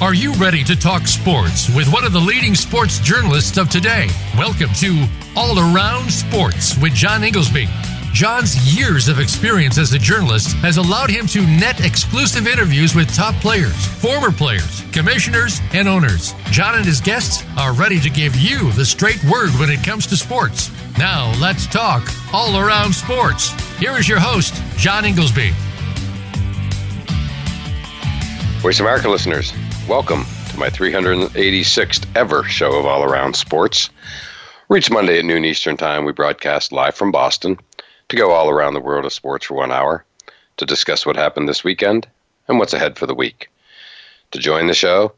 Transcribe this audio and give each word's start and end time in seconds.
Are 0.00 0.14
you 0.14 0.32
ready 0.34 0.62
to 0.62 0.76
talk 0.76 1.08
sports 1.08 1.68
with 1.74 1.92
one 1.92 2.04
of 2.04 2.12
the 2.12 2.20
leading 2.20 2.54
sports 2.54 3.00
journalists 3.00 3.58
of 3.58 3.68
today? 3.68 4.06
Welcome 4.36 4.72
to 4.74 5.08
All 5.34 5.58
Around 5.58 6.08
Sports 6.08 6.78
with 6.78 6.94
John 6.94 7.22
Ingoldsby. 7.22 7.66
John's 8.12 8.78
years 8.78 9.08
of 9.08 9.18
experience 9.18 9.76
as 9.76 9.92
a 9.92 9.98
journalist 9.98 10.52
has 10.58 10.76
allowed 10.76 11.10
him 11.10 11.26
to 11.26 11.44
net 11.44 11.84
exclusive 11.84 12.46
interviews 12.46 12.94
with 12.94 13.12
top 13.12 13.34
players, 13.42 13.74
former 14.00 14.30
players, 14.30 14.84
commissioners, 14.92 15.60
and 15.72 15.88
owners. 15.88 16.32
John 16.52 16.76
and 16.76 16.84
his 16.84 17.00
guests 17.00 17.44
are 17.56 17.74
ready 17.74 17.98
to 17.98 18.08
give 18.08 18.36
you 18.36 18.70
the 18.72 18.86
straight 18.86 19.22
word 19.24 19.50
when 19.58 19.68
it 19.68 19.82
comes 19.82 20.06
to 20.06 20.16
sports. 20.16 20.70
Now, 20.96 21.32
let's 21.40 21.66
talk 21.66 22.08
all 22.32 22.56
around 22.56 22.94
sports. 22.94 23.50
Here 23.80 23.98
is 23.98 24.08
your 24.08 24.20
host, 24.20 24.54
John 24.76 25.02
Ingoldsby. 25.02 25.52
Voice 28.60 28.78
America 28.78 29.08
listeners, 29.08 29.52
welcome 29.88 30.26
to 30.50 30.58
my 30.58 30.68
386th 30.68 32.06
ever 32.14 32.44
show 32.44 32.78
of 32.78 32.84
All 32.84 33.04
Around 33.04 33.34
Sports. 33.34 33.88
Each 34.76 34.90
Monday 34.90 35.18
at 35.18 35.24
noon 35.24 35.46
Eastern 35.46 35.78
Time, 35.78 36.04
we 36.04 36.12
broadcast 36.12 36.72
live 36.72 36.94
from 36.94 37.10
Boston 37.10 37.56
to 38.10 38.16
go 38.16 38.32
all 38.32 38.50
around 38.50 38.74
the 38.74 38.82
world 38.82 39.06
of 39.06 39.14
sports 39.14 39.46
for 39.46 39.54
one 39.54 39.72
hour 39.72 40.04
to 40.58 40.66
discuss 40.66 41.06
what 41.06 41.16
happened 41.16 41.48
this 41.48 41.64
weekend 41.64 42.06
and 42.48 42.58
what's 42.58 42.74
ahead 42.74 42.98
for 42.98 43.06
the 43.06 43.14
week. 43.14 43.48
To 44.32 44.38
join 44.38 44.66
the 44.66 44.74
show, 44.74 45.10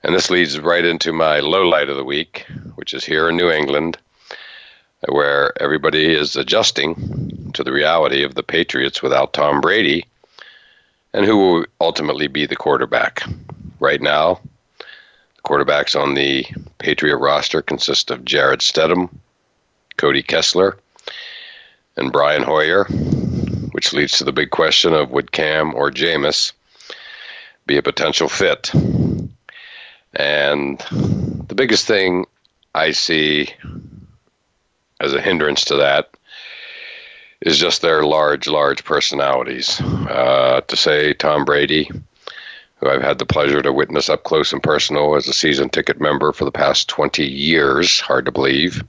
And 0.03 0.15
this 0.15 0.29
leads 0.29 0.59
right 0.59 0.85
into 0.85 1.11
my 1.11 1.39
low 1.39 1.67
light 1.67 1.89
of 1.89 1.97
the 1.97 2.03
week, 2.03 2.45
which 2.75 2.93
is 2.93 3.03
here 3.03 3.29
in 3.29 3.35
New 3.35 3.49
England, 3.49 3.97
where 5.07 5.53
everybody 5.61 6.13
is 6.13 6.35
adjusting 6.35 7.51
to 7.53 7.63
the 7.63 7.71
reality 7.71 8.23
of 8.23 8.35
the 8.35 8.43
Patriots 8.43 9.01
without 9.01 9.33
Tom 9.33 9.59
Brady 9.61 10.05
and 11.13 11.25
who 11.25 11.37
will 11.37 11.65
ultimately 11.81 12.27
be 12.27 12.45
the 12.45 12.55
quarterback. 12.55 13.23
Right 13.79 14.01
now, 14.01 14.39
the 14.77 15.41
quarterbacks 15.43 15.99
on 15.99 16.13
the 16.13 16.45
Patriot 16.77 17.17
roster 17.17 17.61
consist 17.61 18.11
of 18.11 18.25
Jarrett 18.25 18.61
Stidham, 18.61 19.09
Cody 19.97 20.21
Kessler, 20.21 20.77
and 21.97 22.11
Brian 22.11 22.43
Hoyer, 22.43 22.85
which 23.71 23.93
leads 23.93 24.17
to 24.17 24.23
the 24.23 24.31
big 24.31 24.51
question 24.51 24.93
of 24.93 25.11
would 25.11 25.31
Cam 25.31 25.73
or 25.73 25.91
Jameis 25.91 26.53
be 27.65 27.77
a 27.77 27.83
potential 27.83 28.29
fit 28.29 28.71
and 30.13 30.79
the 31.47 31.55
biggest 31.55 31.87
thing 31.87 32.25
I 32.73 32.91
see 32.91 33.49
as 34.99 35.13
a 35.13 35.21
hindrance 35.21 35.65
to 35.65 35.75
that 35.77 36.09
is 37.41 37.57
just 37.57 37.81
their 37.81 38.03
large, 38.03 38.47
large 38.47 38.83
personalities. 38.83 39.79
Uh, 39.81 40.61
to 40.67 40.75
say 40.75 41.13
Tom 41.13 41.45
Brady, 41.45 41.89
who 42.75 42.89
I've 42.89 43.01
had 43.01 43.17
the 43.17 43.25
pleasure 43.25 43.61
to 43.61 43.71
witness 43.71 44.09
up 44.09 44.23
close 44.23 44.51
and 44.51 44.61
personal 44.61 45.15
as 45.15 45.27
a 45.27 45.33
season 45.33 45.69
ticket 45.69 46.01
member 46.01 46.33
for 46.33 46.45
the 46.45 46.51
past 46.51 46.89
20 46.89 47.23
years, 47.25 47.99
hard 47.99 48.25
to 48.25 48.31
believe, 48.31 48.83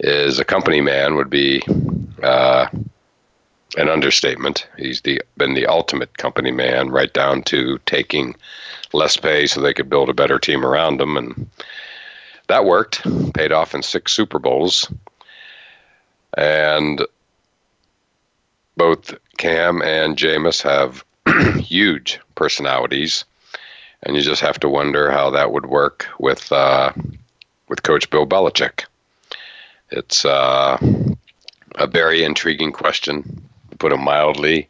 is 0.00 0.38
a 0.38 0.44
company 0.44 0.80
man 0.80 1.14
would 1.14 1.30
be 1.30 1.62
uh, 2.22 2.66
an 3.76 3.88
understatement. 3.88 4.68
He's 4.76 5.00
the, 5.02 5.22
been 5.36 5.54
the 5.54 5.66
ultimate 5.66 6.18
company 6.18 6.50
man, 6.50 6.90
right 6.90 7.12
down 7.12 7.42
to 7.44 7.78
taking 7.86 8.34
less 8.94 9.16
pay 9.16 9.46
so 9.46 9.60
they 9.60 9.74
could 9.74 9.88
build 9.88 10.08
a 10.08 10.14
better 10.14 10.38
team 10.38 10.64
around 10.64 10.98
them. 10.98 11.16
And 11.16 11.50
that 12.48 12.64
worked, 12.64 13.02
paid 13.34 13.52
off 13.52 13.74
in 13.74 13.82
six 13.82 14.12
Super 14.12 14.38
Bowls. 14.38 14.90
And 16.36 17.04
both 18.76 19.14
Cam 19.38 19.82
and 19.82 20.16
Jameis 20.16 20.62
have 20.62 21.04
huge 21.58 22.20
personalities. 22.34 23.24
And 24.02 24.16
you 24.16 24.22
just 24.22 24.42
have 24.42 24.58
to 24.60 24.68
wonder 24.68 25.10
how 25.10 25.30
that 25.30 25.52
would 25.52 25.66
work 25.66 26.08
with 26.18 26.50
uh, 26.50 26.92
with 27.68 27.84
Coach 27.84 28.10
Bill 28.10 28.26
Belichick. 28.26 28.84
It's 29.90 30.24
uh, 30.24 30.78
a 31.76 31.86
very 31.86 32.24
intriguing 32.24 32.72
question, 32.72 33.42
to 33.70 33.76
put 33.76 33.92
it 33.92 33.98
mildly. 33.98 34.68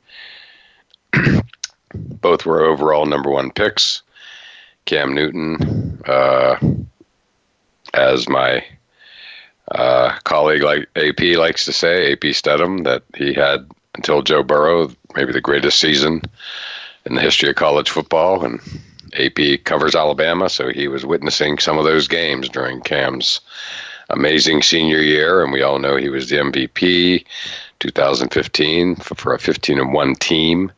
Both 1.95 2.45
were 2.45 2.63
overall 2.63 3.07
number 3.07 3.31
one 3.31 3.51
picks. 3.51 4.02
Cam 4.85 5.15
Newton, 5.15 6.03
uh, 6.07 6.57
as 7.95 8.29
my 8.29 8.65
uh, 9.71 10.19
colleague 10.25 10.63
like 10.63 10.89
AP 10.97 11.37
likes 11.37 11.65
to 11.65 11.73
say, 11.73 12.13
AP 12.13 12.21
Steadham, 12.35 12.85
that 12.85 13.03
he 13.17 13.33
had 13.33 13.71
until 13.95 14.23
Joe 14.23 14.43
Burrow 14.43 14.91
maybe 15.15 15.33
the 15.33 15.41
greatest 15.41 15.79
season 15.79 16.23
in 17.05 17.15
the 17.15 17.21
history 17.21 17.51
of 17.51 17.57
college 17.57 17.91
football, 17.91 18.45
and 18.45 18.61
AP 19.15 19.65
covers 19.65 19.95
Alabama, 19.95 20.49
so 20.49 20.69
he 20.69 20.89
was 20.89 21.05
witnessing 21.05 21.59
some 21.59 21.79
of 21.79 21.85
those 21.85 22.09
games 22.09 22.49
during 22.49 22.81
Cam's 22.81 23.41
amazing 24.11 24.63
senior 24.63 25.01
year, 25.01 25.43
and 25.43 25.53
we 25.53 25.63
all 25.63 25.79
know 25.79 25.97
he 25.97 26.09
was 26.09 26.29
the 26.29 26.37
MVP 26.37 27.25
2015 27.81 28.97
for 28.97 29.35
a 29.35 29.39
15 29.39 29.79
and 29.79 29.93
one 29.93 30.15
team 30.15 30.71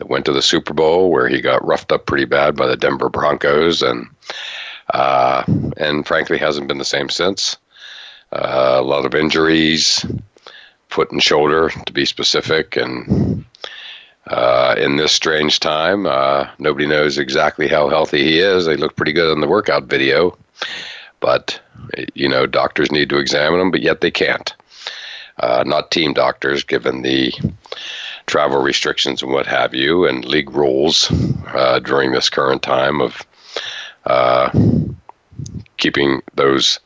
that 0.00 0.08
went 0.08 0.24
to 0.24 0.32
the 0.32 0.42
Super 0.42 0.72
Bowl 0.72 1.10
where 1.10 1.28
he 1.28 1.42
got 1.42 1.64
roughed 1.64 1.92
up 1.92 2.06
pretty 2.06 2.24
bad 2.24 2.56
by 2.56 2.66
the 2.66 2.76
Denver 2.76 3.10
Broncos 3.10 3.82
and 3.82 4.08
uh, 4.94 5.44
and 5.76 6.06
frankly 6.06 6.38
hasn't 6.38 6.66
been 6.66 6.78
the 6.78 6.84
same 6.84 7.10
since. 7.10 7.58
Uh, 8.32 8.76
a 8.78 8.82
lot 8.82 9.04
of 9.04 9.14
injuries, 9.14 10.04
foot 10.88 11.10
and 11.12 11.22
shoulder 11.22 11.68
to 11.68 11.92
be 11.92 12.06
specific, 12.06 12.76
and 12.76 13.44
uh, 14.26 14.74
in 14.78 14.96
this 14.96 15.12
strange 15.12 15.60
time, 15.60 16.06
uh, 16.06 16.48
nobody 16.58 16.86
knows 16.86 17.18
exactly 17.18 17.68
how 17.68 17.88
healthy 17.88 18.24
he 18.24 18.38
is. 18.38 18.64
They 18.64 18.76
look 18.76 18.96
pretty 18.96 19.12
good 19.12 19.30
on 19.30 19.40
the 19.40 19.48
workout 19.48 19.84
video, 19.84 20.36
but 21.20 21.60
you 22.14 22.28
know 22.28 22.46
doctors 22.46 22.90
need 22.90 23.10
to 23.10 23.18
examine 23.18 23.60
him, 23.60 23.70
but 23.70 23.82
yet 23.82 24.00
they 24.00 24.10
can't. 24.10 24.54
Uh, 25.38 25.62
not 25.66 25.90
team 25.90 26.14
doctors, 26.14 26.64
given 26.64 27.02
the 27.02 27.32
travel 28.30 28.62
restrictions 28.62 29.22
and 29.22 29.32
what 29.32 29.46
have 29.46 29.74
you, 29.74 30.06
and 30.06 30.24
league 30.24 30.52
rules 30.52 31.10
uh, 31.48 31.80
during 31.80 32.12
this 32.12 32.30
current 32.30 32.62
time 32.62 33.00
of 33.00 33.26
uh, 34.06 34.50
keeping 35.78 36.22
those 36.36 36.78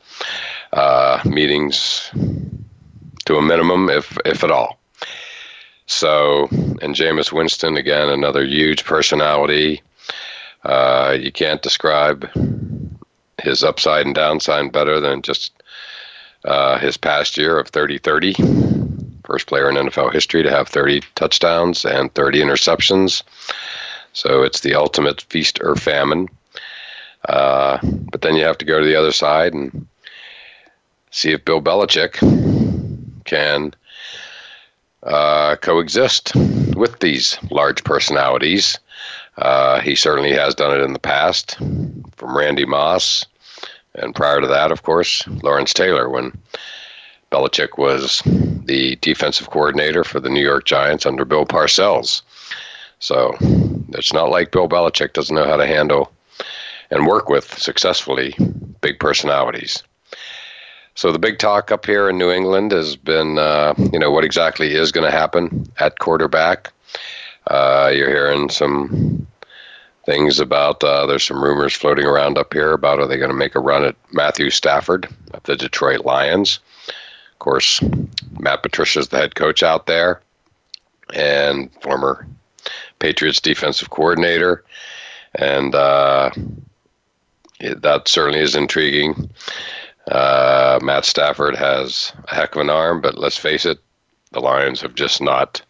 uh, 0.73 1.21
meetings 1.23 2.09
to 3.25 3.37
a 3.37 3.41
minimum, 3.41 3.89
if 3.89 4.17
if 4.25 4.43
at 4.43 4.49
all. 4.49 4.79
So, 5.85 6.47
and 6.81 6.95
Jameis 6.95 7.31
Winston 7.31 7.77
again, 7.77 8.09
another 8.09 8.43
huge 8.43 8.83
personality. 8.83 9.83
Uh, 10.63 11.15
you 11.19 11.31
can't 11.31 11.61
describe 11.61 12.27
his 13.39 13.63
upside 13.63 14.07
and 14.07 14.15
downside 14.15 14.71
better 14.71 14.99
than 14.99 15.21
just 15.21 15.53
uh, 16.43 16.79
his 16.79 16.97
past 16.97 17.37
year 17.37 17.59
of 17.59 17.67
30 17.67 17.99
30 17.99 18.84
first 19.25 19.47
player 19.47 19.69
in 19.69 19.75
NFL 19.75 20.13
history 20.13 20.43
to 20.43 20.51
have 20.51 20.67
30 20.67 21.01
touchdowns 21.15 21.85
and 21.85 22.13
30 22.13 22.41
interceptions. 22.41 23.23
So 24.13 24.43
it's 24.43 24.61
the 24.61 24.75
ultimate 24.75 25.21
feast 25.23 25.59
or 25.61 25.75
famine. 25.75 26.29
Uh, 27.27 27.79
but 28.11 28.21
then 28.21 28.35
you 28.35 28.43
have 28.43 28.57
to 28.59 28.65
go 28.65 28.79
to 28.79 28.85
the 28.85 28.95
other 28.95 29.11
side 29.11 29.53
and 29.53 29.87
see 31.11 31.31
if 31.31 31.43
Bill 31.45 31.61
Belichick 31.61 32.13
can 33.25 33.73
uh, 35.03 35.55
coexist 35.57 36.35
with 36.75 36.99
these 36.99 37.37
large 37.51 37.83
personalities. 37.83 38.79
Uh, 39.37 39.79
he 39.81 39.95
certainly 39.95 40.31
has 40.31 40.55
done 40.55 40.77
it 40.77 40.83
in 40.83 40.93
the 40.93 40.99
past, 40.99 41.57
from 41.57 42.37
Randy 42.37 42.65
Moss, 42.65 43.25
and 43.95 44.15
prior 44.15 44.41
to 44.41 44.47
that, 44.47 44.71
of 44.71 44.83
course, 44.83 45.25
Lawrence 45.27 45.73
Taylor, 45.73 46.09
when 46.09 46.37
Belichick 47.31 47.77
was 47.77 48.21
the 48.65 48.95
defensive 48.97 49.49
coordinator 49.49 50.03
for 50.03 50.19
the 50.19 50.29
New 50.29 50.43
York 50.43 50.65
Giants 50.65 51.05
under 51.05 51.25
Bill 51.25 51.45
Parcells. 51.45 52.21
So 52.99 53.35
it's 53.89 54.13
not 54.13 54.29
like 54.29 54.51
Bill 54.51 54.69
Belichick 54.69 55.13
doesn't 55.13 55.35
know 55.35 55.45
how 55.45 55.57
to 55.57 55.67
handle 55.67 56.11
and 56.91 57.07
work 57.07 57.29
with 57.29 57.57
successfully 57.57 58.35
big 58.81 58.99
personalities. 58.99 59.83
So 60.95 61.11
the 61.11 61.19
big 61.19 61.39
talk 61.39 61.71
up 61.71 61.85
here 61.85 62.09
in 62.09 62.17
New 62.17 62.31
England 62.31 62.71
has 62.71 62.95
been, 62.95 63.37
uh, 63.37 63.73
you 63.91 63.99
know, 63.99 64.11
what 64.11 64.23
exactly 64.23 64.73
is 64.73 64.93
going 64.93 65.09
to 65.09 65.15
happen 65.15 65.65
at 65.79 65.99
quarterback. 65.99 66.71
Uh, 67.47 67.91
you're 67.93 68.09
hearing 68.09 68.49
some 68.49 69.27
things 70.05 70.39
about 70.39 70.83
uh, 70.83 71.05
there's 71.05 71.23
some 71.23 71.43
rumors 71.43 71.73
floating 71.73 72.05
around 72.05 72.37
up 72.37 72.53
here 72.53 72.71
about 72.71 72.99
are 72.99 73.07
they 73.07 73.17
going 73.17 73.29
to 73.29 73.35
make 73.35 73.55
a 73.55 73.59
run 73.59 73.83
at 73.83 73.95
Matthew 74.13 74.49
Stafford 74.49 75.07
of 75.33 75.43
the 75.43 75.57
Detroit 75.57 76.05
Lions. 76.05 76.59
Course, 77.45 77.79
Matt 78.39 78.63
Patricia's 78.63 79.09
the 79.09 79.17
head 79.17 79.35
coach 79.35 79.61
out 79.61 79.85
there, 79.85 80.19
and 81.13 81.69
former 81.79 82.25
Patriots 82.97 83.39
defensive 83.39 83.91
coordinator, 83.91 84.63
and 85.35 85.75
uh, 85.75 86.31
that 87.59 88.07
certainly 88.07 88.39
is 88.39 88.55
intriguing. 88.55 89.29
Uh, 90.09 90.79
Matt 90.81 91.05
Stafford 91.05 91.55
has 91.55 92.13
a 92.29 92.33
heck 92.33 92.55
of 92.55 92.61
an 92.61 92.71
arm, 92.71 92.99
but 92.99 93.19
let's 93.19 93.37
face 93.37 93.67
it, 93.67 93.77
the 94.31 94.41
Lions 94.41 94.81
have 94.81 94.95
just 94.95 95.21
not 95.21 95.61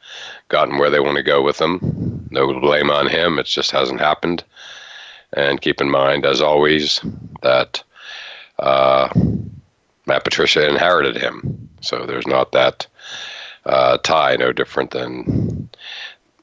gotten 0.47 0.77
where 0.77 0.89
they 0.89 1.01
want 1.01 1.17
to 1.17 1.23
go 1.23 1.41
with 1.41 1.59
him. 1.59 2.25
No 2.31 2.57
blame 2.57 2.89
on 2.89 3.07
him; 3.07 3.37
it 3.37 3.47
just 3.47 3.71
hasn't 3.71 3.99
happened. 3.99 4.45
And 5.33 5.59
keep 5.59 5.81
in 5.81 5.91
mind, 5.91 6.25
as 6.25 6.41
always, 6.41 7.01
that 7.41 7.83
uh, 8.59 9.09
Matt 10.05 10.23
Patricia 10.23 10.67
inherited 10.67 11.17
him, 11.17 11.69
so 11.81 12.05
there's 12.05 12.27
not 12.27 12.51
that 12.51 12.87
uh, 13.65 13.97
tie. 13.99 14.35
No 14.35 14.51
different 14.51 14.91
than 14.91 15.69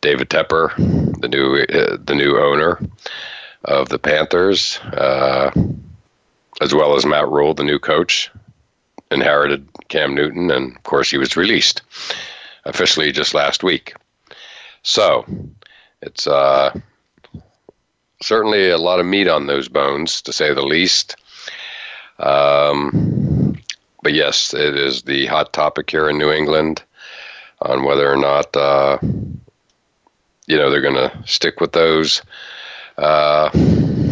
David 0.00 0.30
Tepper, 0.30 0.74
the 1.20 1.28
new 1.28 1.56
uh, 1.56 1.96
the 2.04 2.14
new 2.14 2.38
owner 2.38 2.80
of 3.64 3.88
the 3.88 3.98
Panthers. 3.98 4.78
Uh, 4.78 5.50
as 6.60 6.74
well 6.74 6.94
as 6.94 7.04
Matt 7.04 7.28
Rhule, 7.28 7.54
the 7.54 7.64
new 7.64 7.78
coach, 7.78 8.30
inherited 9.10 9.66
Cam 9.88 10.14
Newton, 10.14 10.50
and 10.50 10.76
of 10.76 10.82
course 10.84 11.10
he 11.10 11.18
was 11.18 11.36
released 11.36 11.82
officially 12.64 13.10
just 13.10 13.34
last 13.34 13.62
week. 13.62 13.94
So 14.82 15.24
it's 16.00 16.26
uh, 16.26 16.78
certainly 18.22 18.70
a 18.70 18.78
lot 18.78 19.00
of 19.00 19.06
meat 19.06 19.28
on 19.28 19.46
those 19.46 19.68
bones, 19.68 20.22
to 20.22 20.32
say 20.32 20.54
the 20.54 20.62
least. 20.62 21.16
Um, 22.18 23.21
but 24.02 24.12
yes, 24.12 24.52
it 24.52 24.76
is 24.76 25.02
the 25.02 25.26
hot 25.26 25.52
topic 25.52 25.90
here 25.90 26.08
in 26.08 26.18
New 26.18 26.30
England 26.30 26.82
on 27.62 27.84
whether 27.84 28.10
or 28.10 28.16
not 28.16 28.54
uh, 28.56 28.98
you 30.46 30.56
know 30.56 30.70
they're 30.70 30.80
going 30.80 30.94
to 30.94 31.12
stick 31.24 31.60
with 31.60 31.72
those 31.72 32.22
uh, 32.98 33.50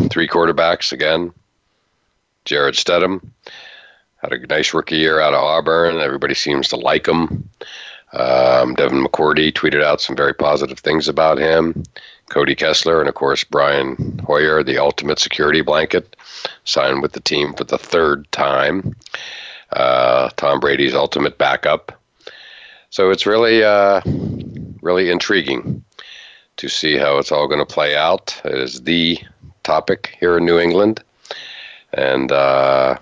three 0.08 0.28
quarterbacks 0.28 0.92
again. 0.92 1.32
Jarrett 2.44 2.76
Stidham 2.76 3.20
had 4.22 4.32
a 4.32 4.46
nice 4.46 4.72
rookie 4.72 4.96
year 4.96 5.20
out 5.20 5.34
of 5.34 5.42
Auburn. 5.42 5.96
Everybody 5.96 6.34
seems 6.34 6.68
to 6.68 6.76
like 6.76 7.06
him. 7.06 7.48
Um, 8.12 8.74
Devin 8.74 9.04
McCourty 9.04 9.52
tweeted 9.52 9.84
out 9.84 10.00
some 10.00 10.16
very 10.16 10.34
positive 10.34 10.78
things 10.78 11.08
about 11.08 11.38
him. 11.38 11.84
Cody 12.28 12.54
Kessler 12.54 13.00
and 13.00 13.08
of 13.08 13.14
course 13.14 13.44
Brian 13.44 14.20
Hoyer, 14.24 14.62
the 14.62 14.78
ultimate 14.78 15.18
security 15.18 15.62
blanket, 15.62 16.16
signed 16.64 17.02
with 17.02 17.12
the 17.12 17.20
team 17.20 17.52
for 17.54 17.64
the 17.64 17.78
third 17.78 18.30
time. 18.32 18.96
Uh, 19.72 20.30
Tom 20.36 20.60
Brady's 20.60 20.94
ultimate 20.94 21.38
backup. 21.38 22.00
So 22.90 23.10
it's 23.10 23.26
really, 23.26 23.62
uh, 23.62 24.00
really 24.82 25.10
intriguing 25.10 25.84
to 26.56 26.68
see 26.68 26.96
how 26.96 27.18
it's 27.18 27.32
all 27.32 27.46
going 27.46 27.64
to 27.64 27.74
play 27.74 27.96
out. 27.96 28.40
It 28.44 28.58
is 28.58 28.82
the 28.82 29.18
topic 29.62 30.16
here 30.18 30.38
in 30.38 30.44
New 30.44 30.58
England 30.58 31.02
and 31.92 32.30
uh, 32.32 32.96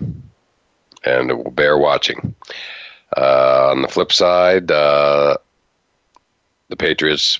and 1.03 1.29
it 1.29 1.37
will 1.37 1.51
bear 1.51 1.77
watching. 1.77 2.35
Uh, 3.15 3.69
on 3.71 3.81
the 3.81 3.87
flip 3.87 4.11
side, 4.11 4.69
uh, 4.71 5.37
the 6.67 6.75
Patriots 6.75 7.39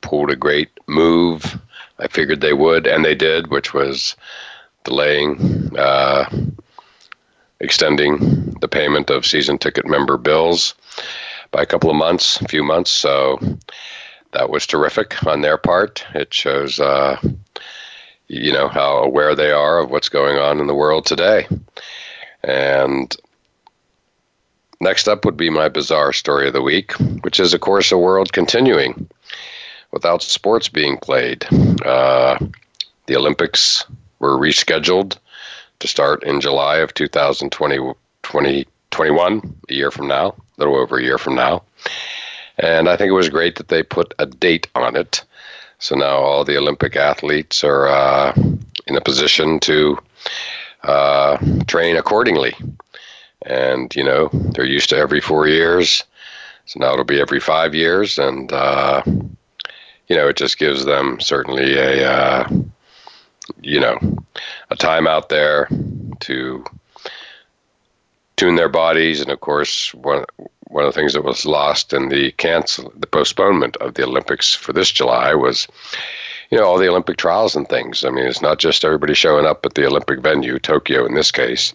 pulled 0.00 0.30
a 0.30 0.36
great 0.36 0.70
move. 0.86 1.58
I 1.98 2.08
figured 2.08 2.40
they 2.40 2.52
would, 2.52 2.86
and 2.86 3.04
they 3.04 3.14
did, 3.14 3.48
which 3.48 3.72
was 3.72 4.16
delaying, 4.84 5.76
uh, 5.78 6.28
extending 7.62 8.50
the 8.60 8.68
payment 8.68 9.08
of 9.08 9.24
season 9.24 9.56
ticket 9.56 9.86
member 9.86 10.18
bills 10.18 10.74
by 11.52 11.62
a 11.62 11.66
couple 11.66 11.90
of 11.90 11.96
months, 11.96 12.40
a 12.40 12.48
few 12.48 12.62
months. 12.62 12.90
So 12.90 13.38
that 14.32 14.50
was 14.50 14.66
terrific 14.66 15.24
on 15.26 15.40
their 15.40 15.56
part. 15.56 16.04
It 16.14 16.34
shows 16.34 16.80
uh, 16.80 17.16
you 18.28 18.52
know 18.52 18.68
how 18.68 18.98
aware 18.98 19.34
they 19.34 19.52
are 19.52 19.78
of 19.78 19.90
what's 19.90 20.08
going 20.08 20.38
on 20.38 20.60
in 20.60 20.66
the 20.66 20.74
world 20.74 21.06
today. 21.06 21.46
And 22.42 23.14
next 24.80 25.06
up 25.06 25.24
would 25.24 25.36
be 25.36 25.50
my 25.50 25.68
bizarre 25.68 26.12
story 26.12 26.48
of 26.48 26.54
the 26.54 26.62
week, 26.62 26.92
which 27.22 27.38
is, 27.38 27.54
of 27.54 27.60
course, 27.60 27.92
a 27.92 27.98
world 27.98 28.32
continuing 28.32 29.08
without 29.92 30.22
sports 30.22 30.68
being 30.68 30.96
played. 30.96 31.44
Uh, 31.84 32.38
the 33.06 33.16
Olympics 33.16 33.84
were 34.18 34.38
rescheduled 34.38 35.18
to 35.82 35.88
start 35.88 36.24
in 36.24 36.40
July 36.40 36.78
of 36.78 36.94
2020, 36.94 37.76
2021, 38.22 39.56
a 39.68 39.74
year 39.74 39.90
from 39.90 40.08
now, 40.08 40.28
a 40.28 40.34
little 40.58 40.76
over 40.76 40.98
a 40.98 41.02
year 41.02 41.18
from 41.18 41.34
now. 41.34 41.62
And 42.58 42.88
I 42.88 42.96
think 42.96 43.10
it 43.10 43.14
was 43.14 43.28
great 43.28 43.56
that 43.56 43.68
they 43.68 43.82
put 43.82 44.14
a 44.18 44.26
date 44.26 44.68
on 44.74 44.96
it 44.96 45.24
so 45.82 45.96
now 45.96 46.18
all 46.18 46.44
the 46.44 46.56
Olympic 46.56 46.94
athletes 46.94 47.64
are 47.64 47.88
uh, 47.88 48.32
in 48.86 48.96
a 48.96 49.00
position 49.00 49.58
to 49.60 49.98
uh, 50.84 51.36
train 51.66 51.96
accordingly. 51.96 52.54
And, 53.44 53.92
you 53.96 54.04
know, 54.04 54.28
they're 54.32 54.64
used 54.64 54.90
to 54.90 54.96
every 54.96 55.20
four 55.20 55.48
years. 55.48 56.04
So 56.66 56.78
now 56.78 56.92
it'll 56.92 57.04
be 57.04 57.20
every 57.20 57.40
five 57.40 57.74
years. 57.74 58.16
And, 58.16 58.52
uh, 58.52 59.02
you 60.06 60.14
know, 60.14 60.28
it 60.28 60.36
just 60.36 60.56
gives 60.56 60.84
them 60.84 61.18
certainly 61.18 61.76
a, 61.76 62.08
uh, 62.08 62.48
you 63.60 63.80
know, 63.80 63.98
a 64.70 64.76
time 64.76 65.06
out 65.06 65.28
there 65.28 65.68
to 66.20 66.64
tune 68.36 68.54
their 68.56 68.68
bodies. 68.68 69.20
And 69.20 69.30
of 69.30 69.40
course, 69.40 69.92
one, 69.94 70.24
one 70.68 70.84
of 70.84 70.92
the 70.92 70.98
things 70.98 71.12
that 71.12 71.24
was 71.24 71.44
lost 71.44 71.92
in 71.92 72.08
the 72.08 72.32
cancel, 72.32 72.92
the 72.96 73.06
postponement 73.06 73.76
of 73.76 73.94
the 73.94 74.04
Olympics 74.04 74.54
for 74.54 74.72
this 74.72 74.90
July 74.90 75.34
was, 75.34 75.68
you 76.50 76.58
know, 76.58 76.64
all 76.64 76.78
the 76.78 76.88
Olympic 76.88 77.18
trials 77.18 77.54
and 77.54 77.68
things. 77.68 78.04
I 78.04 78.10
mean, 78.10 78.26
it's 78.26 78.42
not 78.42 78.58
just 78.58 78.84
everybody 78.84 79.14
showing 79.14 79.46
up 79.46 79.64
at 79.66 79.74
the 79.74 79.86
Olympic 79.86 80.20
venue, 80.20 80.58
Tokyo 80.58 81.04
in 81.04 81.14
this 81.14 81.30
case, 81.30 81.74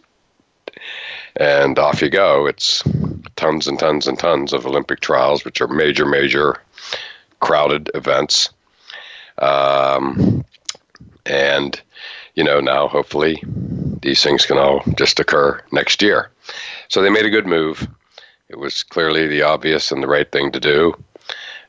and 1.35 1.77
off 1.77 2.01
you 2.01 2.09
go. 2.09 2.47
It's 2.47 2.83
tons 3.35 3.67
and 3.67 3.77
tons 3.77 4.07
and 4.07 4.17
tons 4.17 4.51
of 4.53 4.65
Olympic 4.65 4.99
trials, 4.99 5.45
which 5.45 5.61
are 5.61 5.67
major, 5.67 6.05
major 6.05 6.57
crowded 7.39 7.91
events. 7.93 8.49
Um, 9.37 10.43
and, 11.27 11.79
you 12.35 12.43
know, 12.43 12.59
now 12.59 12.87
hopefully 12.87 13.43
these 14.01 14.23
things 14.23 14.45
can 14.45 14.57
all 14.57 14.83
just 14.97 15.19
occur 15.19 15.61
next 15.71 16.01
year. 16.01 16.31
So 16.87 17.01
they 17.01 17.09
made 17.09 17.25
a 17.25 17.31
good 17.31 17.47
move. 17.47 17.87
It 18.49 18.57
was 18.57 18.83
clearly 18.83 19.27
the 19.27 19.41
obvious 19.41 19.91
and 19.91 20.01
the 20.01 20.07
right 20.07 20.31
thing 20.31 20.51
to 20.53 20.59
do, 20.59 20.93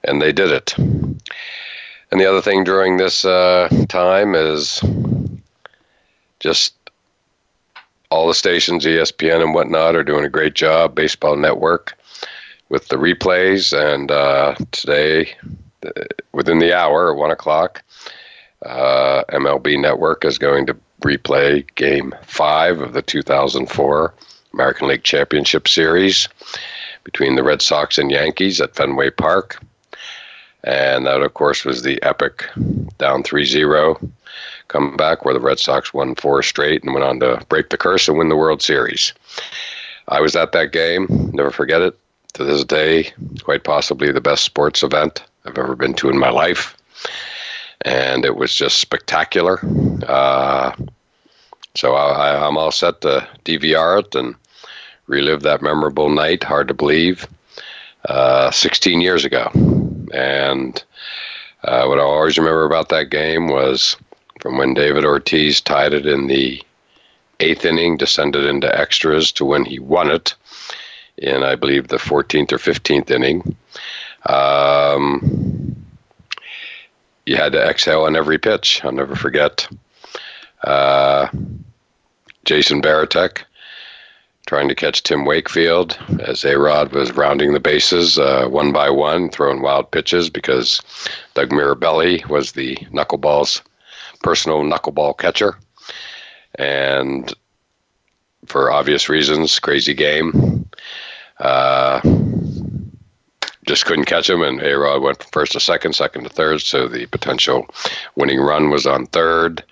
and 0.04 0.22
they 0.22 0.32
did 0.32 0.50
it. 0.50 0.76
And 0.78 2.20
the 2.20 2.26
other 2.26 2.40
thing 2.40 2.64
during 2.64 2.96
this 2.96 3.24
uh, 3.24 3.68
time 3.88 4.34
is 4.34 4.80
just 6.40 6.74
all 8.10 8.28
the 8.28 8.34
stations, 8.34 8.84
ESPN 8.84 9.42
and 9.42 9.54
whatnot, 9.54 9.96
are 9.96 10.04
doing 10.04 10.24
a 10.24 10.30
great 10.30 10.54
job. 10.54 10.94
Baseball 10.94 11.36
Network 11.36 11.98
with 12.68 12.88
the 12.88 12.96
replays, 12.96 13.76
and 13.76 14.10
uh, 14.10 14.54
today, 14.72 15.34
uh, 15.84 15.90
within 16.32 16.58
the 16.58 16.72
hour 16.72 17.14
one 17.14 17.30
o'clock, 17.30 17.82
uh, 18.64 19.24
MLB 19.30 19.80
Network 19.80 20.24
is 20.24 20.38
going 20.38 20.66
to 20.66 20.76
replay 21.02 21.64
Game 21.74 22.14
Five 22.24 22.80
of 22.80 22.92
the 22.92 23.02
2004 23.02 24.14
American 24.52 24.88
League 24.88 25.04
Championship 25.04 25.68
Series 25.68 26.28
between 27.04 27.36
the 27.36 27.42
Red 27.42 27.62
Sox 27.62 27.98
and 27.98 28.10
Yankees 28.10 28.60
at 28.60 28.74
Fenway 28.74 29.10
Park. 29.10 29.62
And 30.64 31.06
that, 31.06 31.22
of 31.22 31.34
course, 31.34 31.64
was 31.64 31.82
the 31.82 32.02
epic 32.02 32.44
down 32.98 33.22
3 33.22 33.44
0 33.44 33.98
comeback 34.66 35.24
where 35.24 35.34
the 35.34 35.40
Red 35.40 35.58
Sox 35.58 35.94
won 35.94 36.14
four 36.14 36.42
straight 36.42 36.82
and 36.82 36.92
went 36.92 37.04
on 37.04 37.20
to 37.20 37.40
break 37.48 37.70
the 37.70 37.78
curse 37.78 38.08
and 38.08 38.18
win 38.18 38.28
the 38.28 38.36
World 38.36 38.60
Series. 38.60 39.14
I 40.08 40.20
was 40.20 40.36
at 40.36 40.52
that 40.52 40.72
game, 40.72 41.06
never 41.32 41.50
forget 41.50 41.80
it. 41.80 41.98
to 42.34 42.44
this 42.44 42.64
day, 42.64 43.12
quite 43.42 43.64
possibly 43.64 44.12
the 44.12 44.20
best 44.20 44.44
sports 44.44 44.82
event 44.82 45.24
I've 45.44 45.58
ever 45.58 45.74
been 45.74 45.94
to 45.94 46.10
in 46.10 46.18
my 46.18 46.30
life. 46.30 46.76
And 47.85 48.25
it 48.25 48.37
was 48.37 48.54
just 48.54 48.78
spectacular. 48.78 49.61
Uh, 50.06 50.73
so 51.75 51.94
I, 51.94 52.47
I'm 52.47 52.56
all 52.56 52.73
set 52.73 53.00
to 53.02 53.28
DVR 53.44 54.00
it 54.00 54.14
and 54.14 54.35
relive 55.06 55.42
that 55.42 55.62
memorable 55.62 56.08
night. 56.08 56.42
Hard 56.44 56.68
to 56.68 56.75
believe. 56.75 57.26
Uh, 58.04 58.50
16 58.50 59.00
years 59.00 59.25
ago. 59.25 59.50
And 60.14 60.82
uh, 61.64 61.85
what 61.87 61.99
I 61.99 62.02
always 62.02 62.38
remember 62.38 62.64
about 62.64 62.88
that 62.88 63.11
game 63.11 63.49
was 63.49 63.97
from 64.40 64.56
when 64.56 64.73
David 64.75 65.04
Ortiz 65.04 65.61
tied 65.61 65.92
it 65.92 66.06
in 66.06 66.28
the 66.28 66.62
eighth 67.40 67.64
inning, 67.64 67.97
descended 67.97 68.44
into 68.44 68.78
extras 68.78 69.32
to 69.32 69.44
when 69.44 69.64
he 69.64 69.78
won 69.78 70.11
it 70.11 70.35
in, 71.16 71.42
I 71.42 71.56
believe, 71.56 71.88
the 71.88 71.97
14th 71.97 72.52
or 72.52 72.58
15th 72.58 73.11
inning. 73.11 73.56
Um, 74.26 75.48
you 77.28 77.37
had 77.37 77.52
to 77.52 77.62
exhale 77.62 78.04
on 78.04 78.16
every 78.16 78.38
pitch. 78.38 78.82
I'll 78.82 78.92
never 78.92 79.14
forget 79.14 79.68
uh, 80.64 81.28
Jason 82.47 82.80
Varitek 82.80 83.42
trying 84.47 84.68
to 84.68 84.75
catch 84.75 85.02
Tim 85.02 85.26
Wakefield 85.26 85.99
as 86.20 86.42
A 86.47 86.58
Rod 86.58 86.90
was 86.92 87.12
rounding 87.12 87.52
the 87.52 87.61
bases 87.61 88.18
uh, 88.18 88.49
one 88.49 88.73
by 88.73 88.88
one, 88.88 89.28
throwing 89.28 89.61
wild 89.61 89.90
pitches 89.90 90.30
because 90.30 90.80
Doug 91.35 91.50
Mirabelli 91.50 92.26
was 92.28 92.52
the 92.52 92.76
knuckleballs 92.94 93.61
personal 94.23 94.62
knuckleball 94.62 95.18
catcher. 95.18 95.58
And 96.54 97.30
for 98.47 98.70
obvious 98.70 99.11
reasons, 99.11 99.58
crazy 99.58 99.92
game. 99.92 100.66
Uh, 101.38 102.00
just 103.68 103.84
couldn't 103.84 104.06
catch 104.06 104.30
him, 104.30 104.40
and 104.40 104.62
A 104.62 104.78
Rod 104.78 105.02
went 105.02 105.22
from 105.22 105.30
first 105.30 105.52
to 105.52 105.60
second, 105.60 105.94
second 105.94 106.25
to 106.25 106.30
third, 106.30 106.62
so 106.62 106.88
the 106.88 107.04
potential 107.06 107.68
winning 108.16 108.40
run 108.40 108.70
was 108.70 108.87
on 108.87 109.06
third. 109.06 109.62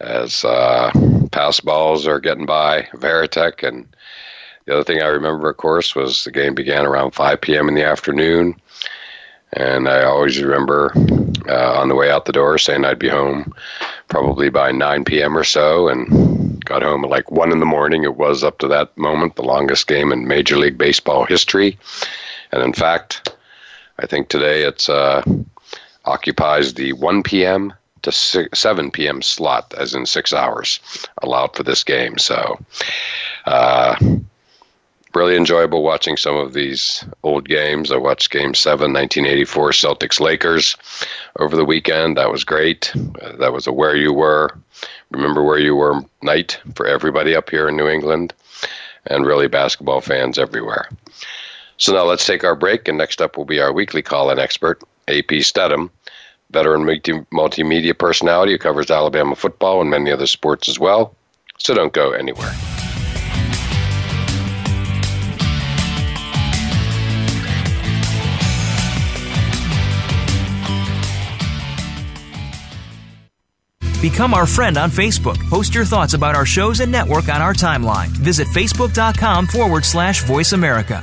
As 0.00 0.44
uh, 0.44 0.90
pass 1.32 1.58
balls 1.60 2.06
are 2.06 2.20
getting 2.20 2.46
by 2.46 2.82
Varitek, 2.94 3.66
and 3.66 3.86
the 4.66 4.74
other 4.74 4.84
thing 4.84 5.02
I 5.02 5.06
remember, 5.06 5.50
of 5.50 5.56
course, 5.56 5.96
was 5.96 6.22
the 6.22 6.30
game 6.30 6.54
began 6.54 6.86
around 6.86 7.10
5 7.10 7.40
p.m. 7.40 7.68
in 7.68 7.74
the 7.74 7.84
afternoon, 7.84 8.54
and 9.52 9.88
I 9.88 10.04
always 10.04 10.40
remember 10.40 10.92
uh, 11.48 11.80
on 11.80 11.88
the 11.88 11.96
way 11.96 12.10
out 12.10 12.26
the 12.26 12.32
door 12.32 12.56
saying 12.58 12.84
I'd 12.84 12.98
be 13.00 13.08
home 13.08 13.52
probably 14.08 14.48
by 14.48 14.70
9 14.70 15.04
p.m. 15.04 15.36
or 15.36 15.44
so, 15.44 15.88
and 15.88 16.64
got 16.64 16.82
home 16.82 17.04
at 17.04 17.10
like 17.10 17.32
1 17.32 17.50
in 17.50 17.58
the 17.58 17.66
morning. 17.66 18.04
It 18.04 18.16
was 18.16 18.44
up 18.44 18.58
to 18.58 18.68
that 18.68 18.96
moment 18.96 19.34
the 19.34 19.42
longest 19.42 19.88
game 19.88 20.12
in 20.12 20.28
Major 20.28 20.56
League 20.56 20.78
Baseball 20.78 21.24
history. 21.24 21.76
And 22.54 22.62
in 22.62 22.72
fact, 22.72 23.34
I 23.98 24.06
think 24.06 24.28
today 24.28 24.62
it's 24.62 24.88
uh, 24.88 25.24
occupies 26.04 26.74
the 26.74 26.92
1 26.92 27.24
p.m. 27.24 27.72
to 28.02 28.12
6, 28.12 28.56
7 28.56 28.92
p.m. 28.92 29.22
slot, 29.22 29.74
as 29.76 29.92
in 29.92 30.06
six 30.06 30.32
hours 30.32 30.78
allowed 31.20 31.56
for 31.56 31.64
this 31.64 31.82
game. 31.82 32.16
So, 32.16 32.60
uh, 33.44 33.96
really 35.16 35.34
enjoyable 35.36 35.82
watching 35.82 36.16
some 36.16 36.36
of 36.36 36.52
these 36.52 37.04
old 37.24 37.48
games. 37.48 37.90
I 37.90 37.96
watched 37.96 38.30
Game 38.30 38.54
7, 38.54 38.92
1984, 38.92 39.70
Celtics 39.70 40.20
Lakers 40.20 40.76
over 41.40 41.56
the 41.56 41.64
weekend. 41.64 42.16
That 42.16 42.30
was 42.30 42.44
great. 42.44 42.94
Uh, 43.20 43.32
that 43.38 43.52
was 43.52 43.66
a 43.66 43.72
where 43.72 43.96
you 43.96 44.12
were, 44.12 44.56
remember 45.10 45.42
where 45.42 45.58
you 45.58 45.74
were 45.74 46.02
night 46.22 46.60
for 46.76 46.86
everybody 46.86 47.34
up 47.34 47.50
here 47.50 47.68
in 47.68 47.76
New 47.76 47.88
England, 47.88 48.32
and 49.06 49.26
really 49.26 49.48
basketball 49.48 50.00
fans 50.00 50.38
everywhere. 50.38 50.88
So 51.76 51.92
now 51.92 52.04
let's 52.04 52.26
take 52.26 52.44
our 52.44 52.54
break, 52.54 52.88
and 52.88 52.98
next 52.98 53.20
up 53.20 53.36
will 53.36 53.44
be 53.44 53.60
our 53.60 53.72
weekly 53.72 54.02
call 54.02 54.30
in 54.30 54.38
expert, 54.38 54.82
AP 55.08 55.42
Steadham, 55.42 55.90
veteran 56.50 56.84
multi- 56.84 57.26
multimedia 57.32 57.96
personality 57.98 58.52
who 58.52 58.58
covers 58.58 58.90
Alabama 58.90 59.34
football 59.34 59.80
and 59.80 59.90
many 59.90 60.10
other 60.10 60.26
sports 60.26 60.68
as 60.68 60.78
well. 60.78 61.14
So 61.58 61.74
don't 61.74 61.92
go 61.92 62.12
anywhere. 62.12 62.52
Become 74.00 74.34
our 74.34 74.44
friend 74.44 74.76
on 74.76 74.90
Facebook. 74.90 75.38
Post 75.48 75.74
your 75.74 75.86
thoughts 75.86 76.12
about 76.12 76.36
our 76.36 76.44
shows 76.44 76.80
and 76.80 76.92
network 76.92 77.30
on 77.30 77.40
our 77.40 77.54
timeline. 77.54 78.08
Visit 78.08 78.46
facebook.com 78.48 79.46
forward 79.46 79.82
slash 79.82 80.22
voice 80.24 80.52
America. 80.52 81.02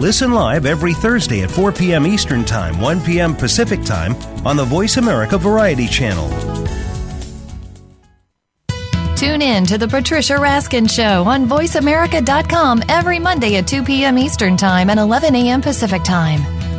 Listen 0.00 0.32
live 0.32 0.64
every 0.64 0.94
Thursday 0.94 1.42
at 1.42 1.50
4 1.50 1.72
p.m. 1.72 2.06
Eastern 2.06 2.42
Time, 2.42 2.80
1 2.80 3.02
p.m. 3.02 3.36
Pacific 3.36 3.84
Time 3.84 4.16
on 4.46 4.56
the 4.56 4.64
Voice 4.64 4.96
America 4.96 5.36
Variety 5.36 5.86
Channel. 5.86 6.26
Tune 9.14 9.42
in 9.42 9.66
to 9.66 9.76
the 9.76 9.86
Patricia 9.86 10.36
Raskin 10.36 10.90
Show 10.90 11.24
on 11.24 11.46
VoiceAmerica.com 11.46 12.84
every 12.88 13.18
Monday 13.18 13.56
at 13.56 13.66
2 13.66 13.82
p.m. 13.82 14.16
Eastern 14.16 14.56
Time 14.56 14.88
and 14.88 14.98
11 14.98 15.34
a.m. 15.34 15.60
Pacific 15.60 16.02
Time. 16.02 16.59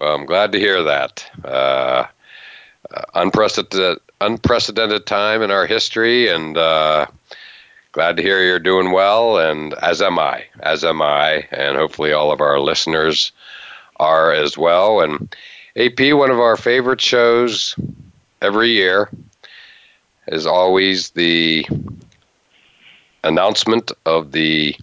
Well, 0.00 0.14
I'm 0.14 0.24
glad 0.24 0.52
to 0.52 0.58
hear 0.58 0.82
that. 0.82 1.30
Uh, 1.44 2.06
unprecedented, 3.14 3.98
unprecedented 4.22 5.04
time 5.04 5.42
in 5.42 5.50
our 5.50 5.66
history, 5.66 6.28
and 6.28 6.56
uh, 6.56 7.06
glad 7.92 8.16
to 8.16 8.22
hear 8.22 8.42
you're 8.42 8.58
doing 8.58 8.92
well. 8.92 9.36
And 9.38 9.74
as 9.74 10.00
am 10.00 10.18
I, 10.18 10.44
as 10.60 10.84
am 10.84 11.02
I, 11.02 11.46
and 11.50 11.76
hopefully 11.76 12.12
all 12.12 12.32
of 12.32 12.40
our 12.40 12.58
listeners 12.58 13.30
are 13.96 14.32
as 14.32 14.56
well. 14.56 15.00
And 15.00 15.34
AP, 15.76 16.14
one 16.14 16.30
of 16.30 16.40
our 16.40 16.56
favorite 16.56 17.02
shows 17.02 17.76
every 18.40 18.70
year, 18.70 19.10
is 20.28 20.46
always 20.46 21.10
the 21.10 21.66
announcement 23.22 23.92
of 24.06 24.32
the 24.32 24.74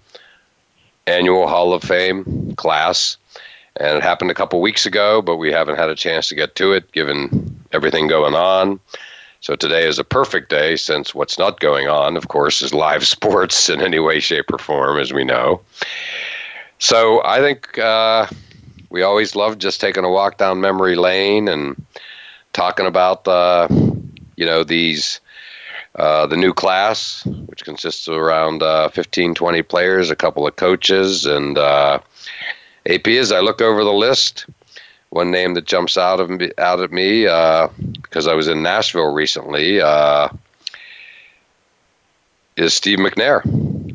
annual 1.08 1.48
Hall 1.48 1.74
of 1.74 1.82
Fame 1.82 2.54
class. 2.56 3.18
And 3.80 3.98
it 3.98 4.04
happened 4.04 4.32
a 4.32 4.36
couple 4.36 4.60
weeks 4.62 4.86
ago, 4.86 5.22
but 5.22 5.38
we 5.38 5.52
haven't 5.52 5.78
had 5.78 5.90
a 5.90 5.96
chance 5.96 6.30
to 6.30 6.36
get 6.36 6.56
to 6.56 6.74
it 6.74 6.92
given 6.92 7.60
everything 7.72 8.08
going 8.08 8.34
on. 8.34 8.80
So 9.40 9.56
today 9.56 9.88
is 9.88 10.00
a 10.00 10.04
perfect 10.04 10.50
day 10.50 10.76
since 10.76 11.14
what's 11.14 11.38
not 11.38 11.60
going 11.60 11.88
on, 11.88 12.18
of 12.18 12.28
course, 12.28 12.62
is 12.62 12.74
live 12.74 13.06
sports 13.16 13.70
in 13.70 13.82
any 13.82 14.00
way, 14.00 14.20
shape, 14.20 14.52
or 14.52 14.58
form, 14.58 15.00
as 15.00 15.14
we 15.14 15.24
know. 15.24 15.62
So 16.80 17.24
I 17.24 17.40
think 17.40 17.78
uh, 17.78 18.28
we 18.90 19.02
always 19.04 19.36
love 19.36 19.58
just 19.58 19.82
taking 19.82 20.04
a 20.04 20.12
walk 20.12 20.38
down 20.38 20.62
memory 20.62 20.96
lane 20.96 21.48
and 21.48 21.82
talking 22.54 22.86
about 22.86 23.28
uh, 23.28 23.68
you 24.36 24.46
know 24.46 24.64
these 24.64 25.20
uh, 25.96 26.28
the 26.28 26.38
new 26.38 26.54
class, 26.54 27.26
which 27.26 27.66
consists 27.66 28.08
of 28.08 28.16
around 28.16 28.62
uh, 28.62 28.90
15, 28.90 29.34
20 29.34 29.62
players, 29.64 30.12
a 30.12 30.16
couple 30.16 30.46
of 30.46 30.56
coaches, 30.56 31.26
and 31.26 31.58
uh, 31.58 32.00
AP. 32.88 33.08
As 33.08 33.32
I 33.32 33.40
look 33.40 33.62
over 33.62 33.84
the 33.84 33.94
list, 33.94 34.46
one 35.10 35.32
name 35.32 35.54
that 35.54 35.66
jumps 35.66 35.98
out 35.98 36.20
of 36.20 36.30
me, 36.30 36.52
out 36.58 36.82
at 36.82 36.92
me 36.92 37.28
uh, 37.28 37.68
because 38.02 38.28
I 38.28 38.34
was 38.34 38.48
in 38.48 38.64
Nashville 38.64 39.14
recently 39.14 39.82
uh, 39.82 40.30
is 42.56 42.74
Steve 42.74 43.00
McNair. 43.00 43.42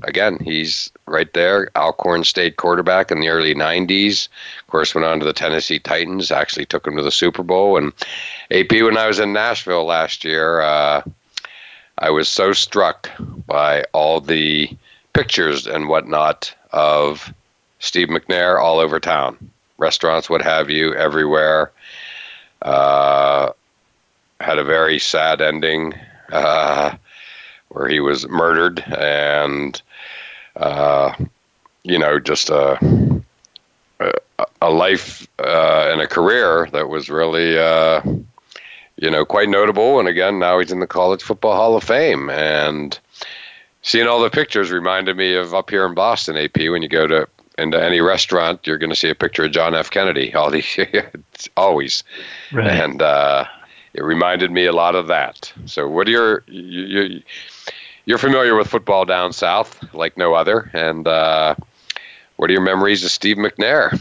Again, 0.05 0.39
he's 0.43 0.91
right 1.07 1.33
there, 1.33 1.71
Alcorn 1.77 2.25
State 2.25 2.57
quarterback 2.57 3.11
in 3.11 3.21
the 3.21 3.29
early 3.29 3.55
'90s. 3.55 4.29
Of 4.61 4.67
course, 4.67 4.95
went 4.95 5.05
on 5.05 5.21
to 5.21 5.25
the 5.25 5.33
Tennessee 5.33 5.79
Titans. 5.79 6.31
Actually, 6.31 6.67
took 6.67 6.87
him 6.87 6.97
to 6.97 7.03
the 7.03 7.11
Super 7.11 7.43
Bowl. 7.43 7.77
And 7.77 7.93
AP, 8.51 8.73
when 8.73 8.97
I 8.97 9.07
was 9.07 9.21
in 9.21 9.33
Nashville 9.33 9.85
last 9.85 10.25
year, 10.25 10.61
uh, 10.61 11.03
I 11.99 12.11
was 12.11 12.29
so 12.29 12.53
struck 12.53 13.11
by 13.47 13.85
all 13.93 14.21
the 14.21 14.77
pictures 15.13 15.67
and 15.67 15.89
whatnot 15.89 16.55
of 16.73 17.33
Steve 17.83 18.09
McNair 18.09 18.61
all 18.61 18.79
over 18.79 18.99
town, 18.99 19.51
restaurants, 19.77 20.31
what 20.31 20.41
have 20.41 20.71
you, 20.71 20.95
everywhere. 20.95 21.73
Uh, 22.63 23.51
had 24.41 24.59
a 24.59 24.65
very 24.65 24.99
sad 24.99 25.41
ending 25.41 25.93
uh, 26.31 26.95
where 27.69 27.89
he 27.89 28.01
was 28.01 28.29
murdered, 28.29 28.81
and 28.97 29.83
uh, 30.57 31.13
you 31.83 31.99
know, 31.99 32.19
just 32.19 32.51
a 32.51 32.79
a 34.61 34.71
life 34.71 35.27
uh, 35.41 35.89
and 35.91 36.01
a 36.01 36.07
career 36.07 36.69
that 36.73 36.89
was 36.89 37.11
really 37.11 37.59
uh, 37.59 38.01
you 38.97 39.11
know, 39.11 39.25
quite 39.25 39.49
notable. 39.49 39.99
And 39.99 40.07
again, 40.07 40.39
now 40.39 40.61
he's 40.61 40.71
in 40.71 40.79
the 40.79 40.87
College 40.87 41.23
Football 41.23 41.57
Hall 41.57 41.77
of 41.77 41.83
Fame. 41.83 42.31
And 42.31 42.97
seeing 43.83 44.07
all 44.07 44.23
the 44.23 44.31
pictures 44.31 44.71
reminded 44.71 45.17
me 45.17 45.35
of 45.35 45.55
up 45.55 45.71
here 45.71 45.85
in 45.85 45.95
Boston, 45.95 46.37
AP, 46.37 46.57
when 46.57 46.83
you 46.83 46.89
go 46.89 47.09
to 47.09 47.29
into 47.59 47.83
any 47.83 48.01
restaurant, 48.01 48.67
you're 48.67 48.79
going 48.79 48.91
to 48.91 48.97
see 48.97 49.11
a 49.11 49.15
picture 49.15 49.45
of 49.45 49.53
John 49.53 49.75
F. 49.75 49.91
Kennedy. 49.91 50.35
All 50.35 50.51
these, 50.51 50.79
always, 51.57 52.05
right. 52.53 52.67
and 52.67 53.03
uh, 53.03 53.45
it 53.95 54.03
reminded 54.03 54.51
me 54.51 54.67
a 54.67 54.73
lot 54.73 54.95
of 54.95 55.07
that. 55.09 55.53
So, 55.67 55.89
what 55.89 56.09
are 56.09 56.11
your 56.11 56.45
you, 56.47 56.83
you, 56.83 57.23
you're 58.05 58.19
familiar 58.19 58.55
with 58.57 58.69
football 58.69 59.05
down 59.05 59.33
south 59.33 59.83
like 59.95 60.17
no 60.17 60.35
other, 60.35 60.71
and 60.73 61.07
uh, 61.07 61.55
what 62.37 62.51
are 62.51 62.53
your 62.53 62.63
memories 62.63 63.05
of 63.05 63.11
Steve 63.11 63.37
McNair? 63.37 63.99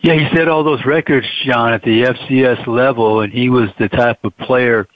Yeah, 0.00 0.14
he 0.14 0.36
set 0.36 0.48
all 0.48 0.62
those 0.62 0.84
records, 0.84 1.26
John, 1.44 1.72
at 1.72 1.82
the 1.82 2.02
FCS 2.02 2.66
level, 2.66 3.20
and 3.20 3.32
he 3.32 3.48
was 3.48 3.70
the 3.78 3.88
type 3.88 4.22
of 4.22 4.36
player 4.36 4.86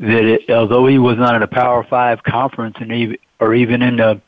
that, 0.00 0.24
it, 0.24 0.50
although 0.50 0.84
he 0.88 0.98
was 0.98 1.16
not 1.16 1.36
in 1.36 1.42
a 1.42 1.46
Power 1.46 1.84
Five 1.84 2.24
conference, 2.24 2.76
and 2.80 2.90
even, 2.90 3.18
or 3.38 3.54
even 3.54 3.82
in 3.82 3.98
the 3.98 4.20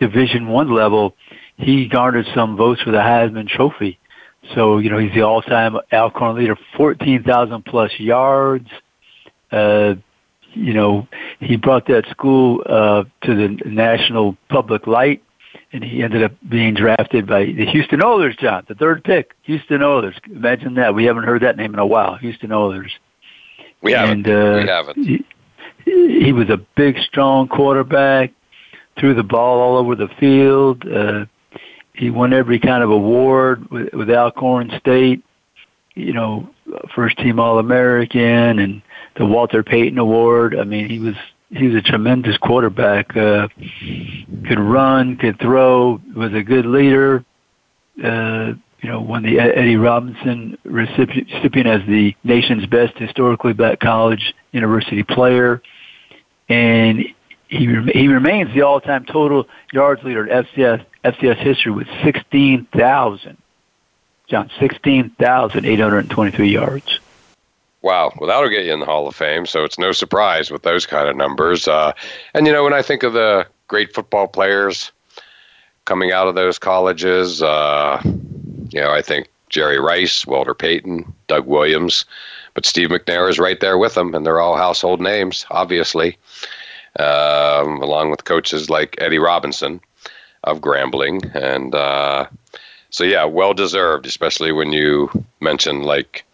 Division 0.00 0.48
One 0.48 0.70
level, 0.70 1.16
he 1.56 1.88
garnered 1.88 2.26
some 2.34 2.56
votes 2.56 2.82
for 2.82 2.90
the 2.90 2.98
Heisman 2.98 3.48
Trophy. 3.48 3.98
So 4.54 4.78
you 4.78 4.90
know 4.90 4.98
he's 4.98 5.14
the 5.14 5.22
all-time 5.22 5.76
Alcorn 5.92 6.36
leader, 6.36 6.56
fourteen 6.76 7.22
thousand 7.22 7.64
plus 7.64 7.92
yards. 7.98 8.68
Uh, 9.50 9.94
you 10.52 10.74
know 10.74 11.08
he 11.40 11.56
brought 11.56 11.86
that 11.86 12.06
school 12.10 12.62
uh, 12.66 13.04
to 13.22 13.34
the 13.34 13.58
national 13.64 14.36
public 14.48 14.86
light 14.86 15.22
and 15.74 15.82
he 15.82 16.02
ended 16.02 16.22
up 16.22 16.32
being 16.48 16.72
drafted 16.72 17.26
by 17.26 17.46
the 17.46 17.66
Houston 17.66 18.02
Oilers, 18.02 18.36
John, 18.36 18.64
the 18.68 18.76
third 18.76 19.02
pick. 19.02 19.34
Houston 19.42 19.82
Oilers. 19.82 20.14
Imagine 20.30 20.74
that. 20.74 20.94
We 20.94 21.04
haven't 21.04 21.24
heard 21.24 21.42
that 21.42 21.56
name 21.56 21.74
in 21.74 21.80
a 21.80 21.86
while. 21.86 22.16
Houston 22.16 22.52
Oilers. 22.52 22.92
We 23.82 23.90
haven't. 23.90 24.26
And, 24.26 24.58
uh, 24.58 24.60
we 24.62 24.68
haven't. 24.68 24.96
He, 25.04 25.24
he 26.24 26.32
was 26.32 26.48
a 26.48 26.58
big, 26.76 26.96
strong 26.98 27.48
quarterback. 27.48 28.32
Threw 28.98 29.14
the 29.14 29.24
ball 29.24 29.60
all 29.60 29.76
over 29.76 29.96
the 29.96 30.08
field. 30.20 30.86
Uh, 30.86 31.26
he 31.94 32.10
won 32.10 32.32
every 32.32 32.58
kind 32.58 32.82
of 32.82 32.90
award 32.90 33.70
with, 33.70 33.92
with 33.94 34.10
Alcorn 34.10 34.70
State. 34.78 35.24
You 35.94 36.12
know, 36.12 36.50
first 36.94 37.16
team 37.18 37.38
All 37.38 37.58
American 37.58 38.58
and 38.58 38.82
the 39.16 39.24
Walter 39.24 39.62
Payton 39.62 39.98
Award. 39.98 40.56
I 40.58 40.64
mean, 40.64 40.88
he 40.90 40.98
was 40.98 41.14
he 41.50 41.68
was 41.68 41.76
a 41.76 41.82
tremendous 41.82 42.36
quarterback. 42.38 43.16
Uh, 43.16 43.46
could 44.48 44.58
run, 44.58 45.16
could 45.16 45.38
throw, 45.38 46.00
was 46.16 46.34
a 46.34 46.42
good 46.42 46.66
leader. 46.66 47.24
Uh, 48.02 48.54
you 48.80 48.90
know, 48.90 49.00
won 49.00 49.22
the 49.22 49.38
Eddie 49.38 49.76
Robinson 49.76 50.58
recipient 50.64 51.66
as 51.66 51.80
the 51.86 52.14
nation's 52.24 52.66
best 52.66 52.98
historically 52.98 53.52
black 53.52 53.78
college 53.78 54.34
university 54.50 55.04
player, 55.04 55.62
and 56.48 56.98
he 57.46 57.66
he 57.92 58.08
remains 58.08 58.52
the 58.52 58.62
all-time 58.62 59.04
total 59.04 59.46
yards 59.72 60.02
leader 60.02 60.28
at 60.28 60.46
FCS 60.46 60.84
FCS 61.04 61.36
history 61.36 61.72
with 61.72 61.88
sixteen 62.02 62.64
thousand. 62.66 63.36
John, 64.26 64.50
sixteen 64.58 65.10
thousand 65.10 65.66
eight 65.66 65.80
hundred 65.80 65.98
and 66.00 66.10
twenty-three 66.10 66.50
yards. 66.50 66.98
Wow, 67.82 68.12
well, 68.18 68.28
that'll 68.28 68.48
get 68.48 68.64
you 68.64 68.72
in 68.72 68.80
the 68.80 68.86
Hall 68.86 69.06
of 69.06 69.14
Fame. 69.14 69.44
So 69.44 69.62
it's 69.62 69.78
no 69.78 69.92
surprise 69.92 70.50
with 70.50 70.62
those 70.62 70.86
kind 70.86 71.06
of 71.06 71.16
numbers. 71.16 71.68
Uh, 71.68 71.92
and 72.32 72.46
you 72.46 72.52
know, 72.52 72.64
when 72.64 72.72
I 72.72 72.80
think 72.80 73.02
of 73.02 73.12
the 73.12 73.46
great 73.68 73.94
football 73.94 74.26
players 74.26 74.90
coming 75.84 76.10
out 76.10 76.26
of 76.26 76.34
those 76.34 76.58
colleges, 76.58 77.42
uh, 77.42 78.00
you 78.04 78.80
know, 78.80 78.90
I 78.90 79.02
think 79.02 79.28
Jerry 79.50 79.78
Rice, 79.78 80.26
Walter 80.26 80.54
Payton, 80.54 81.12
Doug 81.26 81.46
Williams, 81.46 82.06
but 82.54 82.64
Steve 82.64 82.88
McNair 82.88 83.28
is 83.28 83.38
right 83.38 83.60
there 83.60 83.76
with 83.76 83.92
them, 83.92 84.14
and 84.14 84.24
they're 84.24 84.40
all 84.40 84.56
household 84.56 85.02
names, 85.02 85.44
obviously, 85.50 86.16
um, 86.98 87.82
along 87.82 88.10
with 88.10 88.24
coaches 88.24 88.70
like 88.70 88.96
Eddie 88.98 89.18
Robinson 89.18 89.78
of 90.44 90.60
Grambling, 90.60 91.34
and 91.34 91.74
uh, 91.74 92.26
so 92.90 93.04
yeah, 93.04 93.24
well 93.24 93.54
deserved, 93.54 94.06
especially 94.06 94.52
when 94.52 94.72
you 94.72 95.10
mention 95.40 95.82
like 95.82 96.24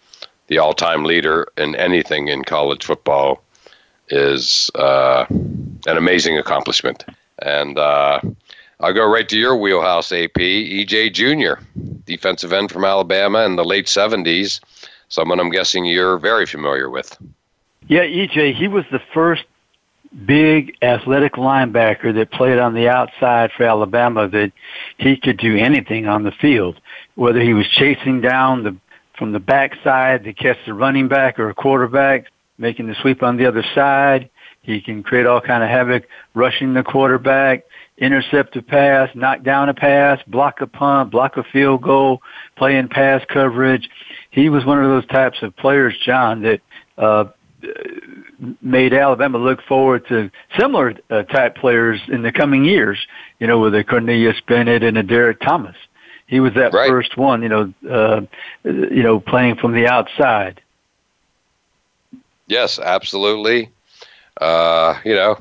the 0.48 0.58
all-time 0.58 1.04
leader 1.04 1.46
in 1.56 1.74
anything 1.76 2.28
in 2.28 2.44
college 2.44 2.84
football 2.84 3.42
is 4.08 4.70
uh, 4.74 5.24
an 5.30 5.96
amazing 5.96 6.36
accomplishment. 6.36 7.04
And 7.40 7.78
uh, 7.78 8.20
I'll 8.80 8.92
go 8.92 9.08
right 9.08 9.28
to 9.28 9.38
your 9.38 9.56
wheelhouse, 9.56 10.12
AP. 10.12 10.34
EJ 10.34 11.12
Jr., 11.14 11.62
defensive 12.04 12.52
end 12.52 12.70
from 12.70 12.84
Alabama 12.84 13.44
in 13.44 13.56
the 13.56 13.64
late 13.64 13.86
70s, 13.86 14.60
someone 15.08 15.38
I'm 15.38 15.50
guessing 15.50 15.84
you're 15.84 16.18
very 16.18 16.46
familiar 16.46 16.90
with. 16.90 17.16
Yeah, 17.88 18.04
EJ, 18.04 18.54
he 18.54 18.68
was 18.68 18.84
the 18.90 19.00
first 19.14 19.44
big 20.26 20.76
athletic 20.82 21.34
linebacker 21.34 22.14
that 22.14 22.32
played 22.32 22.58
on 22.58 22.74
the 22.74 22.88
outside 22.88 23.50
for 23.56 23.64
Alabama 23.64 24.28
that 24.28 24.52
he 24.98 25.16
could 25.16 25.38
do 25.38 25.56
anything 25.56 26.06
on 26.06 26.24
the 26.24 26.32
field, 26.32 26.80
whether 27.14 27.40
he 27.40 27.54
was 27.54 27.66
chasing 27.68 28.20
down 28.20 28.64
the 28.64 28.76
from 29.16 29.32
the 29.32 29.38
backside 29.38 30.24
to 30.24 30.32
catch 30.32 30.56
the 30.64 30.72
running 30.72 31.06
back 31.06 31.38
or 31.38 31.50
a 31.50 31.54
quarterback, 31.54 32.24
making 32.56 32.86
the 32.86 32.94
sweep 33.02 33.22
on 33.22 33.36
the 33.36 33.46
other 33.46 33.62
side. 33.74 34.30
He 34.62 34.80
can 34.80 35.02
create 35.02 35.26
all 35.26 35.42
kind 35.42 35.62
of 35.62 35.68
havoc, 35.68 36.04
rushing 36.34 36.72
the 36.72 36.82
quarterback, 36.82 37.64
intercept 37.98 38.56
a 38.56 38.62
pass, 38.62 39.10
knock 39.14 39.42
down 39.42 39.68
a 39.68 39.74
pass, 39.74 40.18
block 40.26 40.62
a 40.62 40.66
punt, 40.66 41.10
block 41.10 41.36
a 41.36 41.44
field 41.44 41.82
goal, 41.82 42.22
play 42.56 42.76
in 42.76 42.88
pass 42.88 43.22
coverage. 43.28 43.88
He 44.30 44.48
was 44.48 44.64
one 44.64 44.82
of 44.82 44.88
those 44.88 45.06
types 45.06 45.42
of 45.42 45.54
players, 45.56 45.94
John, 46.04 46.42
that 46.42 46.60
uh, 46.96 47.24
made 48.62 48.92
Alabama 48.92 49.38
look 49.38 49.62
forward 49.62 50.06
to 50.08 50.30
similar 50.58 50.94
uh, 51.10 51.22
type 51.24 51.56
players 51.56 52.00
in 52.08 52.22
the 52.22 52.32
coming 52.32 52.64
years. 52.64 52.98
You 53.38 53.46
know, 53.46 53.58
with 53.58 53.74
a 53.74 53.84
Cornelius 53.84 54.40
Bennett 54.46 54.82
and 54.82 54.98
a 54.98 55.02
Derrick 55.02 55.40
Thomas. 55.40 55.76
He 56.26 56.38
was 56.38 56.54
that 56.54 56.72
right. 56.72 56.88
first 56.88 57.16
one. 57.16 57.42
You 57.42 57.48
know, 57.48 57.74
uh, 57.88 58.20
you 58.64 59.02
know, 59.02 59.20
playing 59.20 59.56
from 59.56 59.72
the 59.72 59.86
outside. 59.86 60.60
Yes, 62.46 62.78
absolutely. 62.78 63.70
Uh, 64.40 64.98
you 65.04 65.14
know, 65.14 65.38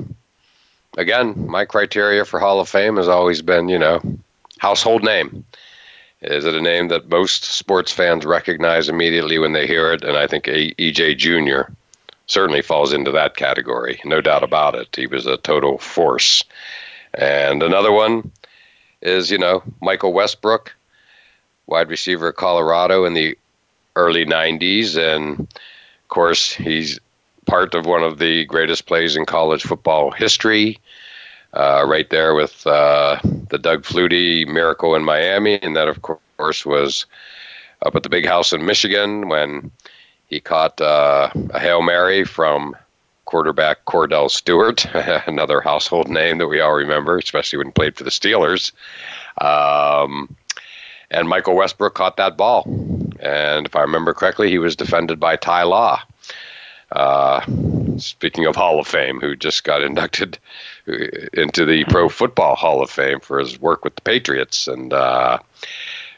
again, 0.97 1.47
my 1.47 1.65
criteria 1.65 2.25
for 2.25 2.39
Hall 2.39 2.59
of 2.59 2.69
Fame 2.69 2.97
has 2.97 3.07
always 3.07 3.41
been, 3.41 3.69
you 3.69 3.79
know, 3.79 4.01
household 4.59 5.03
name. 5.03 5.45
Is 6.21 6.43
it 6.43 6.53
a 6.53 6.61
name 6.61 6.89
that 6.89 7.09
most 7.09 7.45
sports 7.45 7.91
fans 7.91 8.25
recognize 8.25 8.89
immediately 8.89 9.39
when 9.39 9.53
they 9.53 9.65
hear 9.65 9.93
it? 9.93 10.03
And 10.03 10.17
I 10.17 10.27
think 10.27 10.45
EJ 10.45 11.17
Jr. 11.17 11.71
certainly 12.29 12.61
falls 12.61 12.93
into 12.93 13.11
that 13.11 13.35
category, 13.35 13.99
no 14.05 14.21
doubt 14.21 14.43
about 14.43 14.75
it. 14.75 14.95
He 14.95 15.07
was 15.07 15.25
a 15.25 15.37
total 15.37 15.77
force. 15.79 16.43
And 17.13 17.61
another 17.61 17.91
one 17.91 18.31
is, 19.01 19.31
you 19.31 19.37
know, 19.37 19.63
Michael 19.81 20.13
Westbrook, 20.13 20.73
wide 21.67 21.89
receiver 21.89 22.29
of 22.29 22.35
Colorado 22.35 23.05
in 23.05 23.15
the 23.15 23.37
early 23.95 24.25
90s. 24.25 24.95
And 24.95 25.39
of 25.39 26.07
course, 26.07 26.53
he's 26.53 26.99
part 27.45 27.73
of 27.73 27.85
one 27.85 28.03
of 28.03 28.19
the 28.19 28.45
greatest 28.45 28.85
plays 28.85 29.15
in 29.15 29.25
college 29.25 29.63
football 29.63 30.11
history. 30.11 30.79
Uh, 31.51 31.83
right 31.87 32.11
there 32.11 32.35
with 32.35 32.67
uh, 32.67 33.19
the 33.49 33.57
Doug 33.57 33.81
Flutie 33.81 34.47
miracle 34.47 34.93
in 34.93 35.03
Miami, 35.03 35.59
and 35.63 35.75
that 35.75 35.87
of 35.87 36.03
course 36.03 36.63
was 36.63 37.07
up 37.83 37.95
at 37.95 38.03
the 38.03 38.09
big 38.09 38.23
house 38.23 38.53
in 38.53 38.67
Michigan 38.67 39.29
when 39.29 39.71
he 40.29 40.39
caught 40.39 40.79
uh, 40.79 41.31
a 41.51 41.59
hail 41.59 41.81
mary 41.81 42.23
from 42.23 42.75
quarterback 43.25 43.85
Kordell 43.85 44.29
Stewart, 44.29 44.85
another 45.27 45.61
household 45.61 46.09
name 46.09 46.37
that 46.37 46.47
we 46.47 46.61
all 46.61 46.73
remember, 46.73 47.17
especially 47.17 47.57
when 47.57 47.67
he 47.67 47.73
played 47.73 47.95
for 47.95 48.03
the 48.03 48.09
Steelers. 48.09 48.71
Um, 49.39 50.35
and 51.11 51.27
Michael 51.27 51.55
Westbrook 51.55 51.95
caught 51.95 52.17
that 52.17 52.37
ball, 52.37 52.63
and 53.19 53.65
if 53.65 53.75
I 53.75 53.81
remember 53.81 54.13
correctly, 54.13 54.49
he 54.49 54.59
was 54.59 54.75
defended 54.75 55.19
by 55.19 55.35
Ty 55.35 55.63
Law. 55.63 56.01
Uh, 56.91 57.45
speaking 57.97 58.45
of 58.45 58.55
Hall 58.55 58.79
of 58.79 58.87
Fame, 58.87 59.19
who 59.19 59.35
just 59.35 59.63
got 59.63 59.83
inducted 59.83 60.39
into 61.33 61.65
the 61.65 61.83
Pro 61.85 62.09
Football 62.09 62.55
Hall 62.55 62.81
of 62.81 62.89
Fame 62.89 63.19
for 63.19 63.39
his 63.39 63.59
work 63.59 63.83
with 63.83 63.95
the 63.95 64.01
Patriots. 64.01 64.67
And 64.67 64.91
uh, 64.91 65.37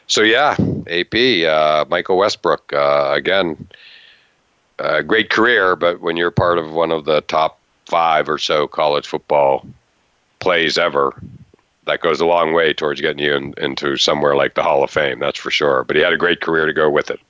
so, 0.06 0.22
yeah, 0.22 0.56
AP, 0.86 1.46
uh, 1.46 1.84
Michael 1.90 2.16
Westbrook, 2.16 2.72
uh, 2.72 3.12
again, 3.14 3.68
a 4.78 5.02
great 5.02 5.30
career, 5.30 5.76
but 5.76 6.00
when 6.00 6.16
you're 6.16 6.30
part 6.30 6.58
of 6.58 6.72
one 6.72 6.90
of 6.90 7.04
the 7.04 7.20
top 7.22 7.58
five 7.86 8.28
or 8.28 8.38
so 8.38 8.66
college 8.66 9.06
football 9.06 9.66
plays 10.38 10.78
ever, 10.78 11.20
that 11.86 12.00
goes 12.00 12.20
a 12.20 12.26
long 12.26 12.52
way 12.52 12.72
towards 12.72 13.00
getting 13.00 13.24
you 13.24 13.34
in, 13.34 13.54
into 13.58 13.96
somewhere 13.96 14.36
like 14.36 14.54
the 14.54 14.62
Hall 14.62 14.84
of 14.84 14.90
Fame, 14.90 15.18
that's 15.18 15.38
for 15.38 15.50
sure. 15.50 15.84
But 15.84 15.96
he 15.96 16.02
had 16.02 16.12
a 16.12 16.16
great 16.16 16.40
career 16.40 16.66
to 16.66 16.72
go 16.72 16.88
with 16.88 17.10
it. 17.10 17.20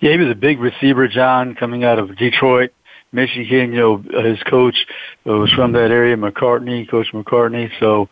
Yeah, 0.00 0.12
he 0.12 0.18
was 0.18 0.28
a 0.28 0.34
big 0.34 0.60
receiver, 0.60 1.08
John, 1.08 1.54
coming 1.54 1.84
out 1.84 1.98
of 1.98 2.16
Detroit, 2.16 2.72
Michigan. 3.16 3.72
You 3.72 3.80
know, 3.80 4.22
his 4.22 4.40
coach 4.44 4.76
was 5.24 5.50
from 5.52 5.72
that 5.72 5.90
area, 5.90 6.16
McCartney, 6.16 6.88
Coach 6.88 7.08
McCartney. 7.12 7.70
So 7.80 8.08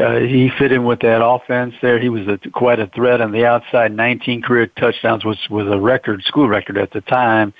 uh, 0.00 0.20
he 0.20 0.50
fit 0.58 0.70
in 0.70 0.84
with 0.84 1.00
that 1.00 1.24
offense 1.24 1.74
there. 1.82 1.98
He 1.98 2.08
was 2.08 2.28
a, 2.28 2.38
quite 2.50 2.78
a 2.78 2.86
threat 2.88 3.20
on 3.20 3.32
the 3.32 3.44
outside. 3.44 3.92
19 3.92 4.42
career 4.42 4.66
touchdowns, 4.66 5.24
which 5.24 5.38
was 5.50 5.66
a 5.66 5.80
record, 5.80 6.22
school 6.22 6.48
record 6.48 6.78
at 6.78 6.92
the 6.92 7.00
time. 7.00 7.52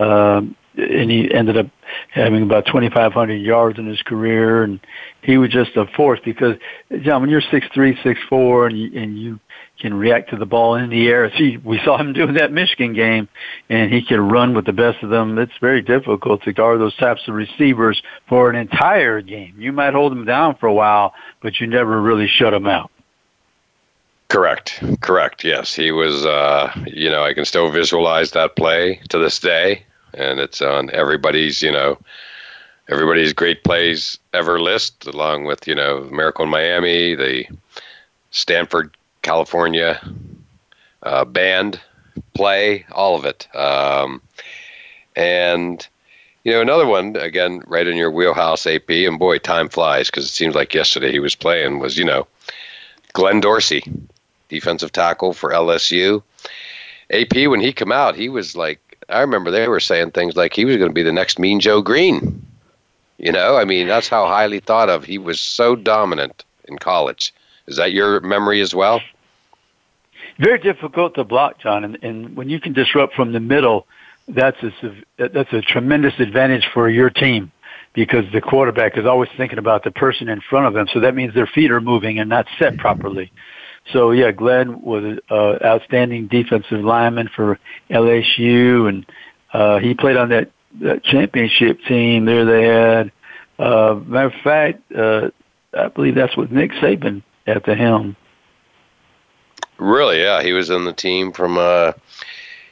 Um, 0.00 0.56
and 0.76 1.10
he 1.10 1.32
ended 1.32 1.56
up 1.56 1.66
having 2.10 2.42
about 2.42 2.66
2,500 2.66 3.34
yards 3.34 3.78
in 3.78 3.86
his 3.86 4.00
career, 4.02 4.62
and 4.62 4.80
he 5.22 5.36
was 5.36 5.50
just 5.50 5.76
a 5.76 5.86
force 5.96 6.20
because, 6.24 6.56
John, 7.02 7.22
when 7.22 7.30
you're 7.30 7.42
six 7.50 7.66
three, 7.74 7.98
six 8.02 8.20
four, 8.28 8.66
and 8.66 8.78
you, 8.78 8.98
and 8.98 9.18
you 9.18 9.40
can 9.80 9.94
react 9.94 10.30
to 10.30 10.36
the 10.36 10.46
ball 10.46 10.74
in 10.74 10.90
the 10.90 11.08
air. 11.08 11.30
We 11.64 11.80
saw 11.84 11.98
him 11.98 12.12
doing 12.12 12.34
that 12.34 12.52
Michigan 12.52 12.92
game, 12.94 13.28
and 13.68 13.92
he 13.92 14.02
can 14.02 14.28
run 14.28 14.54
with 14.54 14.66
the 14.66 14.72
best 14.72 15.02
of 15.02 15.10
them. 15.10 15.38
It's 15.38 15.56
very 15.60 15.82
difficult 15.82 16.42
to 16.44 16.52
guard 16.52 16.80
those 16.80 16.96
types 16.96 17.26
of 17.26 17.34
receivers 17.34 18.00
for 18.28 18.50
an 18.50 18.56
entire 18.56 19.20
game. 19.20 19.54
You 19.58 19.72
might 19.72 19.94
hold 19.94 20.12
them 20.12 20.24
down 20.24 20.56
for 20.56 20.66
a 20.66 20.74
while, 20.74 21.14
but 21.42 21.60
you 21.60 21.66
never 21.66 22.00
really 22.00 22.28
shut 22.28 22.52
them 22.52 22.66
out. 22.66 22.90
Correct. 24.28 24.80
Correct. 25.00 25.42
Yes, 25.42 25.74
he 25.74 25.90
was. 25.90 26.24
Uh, 26.24 26.72
you 26.86 27.10
know, 27.10 27.24
I 27.24 27.34
can 27.34 27.44
still 27.44 27.70
visualize 27.70 28.30
that 28.30 28.54
play 28.54 29.00
to 29.08 29.18
this 29.18 29.40
day, 29.40 29.84
and 30.14 30.38
it's 30.38 30.62
on 30.62 30.88
everybody's. 30.90 31.62
You 31.62 31.72
know, 31.72 31.98
everybody's 32.88 33.32
great 33.32 33.64
plays 33.64 34.18
ever 34.32 34.60
list, 34.60 35.06
along 35.06 35.46
with 35.46 35.66
you 35.66 35.74
know 35.74 36.08
Miracle 36.12 36.44
in 36.44 36.50
Miami, 36.50 37.16
the 37.16 37.44
Stanford 38.30 38.96
California 39.22 40.00
uh, 41.02 41.24
band 41.24 41.80
play, 42.34 42.86
all 42.92 43.16
of 43.16 43.24
it. 43.24 43.48
Um, 43.54 44.22
and 45.16 45.86
you 46.44 46.52
know, 46.52 46.60
another 46.60 46.86
one 46.86 47.16
again, 47.16 47.62
right 47.66 47.86
in 47.86 47.96
your 47.96 48.10
wheelhouse, 48.10 48.66
AP. 48.66 48.88
And 48.90 49.18
boy, 49.18 49.38
time 49.38 49.68
flies 49.68 50.06
because 50.06 50.24
it 50.24 50.30
seems 50.30 50.54
like 50.54 50.74
yesterday 50.74 51.12
he 51.12 51.18
was 51.18 51.34
playing. 51.34 51.78
Was 51.78 51.98
you 51.98 52.04
know, 52.04 52.26
Glenn 53.12 53.40
Dorsey, 53.40 53.84
defensive 54.48 54.92
tackle 54.92 55.32
for 55.32 55.50
LSU. 55.50 56.22
AP 57.10 57.48
when 57.48 57.60
he 57.60 57.72
came 57.72 57.92
out, 57.92 58.14
he 58.14 58.28
was 58.28 58.56
like, 58.56 58.80
I 59.08 59.20
remember 59.20 59.50
they 59.50 59.68
were 59.68 59.80
saying 59.80 60.12
things 60.12 60.36
like 60.36 60.54
he 60.54 60.64
was 60.64 60.76
going 60.76 60.90
to 60.90 60.94
be 60.94 61.02
the 61.02 61.12
next 61.12 61.38
Mean 61.38 61.60
Joe 61.60 61.82
Greene. 61.82 62.46
You 63.18 63.32
know, 63.32 63.56
I 63.56 63.64
mean, 63.64 63.86
that's 63.86 64.08
how 64.08 64.26
highly 64.26 64.60
thought 64.60 64.88
of. 64.88 65.04
He 65.04 65.18
was 65.18 65.40
so 65.40 65.76
dominant 65.76 66.44
in 66.64 66.78
college. 66.78 67.34
Is 67.70 67.76
that 67.76 67.92
your 67.92 68.20
memory 68.20 68.60
as 68.60 68.74
well? 68.74 69.00
Very 70.40 70.58
difficult 70.58 71.14
to 71.14 71.24
block, 71.24 71.60
John. 71.60 71.84
And, 71.84 71.98
and 72.02 72.36
when 72.36 72.48
you 72.48 72.60
can 72.60 72.72
disrupt 72.72 73.14
from 73.14 73.32
the 73.32 73.38
middle, 73.38 73.86
that's 74.26 74.60
a 74.62 74.72
that's 75.16 75.52
a 75.52 75.60
tremendous 75.60 76.14
advantage 76.18 76.68
for 76.74 76.90
your 76.90 77.10
team 77.10 77.52
because 77.92 78.24
the 78.32 78.40
quarterback 78.40 78.98
is 78.98 79.06
always 79.06 79.30
thinking 79.36 79.58
about 79.58 79.84
the 79.84 79.90
person 79.92 80.28
in 80.28 80.40
front 80.40 80.66
of 80.66 80.74
them. 80.74 80.88
So 80.92 81.00
that 81.00 81.14
means 81.14 81.32
their 81.32 81.46
feet 81.46 81.70
are 81.70 81.80
moving 81.80 82.18
and 82.18 82.28
not 82.28 82.46
set 82.58 82.76
properly. 82.76 83.32
So 83.92 84.10
yeah, 84.10 84.32
Glenn 84.32 84.82
was 84.82 85.04
an 85.04 85.20
uh, 85.30 85.58
outstanding 85.64 86.26
defensive 86.26 86.80
lineman 86.84 87.30
for 87.34 87.58
LSU, 87.88 88.88
and 88.88 89.06
uh, 89.52 89.78
he 89.78 89.94
played 89.94 90.16
on 90.16 90.28
that, 90.30 90.50
that 90.80 91.04
championship 91.04 91.78
team. 91.86 92.24
There 92.24 92.44
they 92.44 92.64
had. 92.64 93.12
Uh, 93.58 93.94
matter 94.06 94.26
of 94.26 94.42
fact, 94.42 94.92
uh, 94.92 95.30
I 95.72 95.88
believe 95.88 96.14
that's 96.14 96.36
what 96.36 96.50
Nick 96.50 96.72
Saban 96.72 97.22
at 97.50 97.64
the 97.64 97.74
helm. 97.74 98.16
Really, 99.78 100.20
yeah, 100.20 100.42
he 100.42 100.52
was 100.52 100.70
in 100.70 100.84
the 100.84 100.92
team 100.92 101.32
from 101.32 101.56
uh, 101.58 101.92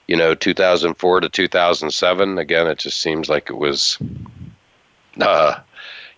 you 0.07 0.17
know 0.17 0.35
2004 0.35 1.21
to 1.21 1.29
2007. 1.29 2.38
Again, 2.38 2.67
it 2.67 2.79
just 2.79 3.01
seems 3.01 3.29
like 3.29 3.51
it 3.51 3.57
was 3.57 3.99
uh, 5.21 5.61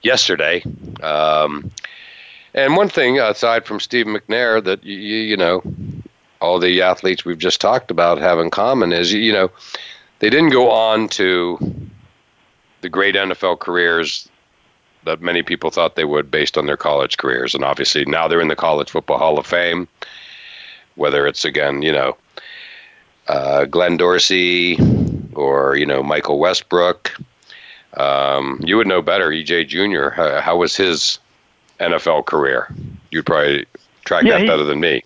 yesterday. 0.03 0.63
Um, 1.03 1.71
and 2.55 2.77
one 2.77 2.89
thing 2.89 3.19
aside 3.19 3.67
from 3.67 3.81
Steve 3.81 4.07
McNair 4.07 4.63
that 4.65 4.83
you, 4.85 4.97
you 4.97 5.37
know 5.37 5.63
all 6.41 6.59
the 6.59 6.83
athletes 6.83 7.25
we've 7.25 7.39
just 7.39 7.61
talked 7.61 7.91
about 7.91 8.19
have 8.19 8.39
in 8.39 8.51
common 8.51 8.93
is 8.93 9.13
you 9.13 9.33
know 9.33 9.51
they 10.21 10.31
didn't 10.31 10.51
go 10.51 10.71
on 10.71 11.09
to 11.09 11.59
the 12.81 12.89
great 12.89 13.15
NFL 13.15 13.59
careers 13.59 14.29
that 15.05 15.21
many 15.21 15.43
people 15.43 15.71
thought 15.71 15.97
they 15.97 16.05
would 16.05 16.31
based 16.31 16.59
on 16.59 16.67
their 16.67 16.77
college 16.77 17.17
careers. 17.17 17.55
And 17.55 17.65
obviously 17.65 18.05
now 18.05 18.29
they're 18.29 18.41
in 18.41 18.49
the 18.49 18.57
College 18.57 18.91
Football 18.91 19.19
Hall 19.19 19.39
of 19.39 19.47
Fame, 19.47 19.89
whether 20.97 21.27
it's 21.27 21.45
again, 21.45 21.83
you 21.83 21.93
know, 21.93 22.17
uh, 23.29 23.65
Glenn 23.65 23.97
Dorsey 23.97 24.79
or, 25.35 25.77
you 25.77 25.87
know, 25.87 26.03
Michael 26.03 26.39
Westbrook. 26.39 27.17
Um, 27.95 28.61
you 28.63 28.77
would 28.77 28.87
know 28.87 29.03
better, 29.03 29.31
EJ 29.31 29.69
Jr. 29.69 30.15
How, 30.15 30.41
how, 30.41 30.57
was 30.57 30.77
his 30.77 31.19
NFL 31.81 32.27
career? 32.27 32.73
You'd 33.11 33.27
probably 33.27 33.67
track 34.05 34.25
yeah, 34.25 34.33
that 34.33 34.41
he, 34.43 34.47
better 34.47 34.65
than 34.65 34.79
me. 34.79 35.03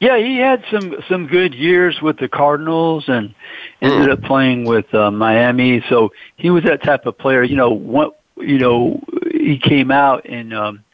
Yeah, 0.00 0.16
he 0.16 0.38
had 0.38 0.64
some 0.70 0.96
some 1.06 1.26
good 1.26 1.54
years 1.54 2.00
with 2.00 2.16
the 2.16 2.28
Cardinals 2.28 3.04
and 3.08 3.34
ended 3.82 4.08
mm. 4.08 4.12
up 4.12 4.22
playing 4.22 4.64
with 4.64 4.92
uh, 4.94 5.10
Miami. 5.10 5.84
So 5.90 6.12
he 6.36 6.48
was 6.48 6.64
that 6.64 6.82
type 6.82 7.04
of 7.04 7.18
player. 7.18 7.42
You 7.42 7.56
know, 7.56 7.70
one, 7.70 8.12
you 8.42 8.58
know, 8.58 9.02
he 9.30 9.58
came 9.58 9.90
out 9.90 10.26
in 10.26 10.52
um, 10.52 10.84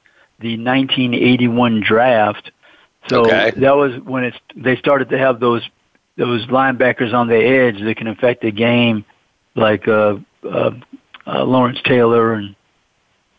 the 0.41 0.57
1981 0.57 1.81
draft. 1.81 2.51
So 3.09 3.25
okay. 3.25 3.53
that 3.57 3.77
was 3.77 3.99
when 4.01 4.25
it's 4.25 4.37
they 4.57 4.77
started 4.77 5.11
to 5.11 5.19
have 5.19 5.39
those 5.39 5.63
those 6.17 6.47
linebackers 6.47 7.13
on 7.13 7.29
the 7.29 7.37
edge 7.37 7.81
that 7.81 7.97
can 7.97 8.09
affect 8.09 8.43
the 8.43 8.51
game, 8.51 9.05
like 9.55 9.87
uh, 9.87 10.17
uh, 10.43 10.71
uh, 11.27 11.45
Lawrence 11.45 11.79
Taylor 11.85 12.33
and 12.33 12.57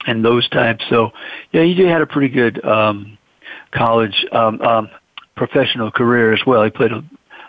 and 0.06 0.24
those 0.24 0.48
types. 0.50 0.86
So 0.90 1.12
yeah, 1.52 1.64
he 1.64 1.76
had 1.82 2.02
a 2.02 2.08
pretty 2.08 2.30
good 2.30 2.64
um, 2.64 3.18
college 3.72 4.26
um, 4.32 4.62
um, 4.62 4.90
professional 5.36 5.92
career 5.92 6.34
as 6.34 6.46
well. 6.46 6.64
He 6.64 6.70
played 6.70 6.92
a 6.94 7.04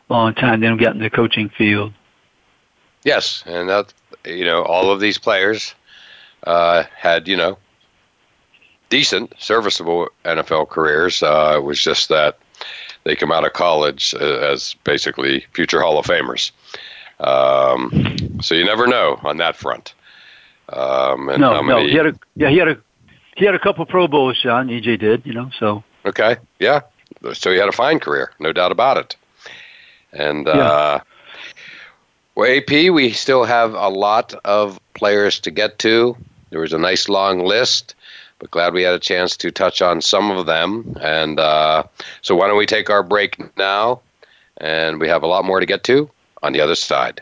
long 0.08 0.34
time, 0.34 0.60
then 0.60 0.76
got 0.76 0.94
in 0.94 1.00
the 1.00 1.10
coaching 1.10 1.48
field. 1.50 1.92
Yes, 3.04 3.44
and 3.46 3.68
that 3.68 3.92
you 4.24 4.44
know 4.44 4.62
all 4.62 4.90
of 4.90 5.00
these 5.00 5.18
players 5.18 5.74
uh, 6.44 6.84
had 6.96 7.28
you 7.28 7.36
know 7.36 7.58
decent, 8.88 9.34
serviceable 9.38 10.08
NFL 10.24 10.68
careers. 10.68 11.22
Uh, 11.22 11.54
it 11.56 11.62
was 11.62 11.82
just 11.82 12.08
that 12.08 12.38
they 13.04 13.16
come 13.16 13.32
out 13.32 13.44
of 13.44 13.52
college 13.52 14.14
uh, 14.14 14.24
as 14.24 14.74
basically 14.84 15.46
future 15.52 15.80
Hall 15.80 15.98
of 15.98 16.06
Famers. 16.06 16.50
Um, 17.20 18.40
so 18.40 18.54
you 18.54 18.64
never 18.64 18.86
know 18.86 19.18
on 19.24 19.38
that 19.38 19.56
front. 19.56 19.94
Um, 20.68 21.28
and 21.28 21.40
no, 21.40 21.62
many... 21.62 21.82
no, 21.82 21.88
he 21.88 21.96
had 21.96 22.06
a 22.06 22.14
yeah, 22.36 22.50
he 22.50 22.58
had 22.58 22.68
a 22.68 22.78
he 23.36 23.44
had 23.44 23.54
a 23.54 23.58
couple 23.58 23.84
Pro 23.86 24.06
Bowls. 24.08 24.40
John 24.42 24.68
EJ 24.68 24.98
did, 24.98 25.24
you 25.24 25.32
know. 25.32 25.50
So 25.58 25.82
okay, 26.04 26.36
yeah. 26.58 26.80
So 27.32 27.50
he 27.50 27.58
had 27.58 27.68
a 27.68 27.72
fine 27.72 27.98
career, 27.98 28.32
no 28.38 28.52
doubt 28.52 28.70
about 28.70 28.98
it. 28.98 29.16
And 30.12 30.46
yeah. 30.46 30.52
uh, 30.52 31.00
well, 32.34 32.56
AP, 32.56 32.70
we 32.70 33.10
still 33.12 33.44
have 33.44 33.74
a 33.74 33.88
lot 33.88 34.34
of 34.44 34.78
players 34.94 35.40
to 35.40 35.50
get 35.50 35.78
to. 35.80 36.16
There 36.50 36.60
was 36.60 36.72
a 36.72 36.78
nice 36.78 37.08
long 37.08 37.44
list, 37.44 37.94
but 38.38 38.50
glad 38.50 38.74
we 38.74 38.82
had 38.82 38.94
a 38.94 38.98
chance 38.98 39.36
to 39.38 39.50
touch 39.50 39.82
on 39.82 40.00
some 40.00 40.30
of 40.30 40.46
them. 40.46 40.96
And 41.00 41.38
uh, 41.38 41.84
so, 42.22 42.34
why 42.36 42.48
don't 42.48 42.58
we 42.58 42.66
take 42.66 42.90
our 42.90 43.02
break 43.02 43.56
now? 43.56 44.00
And 44.58 45.00
we 45.00 45.08
have 45.08 45.22
a 45.22 45.26
lot 45.26 45.44
more 45.44 45.60
to 45.60 45.66
get 45.66 45.84
to 45.84 46.10
on 46.42 46.52
the 46.52 46.60
other 46.60 46.74
side. 46.74 47.20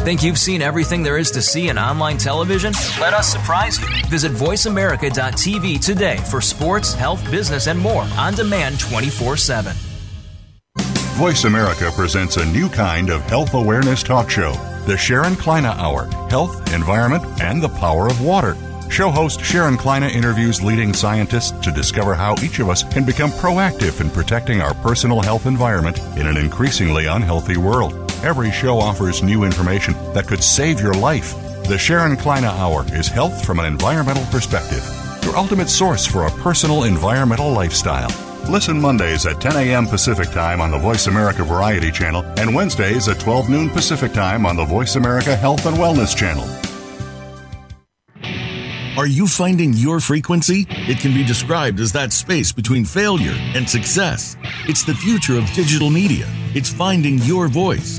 Think 0.00 0.22
you've 0.22 0.38
seen 0.38 0.62
everything 0.62 1.02
there 1.02 1.18
is 1.18 1.30
to 1.32 1.42
see 1.42 1.68
in 1.68 1.76
online 1.76 2.16
television? 2.16 2.72
Let 2.98 3.12
us 3.12 3.30
surprise 3.30 3.78
you. 3.78 3.86
Visit 4.08 4.32
VoiceAmerica.tv 4.32 5.84
today 5.84 6.16
for 6.30 6.40
sports, 6.40 6.94
health, 6.94 7.22
business, 7.30 7.66
and 7.66 7.78
more 7.78 8.04
on 8.16 8.32
demand 8.32 8.80
24 8.80 9.36
7. 9.36 9.76
Voice 11.18 11.44
America 11.44 11.90
presents 11.94 12.38
a 12.38 12.46
new 12.46 12.70
kind 12.70 13.10
of 13.10 13.20
health 13.24 13.52
awareness 13.52 14.02
talk 14.02 14.30
show 14.30 14.52
the 14.86 14.96
Sharon 14.96 15.36
Kleyne 15.36 15.66
Hour 15.66 16.06
Health, 16.30 16.72
Environment, 16.72 17.22
and 17.42 17.62
the 17.62 17.68
Power 17.68 18.06
of 18.06 18.24
Water. 18.24 18.56
Show 18.88 19.10
host 19.10 19.44
Sharon 19.44 19.76
Kleyne 19.76 20.04
interviews 20.04 20.62
leading 20.62 20.94
scientists 20.94 21.50
to 21.60 21.70
discover 21.70 22.14
how 22.14 22.34
each 22.42 22.58
of 22.58 22.70
us 22.70 22.84
can 22.84 23.04
become 23.04 23.30
proactive 23.32 24.00
in 24.00 24.08
protecting 24.08 24.62
our 24.62 24.72
personal 24.72 25.20
health 25.20 25.44
environment 25.44 25.98
in 26.16 26.26
an 26.26 26.38
increasingly 26.38 27.04
unhealthy 27.04 27.58
world. 27.58 28.09
Every 28.22 28.52
show 28.52 28.78
offers 28.78 29.22
new 29.22 29.44
information 29.44 29.94
that 30.12 30.26
could 30.26 30.44
save 30.44 30.78
your 30.78 30.92
life. 30.92 31.34
The 31.64 31.78
Sharon 31.78 32.18
Kleyne 32.18 32.44
Hour 32.44 32.84
is 32.94 33.08
health 33.08 33.46
from 33.46 33.58
an 33.58 33.64
environmental 33.64 34.26
perspective, 34.26 34.84
your 35.24 35.38
ultimate 35.38 35.70
source 35.70 36.04
for 36.04 36.26
a 36.26 36.30
personal 36.42 36.84
environmental 36.84 37.50
lifestyle. 37.50 38.10
Listen 38.50 38.78
Mondays 38.78 39.24
at 39.24 39.40
10 39.40 39.56
a.m. 39.56 39.86
Pacific 39.86 40.28
Time 40.28 40.60
on 40.60 40.70
the 40.70 40.76
Voice 40.76 41.06
America 41.06 41.42
Variety 41.44 41.90
Channel 41.90 42.22
and 42.38 42.54
Wednesdays 42.54 43.08
at 43.08 43.18
12 43.20 43.48
noon 43.48 43.70
Pacific 43.70 44.12
Time 44.12 44.44
on 44.44 44.54
the 44.54 44.66
Voice 44.66 44.96
America 44.96 45.34
Health 45.34 45.64
and 45.64 45.78
Wellness 45.78 46.14
Channel. 46.14 46.44
Are 48.98 49.06
you 49.06 49.26
finding 49.26 49.72
your 49.72 49.98
frequency? 49.98 50.66
It 50.68 50.98
can 50.98 51.14
be 51.14 51.24
described 51.24 51.80
as 51.80 51.92
that 51.92 52.12
space 52.12 52.52
between 52.52 52.84
failure 52.84 53.34
and 53.54 53.66
success. 53.66 54.36
It's 54.68 54.84
the 54.84 54.94
future 54.94 55.38
of 55.38 55.50
digital 55.52 55.88
media. 55.88 56.26
It's 56.54 56.70
finding 56.70 57.16
your 57.20 57.48
voice. 57.48 57.98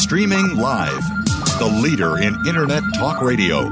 Streaming 0.00 0.56
live, 0.56 1.02
the 1.58 1.80
leader 1.82 2.18
in 2.18 2.34
Internet 2.46 2.82
talk 2.94 3.20
radio. 3.20 3.68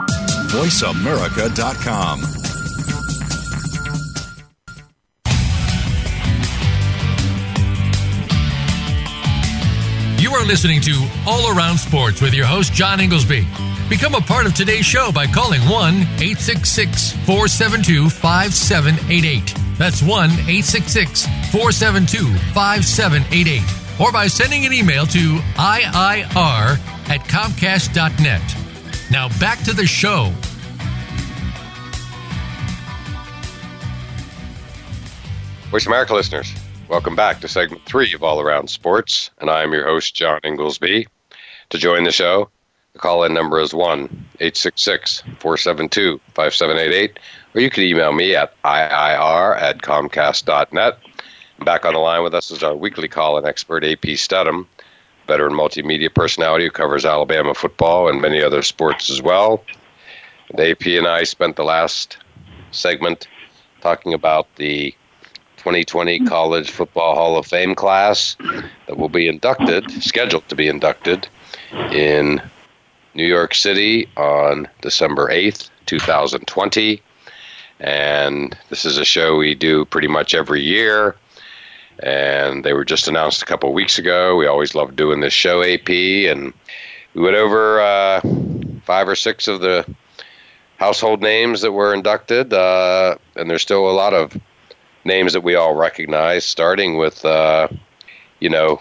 VoiceAmerica.com. 0.52 2.20
You 10.20 10.30
are 10.34 10.44
listening 10.44 10.82
to 10.82 11.08
All 11.26 11.56
Around 11.56 11.78
Sports 11.78 12.20
with 12.20 12.34
your 12.34 12.46
host, 12.46 12.74
John 12.74 12.98
Ingoldsby. 12.98 13.88
Become 13.88 14.14
a 14.14 14.20
part 14.20 14.44
of 14.44 14.54
today's 14.54 14.84
show 14.84 15.10
by 15.10 15.26
calling 15.26 15.62
1 15.62 15.94
866 15.94 17.12
472 17.24 18.10
5788. 18.10 19.54
That's 19.78 20.02
1 20.02 20.30
866 20.30 21.24
472 21.50 22.26
5788. 22.52 23.87
Or 24.00 24.12
by 24.12 24.28
sending 24.28 24.64
an 24.64 24.72
email 24.72 25.06
to 25.06 25.38
IIR 25.56 26.78
at 27.08 27.20
Comcast.net. 27.26 28.42
Now 29.10 29.28
back 29.40 29.62
to 29.64 29.72
the 29.72 29.86
show. 29.86 30.32
Voice 35.70 35.86
America 35.86 36.14
listeners, 36.14 36.54
welcome 36.88 37.14
back 37.14 37.40
to 37.40 37.48
segment 37.48 37.84
three 37.84 38.14
of 38.14 38.22
All 38.22 38.40
Around 38.40 38.70
Sports, 38.70 39.30
and 39.38 39.50
I 39.50 39.62
am 39.62 39.72
your 39.72 39.84
host, 39.84 40.14
John 40.14 40.40
Ingoldsby. 40.42 41.06
To 41.70 41.78
join 41.78 42.04
the 42.04 42.12
show, 42.12 42.48
the 42.94 42.98
call 42.98 43.24
in 43.24 43.34
number 43.34 43.60
is 43.60 43.74
1 43.74 44.04
866 44.40 45.20
472 45.38 46.18
5788, 46.34 47.18
or 47.54 47.60
you 47.60 47.68
can 47.68 47.84
email 47.84 48.12
me 48.12 48.34
at 48.34 48.54
IIR 48.62 49.60
at 49.60 49.82
Comcast.net. 49.82 50.98
Back 51.64 51.84
on 51.84 51.94
the 51.94 51.98
line 51.98 52.22
with 52.22 52.34
us 52.34 52.50
is 52.50 52.62
our 52.62 52.76
weekly 52.76 53.08
call 53.08 53.36
in 53.38 53.44
expert, 53.44 53.84
AP 53.84 54.02
Steadham 54.16 54.66
veteran 55.28 55.52
multimedia 55.52 56.12
personality 56.12 56.64
who 56.64 56.70
covers 56.70 57.04
Alabama 57.04 57.54
football 57.54 58.08
and 58.08 58.20
many 58.20 58.42
other 58.42 58.62
sports 58.62 59.10
as 59.10 59.20
well. 59.20 59.62
And 60.50 60.58
AP 60.58 60.86
and 60.86 61.06
I 61.06 61.24
spent 61.24 61.56
the 61.56 61.64
last 61.64 62.16
segment 62.70 63.28
talking 63.82 64.14
about 64.14 64.52
the 64.56 64.94
2020 65.58 66.20
College 66.20 66.70
Football 66.70 67.14
Hall 67.14 67.36
of 67.36 67.46
Fame 67.46 67.74
class 67.74 68.36
that 68.86 68.96
will 68.96 69.10
be 69.10 69.28
inducted, 69.28 69.90
scheduled 70.02 70.48
to 70.48 70.56
be 70.56 70.66
inducted 70.66 71.28
in 71.92 72.40
New 73.14 73.26
York 73.26 73.54
City 73.54 74.08
on 74.16 74.66
December 74.80 75.28
8th, 75.28 75.68
2020. 75.84 77.02
And 77.80 78.56
this 78.70 78.84
is 78.84 78.96
a 78.96 79.04
show 79.04 79.36
we 79.36 79.54
do 79.54 79.84
pretty 79.84 80.08
much 80.08 80.34
every 80.34 80.62
year 80.62 81.16
and 82.00 82.64
they 82.64 82.72
were 82.72 82.84
just 82.84 83.08
announced 83.08 83.42
a 83.42 83.46
couple 83.46 83.68
of 83.68 83.74
weeks 83.74 83.98
ago. 83.98 84.36
We 84.36 84.46
always 84.46 84.74
love 84.74 84.96
doing 84.96 85.20
this 85.20 85.32
show, 85.32 85.62
AP, 85.62 85.88
and 85.88 86.52
we 87.14 87.22
went 87.22 87.36
over 87.36 87.80
uh, 87.80 88.20
five 88.84 89.08
or 89.08 89.16
six 89.16 89.48
of 89.48 89.60
the 89.60 89.86
household 90.78 91.20
names 91.22 91.60
that 91.62 91.72
were 91.72 91.92
inducted, 91.92 92.52
uh, 92.52 93.16
and 93.36 93.50
there's 93.50 93.62
still 93.62 93.90
a 93.90 93.92
lot 93.92 94.14
of 94.14 94.36
names 95.04 95.32
that 95.32 95.42
we 95.42 95.54
all 95.54 95.74
recognize, 95.74 96.44
starting 96.44 96.96
with, 96.96 97.24
uh, 97.24 97.68
you 98.40 98.48
know, 98.48 98.80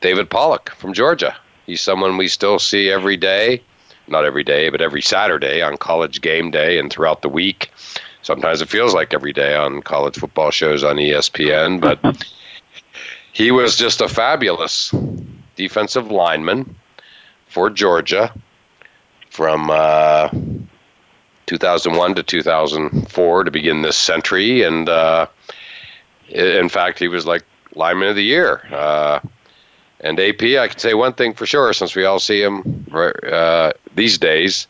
David 0.00 0.30
Pollack 0.30 0.70
from 0.70 0.92
Georgia. 0.92 1.36
He's 1.66 1.80
someone 1.80 2.16
we 2.16 2.28
still 2.28 2.58
see 2.58 2.90
every 2.90 3.16
day, 3.16 3.62
not 4.08 4.24
every 4.24 4.42
day, 4.42 4.70
but 4.70 4.80
every 4.80 5.02
Saturday 5.02 5.60
on 5.60 5.76
college 5.76 6.20
game 6.20 6.50
day 6.50 6.78
and 6.78 6.90
throughout 6.90 7.22
the 7.22 7.28
week. 7.28 7.70
Sometimes 8.22 8.60
it 8.60 8.68
feels 8.68 8.94
like 8.94 9.14
every 9.14 9.32
day 9.32 9.54
on 9.54 9.82
college 9.82 10.16
football 10.16 10.50
shows 10.50 10.84
on 10.84 10.96
ESPN. 10.96 11.80
But 11.80 12.26
he 13.32 13.50
was 13.50 13.76
just 13.76 14.00
a 14.00 14.08
fabulous 14.08 14.94
defensive 15.56 16.10
lineman 16.10 16.76
for 17.48 17.70
Georgia 17.70 18.32
from 19.30 19.70
uh, 19.70 20.28
2001 21.46 22.14
to 22.16 22.22
2004 22.22 23.44
to 23.44 23.50
begin 23.50 23.82
this 23.82 23.96
century, 23.96 24.62
and 24.62 24.88
uh, 24.88 25.26
in 26.28 26.68
fact, 26.68 26.98
he 26.98 27.08
was 27.08 27.26
like 27.26 27.44
lineman 27.74 28.08
of 28.08 28.16
the 28.16 28.24
year. 28.24 28.62
Uh, 28.70 29.20
and 30.00 30.20
AP, 30.20 30.42
I 30.42 30.68
can 30.68 30.78
say 30.78 30.94
one 30.94 31.14
thing 31.14 31.34
for 31.34 31.46
sure, 31.46 31.72
since 31.72 31.96
we 31.96 32.04
all 32.04 32.20
see 32.20 32.40
him 32.40 32.86
uh, 32.92 33.72
these 33.94 34.18
days, 34.18 34.66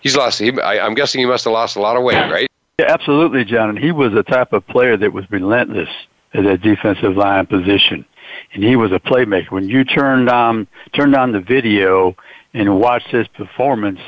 he's 0.00 0.16
lost. 0.16 0.38
He, 0.38 0.58
I, 0.60 0.84
I'm 0.84 0.94
guessing 0.94 1.20
he 1.20 1.26
must 1.26 1.44
have 1.44 1.52
lost 1.52 1.76
a 1.76 1.80
lot 1.80 1.96
of 1.96 2.02
weight, 2.02 2.14
right? 2.30 2.50
Yeah, 2.78 2.92
absolutely, 2.92 3.46
John. 3.46 3.70
And 3.70 3.78
he 3.78 3.90
was 3.90 4.12
the 4.12 4.22
type 4.22 4.52
of 4.52 4.66
player 4.66 4.98
that 4.98 5.10
was 5.10 5.24
relentless 5.30 5.88
at 6.34 6.44
that 6.44 6.60
defensive 6.60 7.16
line 7.16 7.46
position, 7.46 8.04
and 8.52 8.62
he 8.62 8.76
was 8.76 8.92
a 8.92 9.00
playmaker. 9.00 9.50
When 9.50 9.66
you 9.66 9.82
turned 9.82 10.28
on 10.28 10.66
turned 10.92 11.16
on 11.16 11.32
the 11.32 11.40
video 11.40 12.14
and 12.52 12.78
watched 12.78 13.08
his 13.08 13.28
performance, 13.28 14.00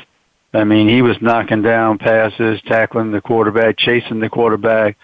I 0.53 0.65
mean, 0.65 0.87
he 0.87 1.01
was 1.01 1.19
knocking 1.19 1.63
down 1.63 1.97
passes, 1.97 2.61
tackling 2.61 3.11
the 3.11 3.21
quarterback, 3.21 3.75
chasing 3.79 4.19
the 4.19 4.29
quarterback, 4.29 4.97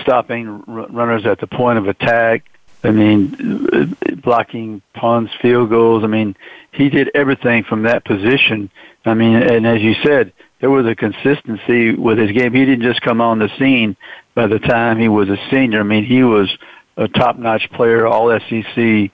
stopping 0.00 0.62
runners 0.68 1.26
at 1.26 1.40
the 1.40 1.48
point 1.48 1.78
of 1.78 1.88
attack. 1.88 2.44
I 2.84 2.92
mean, 2.92 3.96
blocking 4.22 4.80
punts, 4.94 5.32
field 5.42 5.70
goals. 5.70 6.04
I 6.04 6.06
mean, 6.06 6.36
he 6.70 6.88
did 6.88 7.10
everything 7.16 7.64
from 7.64 7.82
that 7.82 8.04
position. 8.04 8.70
I 9.04 9.14
mean, 9.14 9.42
and 9.42 9.66
as 9.66 9.82
you 9.82 9.94
said, 10.04 10.32
there 10.62 10.70
was 10.70 10.86
a 10.86 10.94
consistency 10.94 11.92
with 11.92 12.18
his 12.18 12.30
game. 12.30 12.54
He 12.54 12.64
didn't 12.64 12.82
just 12.82 13.02
come 13.02 13.20
on 13.20 13.40
the 13.40 13.50
scene 13.58 13.96
by 14.32 14.46
the 14.46 14.60
time 14.60 14.96
he 14.96 15.08
was 15.08 15.28
a 15.28 15.36
senior. 15.50 15.80
I 15.80 15.82
mean, 15.82 16.04
he 16.04 16.22
was 16.22 16.48
a 16.96 17.08
top-notch 17.08 17.68
player, 17.72 18.06
all 18.06 18.30
SEC 18.48 19.10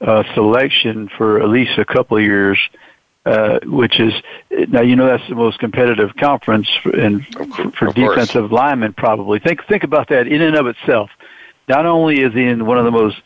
uh, 0.00 0.22
selection 0.34 1.10
for 1.18 1.42
at 1.42 1.48
least 1.48 1.78
a 1.78 1.84
couple 1.84 2.16
of 2.16 2.22
years, 2.22 2.58
uh, 3.26 3.58
which 3.64 3.98
is 3.98 4.12
now 4.68 4.82
you 4.82 4.94
know 4.94 5.06
that's 5.06 5.28
the 5.28 5.34
most 5.34 5.58
competitive 5.58 6.14
conference 6.14 6.68
for, 6.80 6.90
and 6.90 7.26
for, 7.26 7.70
for 7.72 7.92
defensive 7.92 8.52
linemen. 8.52 8.92
Probably 8.92 9.40
think 9.40 9.66
think 9.66 9.82
about 9.82 10.10
that 10.10 10.28
in 10.28 10.42
and 10.42 10.54
of 10.54 10.68
itself. 10.68 11.10
Not 11.68 11.86
only 11.86 12.20
is 12.20 12.32
he 12.34 12.44
in 12.44 12.66
one 12.66 12.78
of 12.78 12.84
the 12.84 12.92
most 12.92 13.16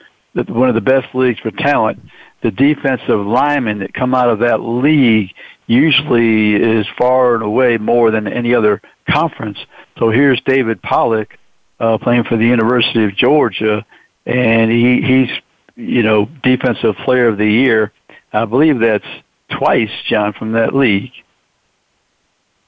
one 0.48 0.70
of 0.70 0.74
the 0.74 0.80
best 0.80 1.14
leagues 1.14 1.40
for 1.40 1.50
talent, 1.50 2.00
the 2.40 2.50
defensive 2.50 3.26
linemen 3.26 3.80
that 3.80 3.94
come 3.94 4.14
out 4.14 4.28
of 4.28 4.40
that 4.40 4.60
league 4.60 5.32
usually 5.66 6.54
is 6.54 6.86
far 6.96 7.34
and 7.34 7.42
away 7.42 7.78
more 7.78 8.10
than 8.10 8.26
any 8.26 8.54
other 8.54 8.80
conference. 9.08 9.58
So 9.98 10.10
here's 10.10 10.40
David 10.42 10.80
Pollack 10.82 11.38
uh, 11.80 11.98
playing 11.98 12.24
for 12.24 12.36
the 12.36 12.46
University 12.46 13.04
of 13.04 13.14
Georgia, 13.16 13.84
and 14.26 14.70
he, 14.70 15.02
he's 15.02 15.30
you 15.76 16.02
know 16.02 16.26
defensive 16.42 16.96
player 16.96 17.28
of 17.28 17.38
the 17.38 17.50
year. 17.50 17.92
I 18.32 18.44
believe 18.44 18.80
that's 18.80 19.06
twice, 19.50 19.90
John, 20.06 20.32
from 20.32 20.52
that 20.52 20.74
league. 20.74 21.12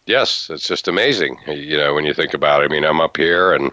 Yes, 0.06 0.50
it's 0.50 0.66
just 0.66 0.88
amazing. 0.88 1.38
You 1.46 1.76
know, 1.76 1.94
when 1.94 2.04
you 2.04 2.14
think 2.14 2.34
about 2.34 2.62
it. 2.62 2.64
I 2.64 2.68
mean, 2.68 2.84
I'm 2.84 3.00
up 3.00 3.16
here, 3.16 3.52
and 3.52 3.70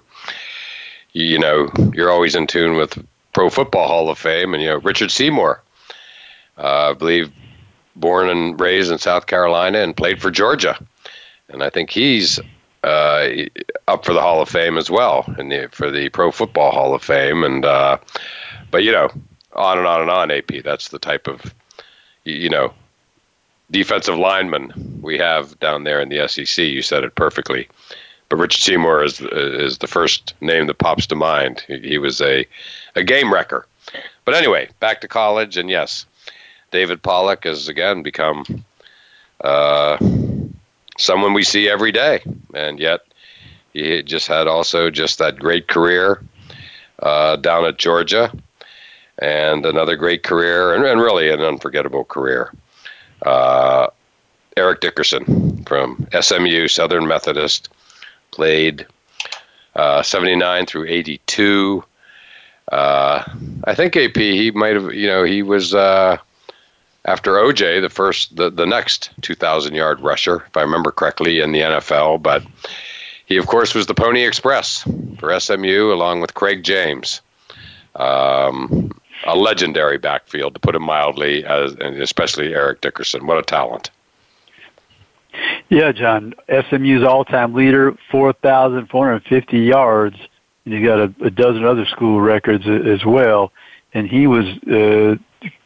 you 1.14 1.40
know, 1.40 1.70
you're 1.94 2.12
always 2.12 2.36
in 2.36 2.48
tune 2.48 2.76
with 2.76 3.04
Pro 3.34 3.50
Football 3.50 3.88
Hall 3.88 4.10
of 4.10 4.20
Fame, 4.20 4.54
and 4.54 4.62
you 4.62 4.70
know, 4.70 4.78
Richard 4.78 5.12
Seymour. 5.12 5.62
Uh, 6.58 6.92
I 6.92 6.94
believe 6.94 7.32
born 7.96 8.30
and 8.30 8.60
raised 8.60 8.92
in 8.92 8.98
South 8.98 9.28
Carolina 9.28 9.80
and 9.80 9.96
played 9.96 10.22
for 10.22 10.32
Georgia, 10.32 10.78
and 11.50 11.64
I 11.64 11.70
think 11.70 11.90
he's 11.90 12.40
uh, 12.84 13.28
up 13.88 14.06
for 14.06 14.14
the 14.14 14.22
Hall 14.22 14.42
of 14.42 14.50
Fame 14.50 14.78
as 14.78 14.90
well, 14.90 15.26
and 15.38 15.74
for 15.74 15.92
the 15.92 16.10
Pro 16.10 16.32
Football 16.32 16.72
Hall 16.72 16.94
of 16.94 17.04
Fame. 17.04 17.44
And 17.44 17.66
uh, 17.66 17.98
but 18.72 18.84
you 18.84 18.92
know, 18.92 19.10
on 19.54 19.78
and 19.78 19.88
on 19.88 20.02
and 20.02 20.10
on. 20.10 20.32
AP. 20.32 20.64
That's 20.64 20.90
the 20.90 21.00
type 21.00 21.28
of 21.28 21.54
you 22.24 22.50
know 22.50 22.74
defensive 23.72 24.18
lineman 24.18 25.00
we 25.02 25.18
have 25.18 25.60
down 25.60 25.84
there 25.84 26.00
in 26.00 26.10
the 26.10 26.28
SEC. 26.28 26.64
You 26.64 26.82
said 26.82 27.04
it 27.04 27.16
perfectly. 27.16 27.68
But 28.30 28.38
Richard 28.38 28.62
Seymour 28.62 29.04
is 29.04 29.22
is 29.22 29.78
the 29.78 29.88
first 29.88 30.34
name 30.42 30.68
that 30.68 30.80
pops 30.80 31.08
to 31.08 31.16
mind. 31.16 31.64
He, 31.68 31.80
he 31.80 31.98
was 31.98 32.22
a 32.22 32.46
a 32.96 33.04
game 33.04 33.34
wrecker. 33.34 33.66
But 34.26 34.36
anyway, 34.36 34.70
back 34.80 35.00
to 35.02 35.08
college, 35.08 35.56
and 35.56 35.70
yes, 35.70 36.06
David 36.78 37.02
Pollack 37.02 37.46
has 37.46 37.68
again 37.68 38.04
become 38.04 38.46
uh, 39.42 39.98
someone 41.00 41.34
we 41.34 41.42
see 41.42 41.68
every 41.68 41.92
day, 41.92 42.22
and 42.54 42.80
yet 42.80 43.02
he 43.74 44.04
just 44.04 44.28
had 44.28 44.46
also 44.46 44.92
just 44.92 45.18
that 45.18 45.40
great 45.40 45.68
career 45.68 46.22
uh, 47.02 47.36
down 47.38 47.66
at 47.66 47.80
Georgia, 47.80 48.32
and 49.18 49.66
another 49.66 49.96
great 49.96 50.22
career, 50.22 50.76
and, 50.76 50.86
and 50.86 51.02
really 51.02 51.32
an 51.32 51.42
unforgettable 51.42 52.04
career. 52.04 52.54
Uh, 53.24 53.88
Eric 54.56 54.80
Dickerson 54.82 55.64
from 55.64 56.08
SMU 56.22 56.68
Southern 56.68 57.08
Methodist 57.08 57.70
played 58.30 58.86
uh, 59.76 60.04
79 60.04 60.68
through 60.68 60.86
82. 60.88 61.84
Uh, 62.72 63.24
I 63.64 63.74
think 63.74 63.98
AP 63.98 64.16
he 64.16 64.52
might 64.52 64.76
have 64.76 64.94
you 64.94 65.08
know 65.08 65.24
he 65.24 65.42
was 65.42 65.74
uh, 65.74 66.18
after 67.08 67.34
OJ, 67.34 67.82
the 67.82 67.90
first, 67.90 68.36
the, 68.36 68.50
the 68.50 68.66
next 68.66 69.10
2,000 69.22 69.74
yard 69.74 70.02
rusher, 70.02 70.44
if 70.46 70.58
I 70.58 70.62
remember 70.62 70.92
correctly, 70.92 71.40
in 71.40 71.54
the 71.54 71.62
NFL. 71.62 72.22
But 72.22 72.44
he, 73.26 73.38
of 73.38 73.48
course, 73.48 73.74
was 73.74 73.88
the 73.88 73.96
Pony 73.96 74.26
Express 74.26 74.88
for 75.18 75.40
SMU 75.40 75.94
along 75.94 76.20
with 76.20 76.34
Craig 76.34 76.64
James. 76.64 77.22
Um, 77.96 78.92
a 79.26 79.36
legendary 79.36 79.98
backfield, 79.98 80.54
to 80.54 80.60
put 80.60 80.76
it 80.76 80.80
mildly, 80.80 81.44
as, 81.44 81.74
and 81.74 82.00
especially 82.00 82.54
Eric 82.54 82.82
Dickerson. 82.82 83.26
What 83.26 83.40
a 83.40 83.42
talent. 83.42 83.90
Yeah, 85.70 85.92
John. 85.92 86.36
SMU's 86.50 87.04
all 87.04 87.26
time 87.26 87.54
leader, 87.54 87.98
4,450 88.12 89.60
yards. 89.60 90.18
And 90.66 90.74
he's 90.74 90.86
got 90.86 91.00
a, 91.00 91.14
a 91.24 91.30
dozen 91.30 91.64
other 91.64 91.86
school 91.86 92.20
records 92.20 92.68
as 92.68 93.06
well. 93.06 93.52
And 93.94 94.08
he 94.08 94.28
was 94.28 94.46
uh, 94.68 95.16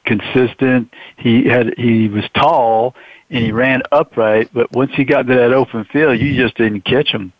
consistent. 0.06 0.94
He 1.18 1.46
had 1.46 1.74
he 1.78 2.08
was 2.10 2.24
tall 2.34 2.96
and 3.30 3.44
he 3.44 3.52
ran 3.52 3.82
upright, 3.92 4.50
but 4.54 4.72
once 4.74 4.92
he 4.96 5.04
got 5.06 5.28
to 5.28 5.36
that 5.36 5.54
open 5.54 5.86
field, 5.86 6.20
you 6.20 6.36
just 6.36 6.58
didn't 6.58 6.82
catch 6.82 7.10
him. 7.10 7.32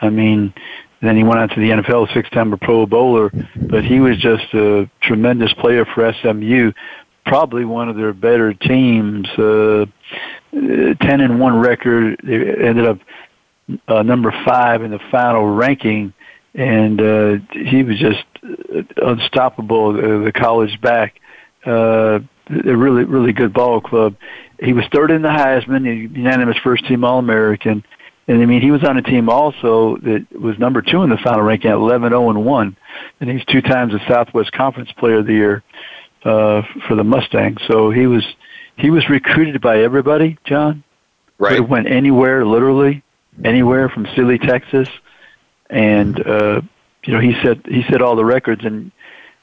I 0.00 0.08
mean, 0.08 0.54
then 1.02 1.16
he 1.16 1.24
went 1.24 1.40
on 1.40 1.48
to 1.48 1.56
the 1.56 1.70
NFL, 1.70 2.12
six-time 2.14 2.56
Pro 2.58 2.86
Bowler, 2.86 3.30
but 3.56 3.84
he 3.84 4.00
was 4.00 4.16
just 4.18 4.52
a 4.54 4.88
tremendous 5.02 5.52
player 5.54 5.84
for 5.84 6.12
SMU. 6.22 6.72
Probably 7.26 7.64
one 7.64 7.88
of 7.88 7.96
their 7.96 8.12
better 8.12 8.54
teams. 8.54 9.26
Uh, 9.30 9.86
Ten 10.52 11.20
and 11.20 11.38
one 11.38 11.58
record. 11.60 12.20
They 12.24 12.34
ended 12.34 12.86
up 12.86 12.98
uh, 13.86 14.02
number 14.02 14.32
five 14.44 14.82
in 14.82 14.90
the 14.90 14.98
final 15.10 15.46
ranking, 15.46 16.12
and 16.54 17.00
uh, 17.00 17.36
he 17.52 17.84
was 17.84 17.98
just 17.98 18.24
unstoppable. 18.96 19.90
Uh, 19.90 20.24
the 20.24 20.32
college 20.32 20.80
back 20.80 21.20
uh, 21.66 22.20
a 22.48 22.76
really 22.76 23.04
really 23.04 23.32
good 23.32 23.52
ball 23.52 23.80
club. 23.80 24.16
He 24.62 24.72
was 24.72 24.84
third 24.92 25.10
in 25.10 25.22
the 25.22 25.28
Heisman, 25.28 25.84
unanimous 25.86 26.56
first 26.58 26.86
team 26.86 27.04
All 27.04 27.18
American, 27.18 27.84
and 28.28 28.42
I 28.42 28.46
mean 28.46 28.60
he 28.62 28.70
was 28.70 28.84
on 28.84 28.96
a 28.96 29.02
team 29.02 29.28
also 29.28 29.96
that 29.98 30.26
was 30.32 30.58
number 30.58 30.82
two 30.82 31.02
in 31.02 31.10
the 31.10 31.18
final 31.18 31.42
ranking 31.42 31.70
at 31.70 31.76
11 31.76 32.10
0 32.10 32.30
and 32.30 32.44
one, 32.44 32.76
and 33.20 33.30
he's 33.30 33.44
two 33.46 33.62
times 33.62 33.92
the 33.92 34.00
Southwest 34.08 34.52
Conference 34.52 34.90
Player 34.92 35.18
of 35.18 35.26
the 35.26 35.34
Year 35.34 35.62
uh, 36.24 36.62
for 36.86 36.94
the 36.94 37.04
Mustangs. 37.04 37.60
So 37.66 37.90
he 37.90 38.06
was 38.06 38.24
he 38.76 38.90
was 38.90 39.08
recruited 39.08 39.60
by 39.60 39.82
everybody, 39.82 40.38
John. 40.44 40.82
Right. 41.38 41.54
He 41.54 41.60
went 41.60 41.88
anywhere, 41.88 42.44
literally 42.44 43.02
anywhere 43.44 43.88
from 43.88 44.06
Sealy, 44.14 44.38
Texas, 44.38 44.88
and 45.68 46.26
uh, 46.26 46.60
you 47.04 47.12
know 47.12 47.20
he 47.20 47.34
set 47.42 47.66
he 47.66 47.82
set 47.90 48.02
all 48.02 48.16
the 48.16 48.24
records 48.24 48.64
and 48.64 48.92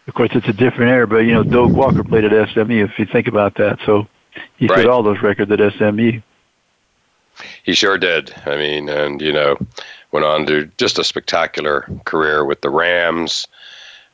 of 0.08 0.14
course, 0.14 0.30
it's 0.34 0.48
a 0.48 0.54
different 0.54 0.92
era, 0.92 1.08
but 1.08 1.20
you 1.20 1.34
know, 1.34 1.44
Doak 1.44 1.74
Walker 1.74 2.04
played 2.04 2.24
at 2.24 2.50
SMU. 2.50 2.86
If 2.86 2.98
you 2.98 3.06
think 3.06 3.28
about 3.28 3.56
that, 3.56 3.80
so 3.86 4.08
he 4.58 4.68
right. 4.68 4.80
set 4.80 4.88
all 4.88 5.04
those 5.04 5.22
records 5.22 5.52
at 5.52 5.74
SMU. 5.74 6.22
He 7.64 7.74
sure 7.74 7.98
did. 7.98 8.34
I 8.46 8.56
mean, 8.56 8.90
and 8.90 9.22
you 9.22 9.34
know, 9.34 9.58
went 10.12 10.26
on 10.26 10.46
to 10.48 10.66
just 10.78 10.98
a 10.98 11.04
spectacular 11.04 11.88
career 12.06 12.46
with 12.46 12.62
the 12.62 12.70
Rams. 12.70 13.48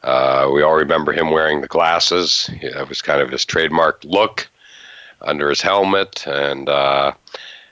Uh, 0.01 0.49
we 0.53 0.61
all 0.61 0.75
remember 0.75 1.13
him 1.13 1.29
wearing 1.29 1.61
the 1.61 1.67
glasses. 1.67 2.49
That 2.61 2.89
was 2.89 3.01
kind 3.01 3.21
of 3.21 3.29
his 3.29 3.45
trademark 3.45 4.03
look 4.03 4.49
under 5.21 5.47
his 5.47 5.61
helmet, 5.61 6.25
and 6.27 6.67
uh, 6.67 7.13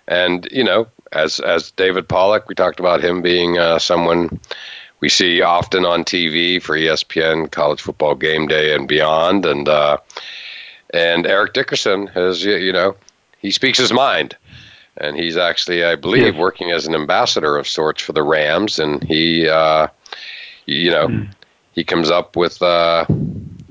and 0.08 0.48
you 0.52 0.64
know, 0.64 0.88
as 1.12 1.40
as 1.40 1.72
David 1.72 2.08
Pollack, 2.08 2.48
we 2.48 2.56
talked 2.56 2.80
about 2.80 3.04
him 3.04 3.22
being 3.22 3.58
uh, 3.58 3.80
someone 3.80 4.40
we 5.02 5.10
see 5.10 5.42
often 5.42 5.84
on 5.86 6.04
TV 6.06 6.62
for 6.62 6.76
ESPN, 6.78 7.52
College 7.52 7.82
Football 7.82 8.16
Game 8.16 8.48
Day, 8.48 8.74
and 8.74 8.88
beyond. 8.88 9.46
And 9.46 9.68
uh, 9.68 9.98
and 10.94 11.26
Eric 11.28 11.54
Dickerson 11.54 12.08
has 12.08 12.44
you 12.46 12.72
know 12.72 12.96
he 13.40 13.52
speaks 13.52 13.78
his 13.78 13.92
mind. 13.92 14.38
and 14.98 15.16
he's 15.16 15.38
actually, 15.38 15.84
I 15.86 15.96
believe, 15.96 16.34
Yes. 16.34 16.36
working 16.36 16.70
as 16.72 16.86
an 16.86 16.94
ambassador 16.96 17.58
of 17.58 17.66
sorts 17.68 18.04
for 18.04 18.12
the 18.12 18.22
Rams. 18.22 18.78
And 18.78 19.02
he, 19.04 19.48
uh, 19.48 19.88
you 20.66 20.92
know, 20.92 21.08
Mm. 21.08 21.30
he 21.72 21.84
comes 21.86 22.12
up 22.12 22.36
with, 22.36 22.62
uh, 22.62 23.06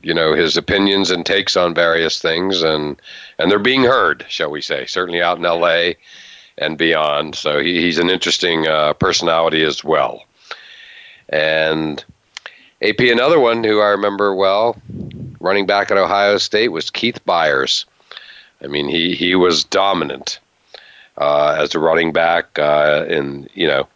you 0.02 0.14
know, 0.14 0.34
his 0.34 0.56
opinions 0.56 1.10
and 1.10 1.24
takes 1.26 1.56
on 1.58 1.74
various 1.74 2.20
things, 2.20 2.62
and 2.62 2.96
and 3.38 3.50
they're 3.50 3.58
being 3.58 3.84
heard, 3.84 4.24
shall 4.28 4.50
we 4.50 4.62
say? 4.62 4.86
Certainly 4.86 5.20
out 5.22 5.36
in 5.38 5.44
L.A. 5.44 5.96
and 6.56 6.78
beyond. 6.78 7.34
So 7.36 7.60
he, 7.60 7.80
he's 7.82 7.98
an 7.98 8.08
interesting 8.10 8.66
uh, 8.66 8.94
personality 8.94 9.62
as 9.62 9.84
well. 9.84 10.24
And 11.30 12.04
AP, 12.82 13.00
another 13.00 13.40
one 13.40 13.64
who 13.64 13.80
I 13.80 13.88
remember 13.88 14.34
well, 14.34 14.76
running 15.40 15.66
back 15.66 15.90
at 15.90 15.96
Ohio 15.96 16.36
State 16.38 16.68
was 16.68 16.90
Keith 16.90 17.24
Byars. 17.24 17.84
I 18.62 18.66
mean, 18.66 18.88
he 18.88 19.14
he 19.14 19.34
was 19.34 19.64
dominant 19.64 20.38
uh, 21.16 21.56
as 21.58 21.74
a 21.74 21.78
running 21.78 22.12
back 22.12 22.58
uh, 22.58 23.06
in 23.08 23.48
you 23.54 23.66
know 23.66 23.88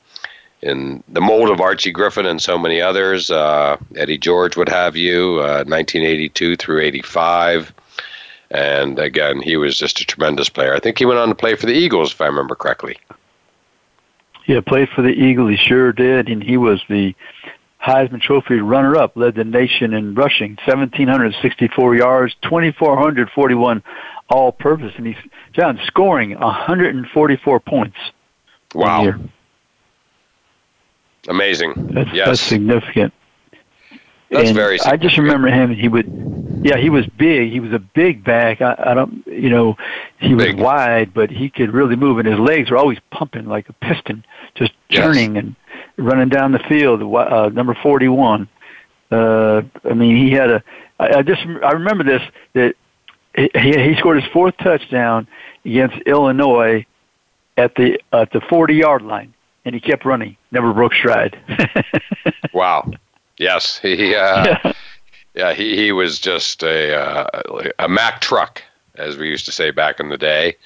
in 0.62 1.02
the 1.08 1.20
mold 1.20 1.50
of 1.50 1.60
Archie 1.60 1.92
Griffin 1.92 2.24
and 2.24 2.40
so 2.40 2.58
many 2.58 2.80
others. 2.80 3.30
Uh, 3.30 3.76
Eddie 3.96 4.16
George 4.16 4.56
would 4.56 4.70
have 4.70 4.96
you, 4.96 5.34
uh, 5.40 5.64
1982 5.66 6.56
through 6.56 6.80
85. 6.80 7.74
And 8.50 8.98
again, 8.98 9.42
he 9.42 9.58
was 9.58 9.76
just 9.76 10.00
a 10.00 10.06
tremendous 10.06 10.48
player. 10.48 10.74
I 10.74 10.80
think 10.80 10.98
he 10.98 11.04
went 11.04 11.18
on 11.18 11.28
to 11.28 11.34
play 11.34 11.54
for 11.54 11.66
the 11.66 11.74
Eagles, 11.74 12.12
if 12.12 12.20
I 12.22 12.26
remember 12.26 12.54
correctly. 12.54 12.96
Yeah, 14.46 14.60
played 14.60 14.88
for 14.94 15.02
the 15.02 15.08
Eagles. 15.08 15.50
He 15.50 15.56
sure 15.56 15.92
did, 15.92 16.28
and 16.28 16.42
he 16.42 16.56
was 16.56 16.82
the 16.88 17.14
Heisman 17.82 18.20
Trophy 18.20 18.60
runner-up. 18.60 19.16
Led 19.16 19.34
the 19.34 19.44
nation 19.44 19.94
in 19.94 20.14
rushing, 20.14 20.56
1,764 20.66 21.96
yards, 21.96 22.34
2,441 22.42 23.82
all-purpose, 24.28 24.92
and 24.96 25.06
he's 25.06 25.16
John 25.52 25.78
scoring 25.86 26.38
144 26.38 27.60
points. 27.60 27.96
Wow. 28.74 29.14
Amazing. 31.28 31.90
That's, 31.92 32.12
yes. 32.12 32.28
that's 32.28 32.40
significant. 32.40 33.14
That's 34.34 34.48
and 34.48 34.56
very 34.56 34.80
I 34.80 34.96
just 34.96 35.16
remember 35.18 35.48
him. 35.48 35.74
He 35.74 35.88
would, 35.88 36.60
yeah, 36.62 36.76
he 36.76 36.90
was 36.90 37.06
big. 37.06 37.50
He 37.52 37.60
was 37.60 37.72
a 37.72 37.78
big 37.78 38.24
back. 38.24 38.60
I, 38.60 38.74
I 38.78 38.94
don't, 38.94 39.26
you 39.26 39.50
know, 39.50 39.76
he 40.18 40.34
was 40.34 40.46
Big. 40.46 40.58
wide, 40.60 41.14
but 41.14 41.30
he 41.30 41.48
could 41.50 41.72
really 41.72 41.96
move, 41.96 42.18
and 42.18 42.26
his 42.28 42.38
legs 42.38 42.70
were 42.70 42.76
always 42.76 42.98
pumping 43.10 43.46
like 43.46 43.68
a 43.68 43.72
piston, 43.74 44.24
just 44.54 44.72
Yes. 44.88 45.00
churning 45.02 45.36
and 45.36 45.56
running 45.96 46.28
down 46.28 46.52
the 46.52 46.58
field. 46.60 47.02
Uh, 47.02 47.48
number 47.50 47.74
forty-one. 47.82 48.48
Uh, 49.10 49.62
I 49.88 49.94
mean, 49.94 50.16
he 50.16 50.30
had 50.32 50.50
a. 50.50 50.62
I, 50.98 51.18
I 51.18 51.22
just 51.22 51.42
I 51.64 51.72
remember 51.72 52.04
this 52.04 52.22
that 52.54 52.74
he 53.36 53.50
he 53.54 53.94
scored 53.98 54.22
his 54.22 54.30
fourth 54.32 54.56
touchdown 54.58 55.26
against 55.64 55.96
Illinois 56.06 56.86
at 57.56 57.74
the 57.76 58.00
at 58.12 58.30
the 58.32 58.40
forty-yard 58.48 59.02
line, 59.02 59.34
and 59.64 59.74
he 59.74 59.80
kept 59.80 60.04
running, 60.04 60.36
never 60.50 60.72
broke 60.72 60.94
stride. 60.94 61.38
Wow. 62.52 62.88
Yes. 63.38 63.78
He. 63.78 64.14
Uh, 64.14 64.72
yeah. 65.34 65.54
He 65.54 65.76
he 65.76 65.92
was 65.92 66.18
just 66.18 66.62
a 66.62 66.96
uh, 66.96 67.70
a 67.78 67.88
Mack 67.88 68.20
truck, 68.20 68.62
as 68.96 69.16
we 69.16 69.28
used 69.28 69.46
to 69.46 69.52
say 69.52 69.70
back 69.70 70.00
in 70.00 70.08
the 70.08 70.18
day, 70.18 70.56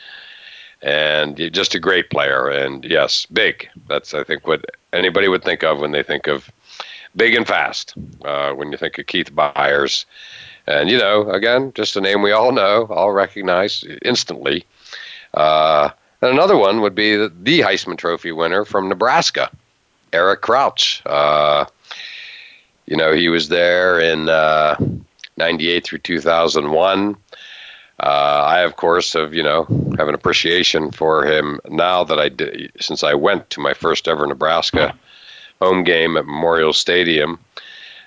and 0.83 1.37
just 1.53 1.75
a 1.75 1.81
great 1.81 2.11
player. 2.11 2.49
And 2.49 2.85
yes, 2.85 3.27
big. 3.27 3.69
That's 3.89 4.15
I 4.15 4.25
think 4.25 4.47
what 4.47 4.65
anybody 4.93 5.29
would 5.29 5.45
think 5.45 5.63
of 5.63 5.81
when 5.81 5.93
they 5.93 6.03
think 6.03 6.27
of 6.27 6.51
big 7.17 7.35
and 7.35 7.47
fast. 7.47 7.95
Uh, 8.25 8.53
when 8.53 8.71
you 8.71 8.79
think 8.79 8.99
of 8.99 9.07
Keith 9.07 9.33
Byars, 9.35 10.05
and 10.67 10.91
you 10.91 10.99
know, 10.99 11.31
again, 11.31 11.73
just 11.75 11.97
a 11.97 12.01
name 12.01 12.23
we 12.23 12.33
all 12.33 12.53
know, 12.53 12.87
all 12.91 13.13
recognize 13.13 13.85
instantly. 14.03 14.65
Uh, 15.35 15.91
and 16.21 16.33
another 16.33 16.57
one 16.57 16.81
would 16.81 16.95
be 16.95 17.17
the, 17.17 17.33
the 17.43 17.61
Heisman 17.61 17.97
Trophy 17.97 18.33
winner 18.33 18.65
from 18.65 18.89
Nebraska, 18.89 19.51
Eric 20.13 20.41
Crouch. 20.41 21.03
Uh, 21.07 21.67
you 22.89 22.97
know, 22.97 23.13
he 23.13 23.29
was 23.29 23.49
there 23.49 24.01
in 24.01 24.31
uh, 24.31 24.77
98 25.37 25.85
through 25.85 25.99
2001. 25.99 27.17
Uh, 28.01 28.03
I, 28.03 28.61
of 28.61 28.77
course, 28.77 29.13
have, 29.13 29.35
you 29.35 29.43
know, 29.43 29.65
have 29.99 30.09
an 30.09 30.15
appreciation 30.15 30.91
for 30.91 31.27
him 31.27 31.61
now 31.69 32.03
that 32.05 32.19
I 32.19 32.31
did, 32.31 32.73
since 32.81 33.03
I 33.03 33.13
went 33.13 33.51
to 33.51 33.61
my 33.61 33.75
first 33.75 34.09
ever 34.09 34.27
Nebraska 34.27 34.97
home 35.61 35.85
game 35.85 36.17
at 36.17 36.25
Memorial 36.25 36.73
Stadium 36.73 37.39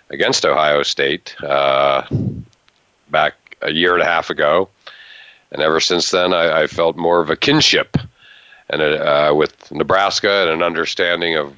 against 0.09 0.45
Ohio 0.45 0.82
State 0.82 1.36
uh, 1.43 2.03
back 3.11 3.57
a 3.61 3.71
year 3.71 3.93
and 3.93 4.01
a 4.01 4.05
half 4.05 4.29
ago. 4.29 4.67
And 5.51 5.61
ever 5.61 5.79
since 5.79 6.09
then, 6.09 6.34
I, 6.34 6.61
I 6.61 6.67
felt 6.67 6.95
more 6.95 7.19
of 7.19 7.29
a 7.29 7.36
kinship 7.36 7.97
and 8.69 8.82
a, 8.82 9.29
uh, 9.29 9.34
with 9.34 9.71
Nebraska 9.71 10.43
and 10.43 10.49
an 10.49 10.63
understanding 10.63 11.36
of 11.36 11.53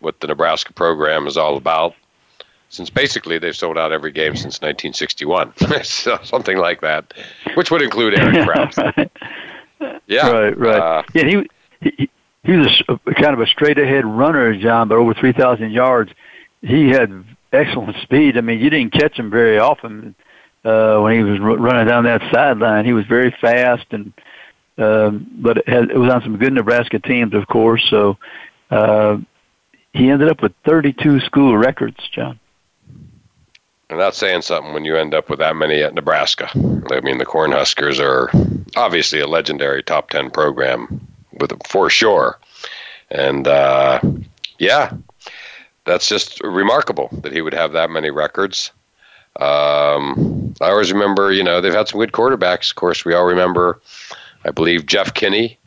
what 0.00 0.20
the 0.20 0.26
Nebraska 0.26 0.72
program 0.72 1.26
is 1.26 1.36
all 1.36 1.56
about. 1.56 1.94
Since 2.68 2.90
basically 2.90 3.38
they've 3.38 3.56
sold 3.56 3.78
out 3.78 3.92
every 3.92 4.10
game 4.10 4.34
since 4.34 4.60
1961, 4.60 5.52
so 5.84 6.18
something 6.24 6.58
like 6.58 6.80
that, 6.80 7.14
which 7.54 7.70
would 7.70 7.80
include 7.80 8.18
Eric 8.18 8.46
Crouch. 8.74 9.08
Yeah, 10.06 10.28
right, 10.28 10.58
right. 10.58 10.80
Uh, 10.80 11.02
yeah, 11.14 11.24
he, 11.24 11.50
he 11.80 12.10
he 12.44 12.52
was 12.52 12.82
a, 12.88 12.98
kind 13.14 13.34
of 13.34 13.40
a 13.40 13.46
straight 13.46 13.78
ahead 13.78 14.04
runner, 14.04 14.56
John, 14.56 14.88
but 14.88 14.98
over 14.98 15.14
three 15.14 15.32
thousand 15.32 15.72
yards. 15.72 16.12
He 16.62 16.88
had 16.88 17.24
excellent 17.52 17.96
speed. 18.02 18.36
I 18.38 18.40
mean, 18.40 18.60
you 18.60 18.70
didn't 18.70 18.92
catch 18.92 19.18
him 19.18 19.30
very 19.30 19.58
often 19.58 20.14
uh, 20.64 20.98
when 21.00 21.16
he 21.16 21.22
was 21.22 21.40
r- 21.40 21.56
running 21.56 21.86
down 21.86 22.04
that 22.04 22.22
sideline. 22.32 22.84
He 22.84 22.92
was 22.92 23.06
very 23.06 23.34
fast, 23.40 23.86
and 23.90 24.12
um, 24.78 25.26
but 25.38 25.58
it, 25.58 25.68
had, 25.68 25.90
it 25.90 25.98
was 25.98 26.12
on 26.12 26.22
some 26.22 26.36
good 26.36 26.52
Nebraska 26.52 26.98
teams, 26.98 27.34
of 27.34 27.46
course. 27.46 27.84
So 27.88 28.18
uh, 28.70 29.18
he 29.92 30.10
ended 30.10 30.28
up 30.28 30.42
with 30.42 30.52
thirty-two 30.64 31.20
school 31.20 31.56
records, 31.56 31.96
John. 32.12 32.38
And 33.88 34.00
that's 34.00 34.18
saying 34.18 34.42
something 34.42 34.72
when 34.72 34.84
you 34.84 34.96
end 34.96 35.14
up 35.14 35.30
with 35.30 35.38
that 35.38 35.54
many 35.54 35.82
at 35.82 35.94
Nebraska. 35.94 36.50
I 36.90 37.00
mean, 37.00 37.18
the 37.18 37.26
Cornhuskers 37.26 38.00
are 38.00 38.30
obviously 38.76 39.20
a 39.20 39.28
legendary 39.28 39.82
top 39.82 40.10
10 40.10 40.30
program 40.30 41.06
with 41.38 41.52
for 41.68 41.88
sure. 41.88 42.38
And 43.10 43.46
uh, 43.46 44.00
yeah, 44.58 44.92
that's 45.84 46.08
just 46.08 46.42
remarkable 46.42 47.08
that 47.22 47.32
he 47.32 47.40
would 47.40 47.54
have 47.54 47.72
that 47.72 47.90
many 47.90 48.10
records. 48.10 48.72
Um, 49.38 50.54
I 50.60 50.70
always 50.70 50.92
remember, 50.92 51.32
you 51.32 51.44
know, 51.44 51.60
they've 51.60 51.72
had 51.72 51.88
some 51.88 52.00
good 52.00 52.12
quarterbacks. 52.12 52.70
Of 52.70 52.76
course, 52.76 53.04
we 53.04 53.14
all 53.14 53.24
remember, 53.24 53.80
I 54.44 54.50
believe, 54.50 54.86
Jeff 54.86 55.14
Kinney 55.14 55.58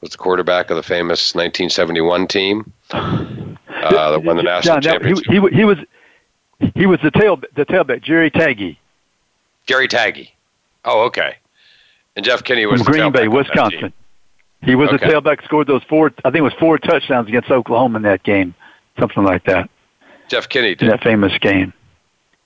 was 0.00 0.10
the 0.10 0.18
quarterback 0.18 0.68
of 0.68 0.76
the 0.76 0.82
famous 0.82 1.34
1971 1.34 2.26
team 2.26 2.72
uh, 2.90 4.10
that 4.10 4.22
won 4.22 4.36
the 4.36 4.42
national 4.42 4.80
John, 4.80 4.82
championship. 4.82 5.24
he, 5.26 5.40
he, 5.40 5.56
he 5.56 5.64
was 5.64 5.78
he 6.74 6.86
was 6.86 7.00
the 7.02 7.10
tail 7.10 7.36
the 7.54 7.64
tailback, 7.66 8.02
Jerry 8.02 8.30
Tagge. 8.30 8.76
Gary 9.66 9.88
Tagge. 9.88 10.30
Oh, 10.84 11.02
okay. 11.04 11.36
And 12.16 12.24
Jeff 12.24 12.44
Kinney 12.44 12.66
was 12.66 12.82
from 12.82 12.92
Green 12.92 13.12
Bay, 13.12 13.28
Wisconsin. 13.28 13.92
He 14.62 14.74
was 14.74 14.90
Okay. 14.90 15.06
a 15.06 15.10
tailback, 15.20 15.42
scored 15.44 15.66
those 15.66 15.82
four. 15.84 16.12
I 16.24 16.30
think 16.30 16.36
it 16.36 16.42
was 16.42 16.52
four 16.54 16.78
touchdowns 16.78 17.28
against 17.28 17.50
Oklahoma 17.50 17.96
in 17.96 18.02
that 18.02 18.22
game, 18.22 18.54
something 18.98 19.24
like 19.24 19.44
that. 19.44 19.68
Jeff 20.28 20.48
Kinney 20.48 20.72
In 20.72 20.78
did. 20.78 20.90
that 20.90 21.02
famous 21.02 21.36
game, 21.38 21.72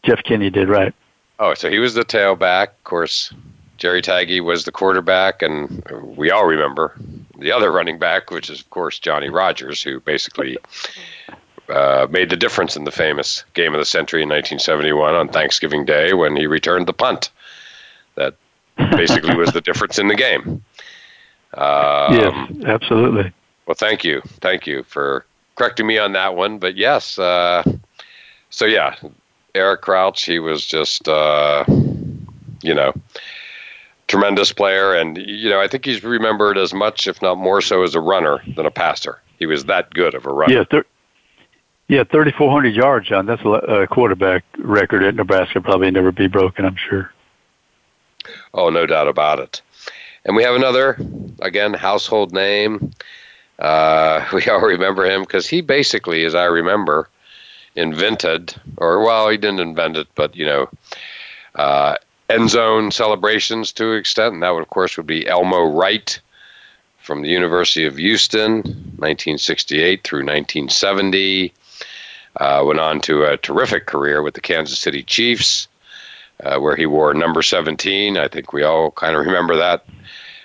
Jeff 0.04 0.22
Kinney 0.24 0.50
did 0.50 0.68
right. 0.68 0.92
Oh, 1.38 1.54
so 1.54 1.70
he 1.70 1.78
was 1.78 1.94
the 1.94 2.04
tailback. 2.04 2.68
Of 2.68 2.84
course, 2.84 3.32
Jerry 3.76 4.02
Tagge 4.02 4.42
was 4.42 4.64
the 4.64 4.72
quarterback, 4.72 5.42
and 5.42 5.84
we 6.16 6.30
all 6.32 6.44
remember 6.46 6.96
the 7.38 7.52
other 7.52 7.70
running 7.70 7.98
back, 7.98 8.30
which 8.32 8.50
is 8.50 8.60
of 8.60 8.70
course 8.70 8.98
Johnny 8.98 9.28
Rodgers, 9.28 9.80
who 9.82 10.00
basically 10.00 10.58
uh, 11.68 12.06
made 12.10 12.30
the 12.30 12.36
difference 12.36 12.76
in 12.76 12.84
the 12.84 12.90
famous 12.90 13.44
game 13.54 13.74
of 13.74 13.78
the 13.78 13.84
century 13.84 14.22
in 14.22 14.28
1971 14.28 15.14
on 15.14 15.28
Thanksgiving 15.28 15.84
Day 15.84 16.12
when 16.12 16.36
he 16.36 16.46
returned 16.46 16.86
the 16.86 16.92
punt. 16.92 17.30
That 18.14 18.34
basically 18.76 19.36
was 19.36 19.52
the 19.52 19.60
difference 19.68 19.98
in 19.98 20.08
the 20.08 20.14
game. 20.14 20.62
Um, 21.54 22.14
yes, 22.14 22.64
absolutely. 22.66 23.32
Well, 23.66 23.74
thank 23.74 24.04
you, 24.04 24.22
thank 24.40 24.66
you 24.66 24.82
for 24.84 25.24
correcting 25.56 25.86
me 25.86 25.98
on 25.98 26.12
that 26.12 26.34
one. 26.34 26.58
But 26.58 26.76
yes, 26.76 27.18
uh, 27.18 27.62
so 28.50 28.64
yeah, 28.64 28.96
Eric 29.54 29.82
Crouch, 29.82 30.24
he 30.24 30.38
was 30.38 30.64
just, 30.64 31.08
uh, 31.08 31.64
you 32.62 32.74
know, 32.74 32.92
tremendous 34.06 34.52
player, 34.52 34.94
and 34.94 35.18
you 35.18 35.50
know, 35.50 35.60
I 35.60 35.68
think 35.68 35.84
he's 35.84 36.02
remembered 36.02 36.58
as 36.58 36.72
much, 36.72 37.06
if 37.06 37.20
not 37.22 37.38
more 37.38 37.60
so, 37.60 37.82
as 37.82 37.94
a 37.94 38.00
runner 38.00 38.42
than 38.56 38.66
a 38.66 38.70
passer. 38.70 39.20
He 39.38 39.46
was 39.46 39.66
that 39.66 39.90
good 39.90 40.14
of 40.14 40.26
a 40.26 40.32
runner. 40.32 40.54
Yeah, 40.54 40.64
thir- 40.64 40.86
yeah, 41.88 42.04
3,400 42.04 42.74
yards, 42.74 43.08
John. 43.08 43.26
That's 43.26 43.42
a 43.44 43.86
quarterback 43.90 44.44
record 44.58 45.02
at 45.02 45.14
Nebraska. 45.14 45.60
Probably 45.60 45.90
never 45.90 46.12
be 46.12 46.28
broken. 46.28 46.64
I'm 46.64 46.76
sure. 46.76 47.10
Oh, 48.52 48.68
no 48.68 48.86
doubt 48.86 49.08
about 49.08 49.38
it. 49.40 49.62
And 50.24 50.36
we 50.36 50.42
have 50.42 50.54
another, 50.54 50.98
again, 51.40 51.72
household 51.72 52.32
name. 52.32 52.92
Uh, 53.58 54.24
we 54.32 54.44
all 54.46 54.60
remember 54.60 55.06
him 55.06 55.22
because 55.22 55.48
he 55.48 55.62
basically, 55.62 56.24
as 56.24 56.34
I 56.34 56.44
remember, 56.44 57.08
invented, 57.74 58.54
or 58.76 59.02
well, 59.04 59.30
he 59.30 59.36
didn't 59.36 59.60
invent 59.60 59.96
it, 59.96 60.08
but 60.14 60.36
you 60.36 60.44
know, 60.44 60.68
uh, 61.54 61.96
end 62.28 62.50
zone 62.50 62.90
celebrations 62.90 63.72
to 63.72 63.92
an 63.92 63.98
extent. 63.98 64.34
And 64.34 64.42
that 64.42 64.50
would, 64.50 64.62
of 64.62 64.68
course, 64.68 64.96
would 64.96 65.06
be 65.06 65.26
Elmo 65.26 65.64
Wright 65.72 66.20
from 67.00 67.22
the 67.22 67.28
University 67.28 67.86
of 67.86 67.96
Houston, 67.96 68.56
1968 68.56 70.04
through 70.04 70.20
1970. 70.20 71.54
Uh, 72.38 72.62
went 72.64 72.78
on 72.78 73.00
to 73.00 73.24
a 73.24 73.36
terrific 73.36 73.86
career 73.86 74.22
with 74.22 74.34
the 74.34 74.40
Kansas 74.40 74.78
City 74.78 75.02
Chiefs, 75.02 75.66
uh, 76.44 76.58
where 76.58 76.76
he 76.76 76.86
wore 76.86 77.12
number 77.12 77.42
17. 77.42 78.16
I 78.16 78.28
think 78.28 78.52
we 78.52 78.62
all 78.62 78.92
kind 78.92 79.16
of 79.16 79.26
remember 79.26 79.56
that 79.56 79.84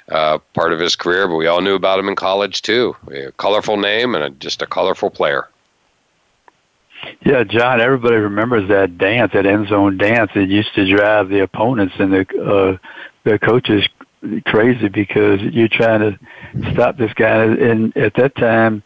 uh, 0.09 0.39
part 0.53 0.73
of 0.73 0.79
his 0.79 0.95
career, 0.95 1.27
but 1.27 1.35
we 1.35 1.47
all 1.47 1.61
knew 1.61 1.75
about 1.75 1.99
him 1.99 2.09
in 2.09 2.15
college 2.15 2.61
too. 2.61 2.95
A 3.11 3.31
colorful 3.33 3.77
name 3.77 4.15
and 4.15 4.23
a, 4.23 4.29
just 4.29 4.61
a 4.61 4.67
colorful 4.67 5.09
player. 5.09 5.47
Yeah, 7.25 7.43
John. 7.43 7.81
Everybody 7.81 8.15
remembers 8.15 8.69
that 8.69 8.97
dance, 8.97 9.33
that 9.33 9.45
end 9.45 9.67
zone 9.67 9.97
dance. 9.97 10.31
It 10.35 10.49
used 10.49 10.73
to 10.75 10.89
drive 10.89 11.29
the 11.29 11.39
opponents 11.39 11.95
and 11.99 12.13
the 12.13 12.25
uh, 12.41 12.77
the 13.23 13.39
coaches 13.39 13.87
crazy 14.45 14.87
because 14.87 15.41
you're 15.41 15.67
trying 15.67 15.99
to 15.99 16.71
stop 16.71 16.97
this 16.97 17.13
guy. 17.13 17.43
And 17.43 17.95
at 17.97 18.13
that 18.15 18.35
time, 18.35 18.83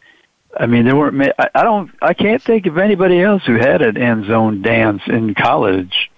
I 0.56 0.66
mean, 0.66 0.84
there 0.84 0.96
weren't. 0.96 1.32
I 1.38 1.62
don't. 1.62 1.90
I 2.00 2.14
can't 2.14 2.42
think 2.42 2.66
of 2.66 2.78
anybody 2.78 3.20
else 3.20 3.44
who 3.44 3.56
had 3.56 3.82
an 3.82 3.96
end 3.96 4.26
zone 4.26 4.62
dance 4.62 5.02
in 5.06 5.34
college. 5.34 6.10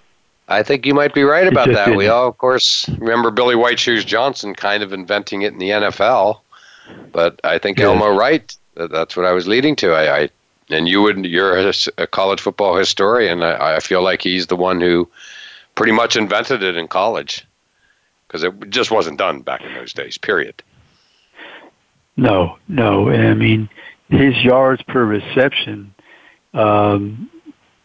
I 0.47 0.63
think 0.63 0.85
you 0.85 0.93
might 0.93 1.13
be 1.13 1.23
right 1.23 1.47
about 1.47 1.67
that. 1.67 1.85
Didn't. 1.85 1.97
We 1.97 2.07
all, 2.07 2.27
of 2.27 2.37
course, 2.37 2.87
remember 2.97 3.31
Billy 3.31 3.55
White 3.55 3.79
Shoes 3.79 4.03
Johnson 4.03 4.53
kind 4.53 4.83
of 4.83 4.93
inventing 4.93 5.41
it 5.43 5.53
in 5.53 5.59
the 5.59 5.69
NFL, 5.69 6.39
but 7.11 7.39
I 7.43 7.57
think 7.57 7.77
yes. 7.77 7.85
Elmo 7.85 8.15
Wright. 8.15 8.55
That's 8.75 9.17
what 9.17 9.25
I 9.25 9.33
was 9.33 9.47
leading 9.47 9.75
to. 9.77 9.91
I, 9.91 10.21
I 10.21 10.29
and 10.69 10.87
you 10.87 11.01
would. 11.01 11.25
You're 11.25 11.57
a, 11.57 11.73
a 11.97 12.07
college 12.07 12.39
football 12.39 12.75
historian. 12.75 13.43
I, 13.43 13.75
I 13.75 13.79
feel 13.79 14.01
like 14.01 14.21
he's 14.21 14.47
the 14.47 14.55
one 14.55 14.79
who 14.79 15.09
pretty 15.75 15.91
much 15.91 16.15
invented 16.15 16.63
it 16.63 16.75
in 16.75 16.87
college 16.87 17.45
because 18.27 18.43
it 18.43 18.69
just 18.69 18.91
wasn't 18.91 19.17
done 19.17 19.41
back 19.41 19.61
in 19.61 19.73
those 19.73 19.93
days. 19.93 20.17
Period. 20.17 20.63
No, 22.17 22.57
no. 22.67 23.09
I 23.09 23.33
mean, 23.33 23.69
his 24.11 24.35
yards 24.43 24.81
per 24.83 25.03
reception, 25.03 25.93
um, 26.53 27.29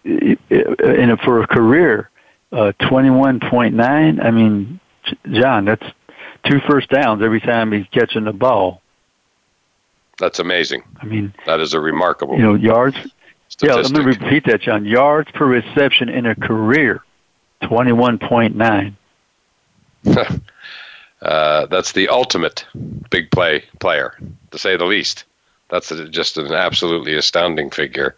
in 0.04 1.10
a, 1.10 1.16
for 1.18 1.42
a 1.42 1.46
career, 1.46 2.10
uh, 2.52 2.72
twenty-one 2.88 3.40
point 3.40 3.74
nine. 3.74 4.20
I 4.20 4.30
mean, 4.30 4.80
John, 5.30 5.64
that's 5.64 5.86
two 6.44 6.60
first 6.68 6.90
downs 6.90 7.22
every 7.22 7.40
time 7.40 7.72
he's 7.72 7.86
catching 7.92 8.24
the 8.24 8.32
ball. 8.32 8.82
That's 10.18 10.38
amazing. 10.38 10.82
I 11.00 11.04
mean, 11.04 11.32
that 11.46 11.60
is 11.60 11.74
a 11.74 11.80
remarkable. 11.80 12.36
You 12.36 12.42
know, 12.42 12.54
yards. 12.54 12.96
Statistic. 13.48 13.92
Yeah, 13.92 13.98
let 13.98 14.06
me 14.06 14.12
repeat 14.12 14.44
that, 14.46 14.60
John. 14.60 14.84
Yards 14.84 15.30
per 15.32 15.46
reception 15.46 16.08
in 16.08 16.26
a 16.26 16.34
career, 16.34 17.04
twenty-one 17.62 18.18
point 18.18 18.56
nine. 18.56 18.96
uh, 21.22 21.66
that's 21.66 21.92
the 21.92 22.08
ultimate 22.08 22.66
big 23.10 23.30
play 23.30 23.64
player, 23.78 24.18
to 24.50 24.58
say 24.58 24.76
the 24.76 24.84
least. 24.84 25.24
That's 25.68 25.92
just 26.10 26.36
an 26.36 26.52
absolutely 26.52 27.14
astounding 27.14 27.70
figure 27.70 28.14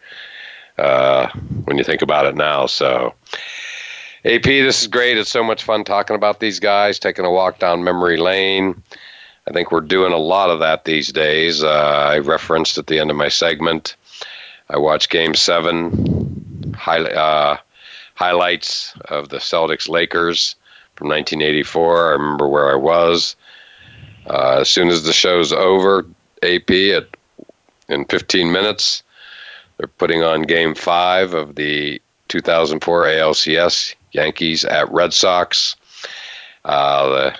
uh, 0.76 1.28
when 1.64 1.78
you 1.78 1.84
think 1.84 2.02
about 2.02 2.26
it 2.26 2.34
now. 2.34 2.66
So, 2.66 3.14
AP, 4.24 4.42
this 4.42 4.82
is 4.82 4.86
great. 4.86 5.18
It's 5.18 5.30
so 5.30 5.42
much 5.42 5.64
fun 5.64 5.84
talking 5.84 6.16
about 6.16 6.40
these 6.40 6.60
guys, 6.60 6.98
taking 6.98 7.24
a 7.24 7.30
walk 7.30 7.58
down 7.58 7.84
memory 7.84 8.16
lane. 8.16 8.82
I 9.48 9.52
think 9.52 9.72
we're 9.72 9.80
doing 9.80 10.12
a 10.12 10.18
lot 10.18 10.50
of 10.50 10.60
that 10.60 10.84
these 10.84 11.10
days. 11.10 11.64
Uh, 11.64 12.10
I 12.12 12.18
referenced 12.18 12.76
at 12.76 12.86
the 12.86 12.98
end 12.98 13.10
of 13.10 13.16
my 13.16 13.28
segment. 13.28 13.96
I 14.68 14.76
watched 14.76 15.08
Game 15.08 15.34
Seven, 15.34 16.74
high, 16.76 17.00
uh, 17.00 17.56
highlights 18.14 18.94
of 19.06 19.30
the 19.30 19.38
Celtics 19.38 19.88
Lakers 19.88 20.54
from 20.96 21.08
1984. 21.08 22.08
I 22.08 22.10
remember 22.12 22.46
where 22.46 22.70
I 22.70 22.74
was. 22.74 23.36
Uh, 24.26 24.58
as 24.60 24.68
soon 24.68 24.88
as 24.88 25.04
the 25.04 25.14
show's 25.14 25.52
over, 25.52 26.04
AP 26.42 26.70
at 26.70 27.08
in 27.88 28.04
15 28.04 28.52
minutes, 28.52 29.02
they're 29.76 29.88
putting 29.88 30.22
on 30.22 30.42
Game 30.42 30.74
Five 30.74 31.34
of 31.34 31.54
the 31.54 32.00
2004 32.28 33.04
ALCS 33.04 33.94
Yankees 34.12 34.64
at 34.64 34.90
Red 34.92 35.12
Sox. 35.12 35.76
Uh, 36.64 37.30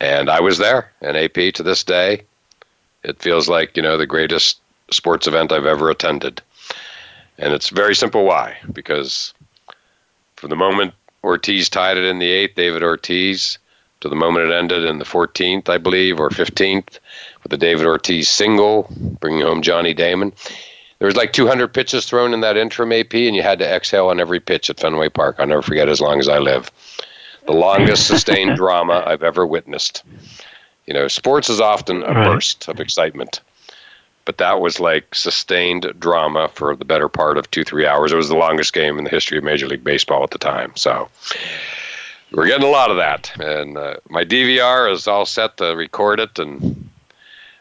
and 0.00 0.30
I 0.30 0.40
was 0.40 0.58
there, 0.58 0.90
and 1.02 1.16
AP 1.16 1.54
to 1.54 1.62
this 1.62 1.84
day, 1.84 2.22
it 3.02 3.20
feels 3.20 3.48
like 3.48 3.76
you 3.76 3.82
know 3.82 3.96
the 3.96 4.06
greatest 4.06 4.60
sports 4.90 5.26
event 5.26 5.52
I've 5.52 5.66
ever 5.66 5.90
attended. 5.90 6.40
And 7.38 7.52
it's 7.52 7.70
very 7.70 7.94
simple 7.94 8.24
why 8.24 8.56
because 8.72 9.34
from 10.36 10.50
the 10.50 10.56
moment 10.56 10.94
Ortiz 11.24 11.68
tied 11.68 11.96
it 11.96 12.04
in 12.04 12.18
the 12.18 12.30
eighth, 12.30 12.54
David 12.54 12.82
Ortiz, 12.82 13.58
to 14.00 14.08
the 14.08 14.14
moment 14.14 14.50
it 14.50 14.54
ended 14.54 14.84
in 14.84 14.98
the 14.98 15.04
14th, 15.04 15.68
I 15.68 15.78
believe, 15.78 16.18
or 16.20 16.30
15th, 16.30 16.98
with 17.42 17.50
the 17.50 17.56
David 17.56 17.86
Ortiz 17.86 18.28
single, 18.28 18.90
bringing 19.20 19.42
home 19.42 19.62
Johnny 19.62 19.94
Damon. 19.94 20.32
There 20.98 21.06
was 21.06 21.16
like 21.16 21.32
200 21.32 21.68
pitches 21.68 22.06
thrown 22.06 22.34
in 22.34 22.40
that 22.40 22.56
interim 22.56 22.92
AP, 22.92 23.14
and 23.14 23.34
you 23.34 23.42
had 23.42 23.58
to 23.60 23.68
exhale 23.68 24.08
on 24.08 24.20
every 24.20 24.40
pitch 24.40 24.68
at 24.70 24.80
Fenway 24.80 25.08
Park. 25.08 25.36
I'll 25.38 25.46
never 25.46 25.62
forget 25.62 25.88
as 25.88 26.00
long 26.00 26.18
as 26.18 26.28
I 26.28 26.38
live. 26.38 26.70
The 27.46 27.52
longest 27.52 28.06
sustained 28.06 28.56
drama 28.56 29.02
I've 29.06 29.22
ever 29.22 29.46
witnessed. 29.46 30.02
You 30.86 30.94
know, 30.94 31.08
sports 31.08 31.48
is 31.48 31.60
often 31.60 32.02
a 32.02 32.12
burst 32.12 32.68
of 32.68 32.80
excitement 32.80 33.40
but 34.30 34.38
that 34.38 34.60
was 34.60 34.78
like 34.78 35.12
sustained 35.12 35.92
drama 35.98 36.48
for 36.54 36.76
the 36.76 36.84
better 36.84 37.08
part 37.08 37.36
of 37.36 37.50
two, 37.50 37.64
three 37.64 37.84
hours. 37.84 38.12
It 38.12 38.16
was 38.16 38.28
the 38.28 38.36
longest 38.36 38.72
game 38.72 38.96
in 38.96 39.02
the 39.02 39.10
history 39.10 39.38
of 39.38 39.42
Major 39.42 39.66
League 39.66 39.82
Baseball 39.82 40.22
at 40.22 40.30
the 40.30 40.38
time. 40.38 40.72
So 40.76 41.08
we're 42.32 42.46
getting 42.46 42.66
a 42.66 42.70
lot 42.70 42.90
of 42.90 42.96
that. 42.96 43.32
And 43.40 43.76
uh, 43.76 43.96
my 44.08 44.24
DVR 44.24 44.92
is 44.92 45.06
all 45.06 45.26
set 45.26 45.56
to 45.58 45.76
record 45.76 46.20
it. 46.20 46.38
And 46.38 46.88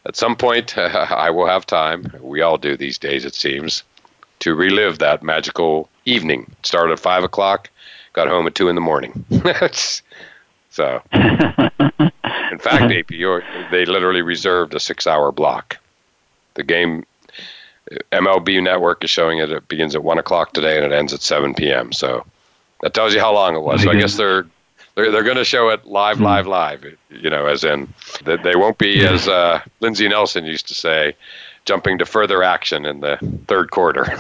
at 0.06 0.16
some 0.16 0.36
point, 0.36 0.78
I 0.78 1.30
will 1.30 1.48
have 1.48 1.66
time. 1.66 2.14
We 2.22 2.42
all 2.42 2.58
do 2.58 2.78
these 2.78 2.98
days, 2.98 3.26
it 3.26 3.36
seems, 3.36 3.84
to 4.40 4.56
relive 4.56 5.00
that 5.00 5.24
magical 5.24 5.90
evening. 6.06 6.52
Started 6.64 6.94
at 6.94 7.00
5 7.00 7.24
o'clock, 7.24 7.70
got 8.14 8.28
home 8.28 8.48
at 8.48 8.56
2 8.56 8.70
in 8.70 8.76
the 8.76 8.82
morning. 8.82 9.26
so, 10.70 11.02
in 11.14 12.60
fact, 12.60 12.92
AP, 12.92 13.10
they 13.72 13.86
literally 13.86 14.22
reserved 14.22 14.74
a 14.74 14.80
six 14.80 15.08
hour 15.08 15.32
block 15.32 15.78
the 16.60 16.64
game 16.64 17.06
MLB 18.12 18.62
Network 18.62 19.04
is 19.04 19.10
showing 19.10 19.40
it. 19.40 19.52
It 19.52 19.68
begins 19.68 19.96
at 19.96 20.04
one 20.04 20.20
o'clock 20.20 20.54
today 20.54 20.78
and 20.78 20.86
it 20.86 20.96
ends 20.96 21.14
at 21.14 21.22
seven 21.22 21.56
p.m. 21.56 21.92
So 21.92 22.26
that 22.82 22.94
tells 22.94 23.14
you 23.14 23.20
how 23.20 23.34
long 23.34 23.56
it 23.56 23.62
was. 23.62 23.84
So 23.84 23.90
I 23.90 23.96
guess 23.96 24.16
they're 24.16 24.46
they're 25.00 25.12
they're 25.12 25.24
going 25.24 25.38
to 25.38 25.46
show 25.46 25.70
it 25.70 25.86
live, 25.86 26.18
hmm. 26.18 26.24
live, 26.24 26.48
live. 26.48 26.86
You 27.10 27.30
know, 27.30 27.46
as 27.46 27.64
in 27.64 27.94
that 28.26 28.44
they 28.44 28.56
won't 28.56 28.78
be 28.78 29.06
as 29.06 29.28
uh, 29.28 29.62
Lindsey 29.80 30.08
Nelson 30.10 30.46
used 30.46 30.68
to 30.68 30.76
say, 30.76 31.16
jumping 31.66 31.98
to 32.00 32.06
further 32.06 32.44
action 32.44 32.86
in 32.86 33.00
the 33.00 33.18
third 33.48 33.72
quarter. 33.72 34.06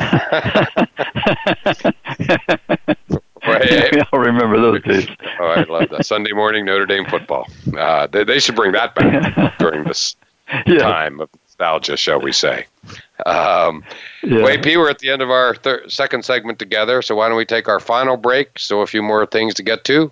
Hey, 3.41 3.89
I'll 4.13 4.19
remember 4.19 4.59
those 4.59 4.83
days. 4.83 5.07
oh, 5.39 5.45
I 5.45 5.63
love 5.63 5.89
that 5.89 6.05
Sunday 6.05 6.33
morning 6.33 6.65
Notre 6.65 6.85
Dame 6.85 7.05
football. 7.05 7.47
Uh, 7.75 8.05
they, 8.05 8.23
they 8.23 8.37
should 8.37 8.55
bring 8.55 8.73
that 8.73 8.93
back 8.93 9.57
during 9.59 9.85
this 9.85 10.15
yeah. 10.67 10.77
time 10.77 11.19
of 11.19 11.29
nostalgia, 11.45 11.97
shall 11.97 12.21
we 12.21 12.31
say. 12.31 12.65
Um, 13.25 13.83
yeah. 14.23 14.43
We're 14.43 14.89
at 14.89 14.99
the 14.99 15.09
end 15.09 15.21
of 15.21 15.31
our 15.31 15.55
thir- 15.55 15.87
second 15.87 16.25
segment 16.25 16.59
together, 16.59 17.01
so 17.01 17.15
why 17.15 17.27
don't 17.27 17.37
we 17.37 17.45
take 17.45 17.67
our 17.67 17.79
final 17.79 18.17
break? 18.17 18.59
So, 18.59 18.81
a 18.81 18.87
few 18.87 19.01
more 19.01 19.25
things 19.25 19.55
to 19.55 19.63
get 19.63 19.83
to 19.85 20.11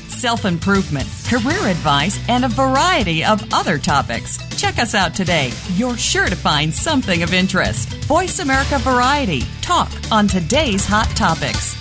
self 0.21 0.45
improvement, 0.45 1.07
career 1.25 1.65
advice, 1.67 2.19
and 2.29 2.45
a 2.45 2.49
variety 2.49 3.25
of 3.25 3.41
other 3.51 3.79
topics. 3.79 4.37
Check 4.55 4.77
us 4.77 4.93
out 4.93 5.15
today. 5.15 5.51
You're 5.73 5.97
sure 5.97 6.27
to 6.27 6.35
find 6.35 6.71
something 6.71 7.23
of 7.23 7.33
interest. 7.33 7.89
Voice 8.05 8.37
America 8.37 8.77
Variety. 8.79 9.41
Talk 9.61 9.91
on 10.11 10.27
today's 10.27 10.85
hot 10.85 11.07
topics. 11.15 11.75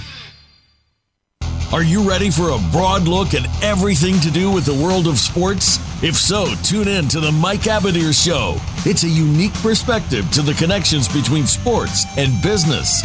Are 1.71 1.85
you 1.85 2.09
ready 2.09 2.31
for 2.31 2.49
a 2.51 2.59
broad 2.73 3.03
look 3.07 3.35
at 3.35 3.47
everything 3.63 4.19
to 4.21 4.31
do 4.31 4.51
with 4.51 4.65
the 4.65 4.75
world 4.75 5.07
of 5.07 5.19
sports? 5.19 5.79
If 6.03 6.17
so, 6.17 6.47
tune 6.65 6.89
in 6.89 7.07
to 7.09 7.21
the 7.21 7.31
Mike 7.31 7.69
Abadir 7.69 8.13
Show. 8.13 8.57
It's 8.89 9.05
a 9.05 9.09
unique 9.09 9.55
perspective 9.55 10.29
to 10.33 10.43
the 10.43 10.55
connections 10.55 11.07
between 11.09 11.47
sports 11.47 12.07
and 12.17 12.33
business. 12.43 13.05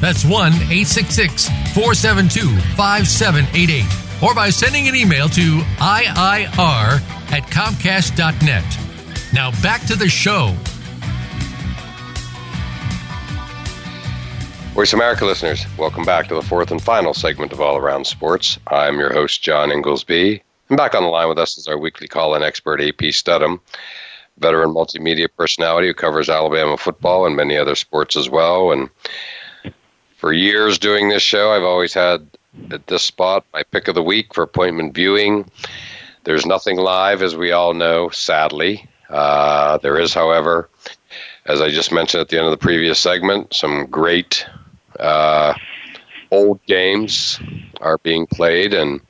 That's 0.00 0.24
1 0.24 0.32
866 0.32 1.48
472 1.74 2.56
5788. 2.74 3.84
Or 4.22 4.34
by 4.34 4.50
sending 4.50 4.88
an 4.88 4.94
email 4.94 5.28
to 5.30 5.60
IIR 5.78 7.00
at 7.32 7.42
Comcast.net. 7.44 8.64
Now 9.32 9.50
back 9.62 9.86
to 9.86 9.96
the 9.96 10.08
show. 10.08 10.54
Voice 14.74 14.92
America 14.92 15.26
listeners, 15.26 15.66
welcome 15.76 16.04
back 16.04 16.28
to 16.28 16.34
the 16.34 16.42
fourth 16.42 16.70
and 16.70 16.80
final 16.80 17.12
segment 17.12 17.52
of 17.52 17.60
All 17.60 17.76
Around 17.76 18.06
Sports. 18.06 18.58
I'm 18.68 18.98
your 18.98 19.12
host, 19.12 19.42
John 19.42 19.68
Ingoldsby. 19.68 20.40
And 20.70 20.76
back 20.76 20.94
on 20.94 21.02
the 21.02 21.08
line 21.08 21.28
with 21.28 21.38
us 21.38 21.58
is 21.58 21.66
our 21.66 21.76
weekly 21.76 22.08
call 22.08 22.34
in 22.34 22.42
expert, 22.42 22.80
AP 22.80 23.12
Steadham, 23.12 23.60
veteran 24.38 24.72
multimedia 24.72 25.28
personality 25.36 25.88
who 25.88 25.94
covers 25.94 26.30
Alabama 26.30 26.76
football 26.76 27.26
and 27.26 27.36
many 27.36 27.58
other 27.58 27.74
sports 27.74 28.16
as 28.16 28.30
well. 28.30 28.70
And 28.72 28.88
for 30.20 30.34
years 30.34 30.78
doing 30.78 31.08
this 31.08 31.22
show, 31.22 31.50
I've 31.50 31.62
always 31.62 31.94
had 31.94 32.26
at 32.70 32.86
this 32.88 33.02
spot 33.02 33.46
my 33.54 33.62
pick 33.62 33.88
of 33.88 33.94
the 33.94 34.02
week 34.02 34.34
for 34.34 34.42
appointment 34.42 34.94
viewing. 34.94 35.50
There's 36.24 36.44
nothing 36.44 36.76
live, 36.76 37.22
as 37.22 37.34
we 37.34 37.52
all 37.52 37.72
know, 37.72 38.10
sadly. 38.10 38.86
Uh, 39.08 39.78
there 39.78 39.98
is, 39.98 40.12
however, 40.12 40.68
as 41.46 41.62
I 41.62 41.70
just 41.70 41.90
mentioned 41.90 42.20
at 42.20 42.28
the 42.28 42.36
end 42.36 42.44
of 42.44 42.50
the 42.50 42.58
previous 42.58 42.98
segment, 42.98 43.54
some 43.54 43.86
great 43.86 44.46
uh, 44.98 45.54
old 46.30 46.62
games 46.66 47.40
are 47.80 47.96
being 47.98 48.26
played, 48.26 48.74
and 48.74 49.00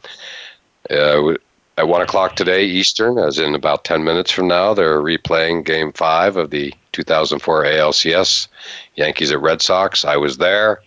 uh, 0.90 1.32
at 1.76 1.88
one 1.88 2.02
o'clock 2.02 2.36
today 2.36 2.64
Eastern, 2.64 3.18
as 3.18 3.40
in 3.40 3.56
about 3.56 3.82
ten 3.82 4.04
minutes 4.04 4.30
from 4.30 4.46
now, 4.46 4.74
they're 4.74 5.00
replaying 5.00 5.64
Game 5.64 5.92
Five 5.92 6.36
of 6.36 6.50
the 6.50 6.72
2004 6.92 7.64
ALCS 7.64 8.46
Yankees 8.94 9.32
at 9.32 9.40
Red 9.40 9.60
Sox. 9.60 10.04
I 10.04 10.16
was 10.16 10.36
there. 10.36 10.80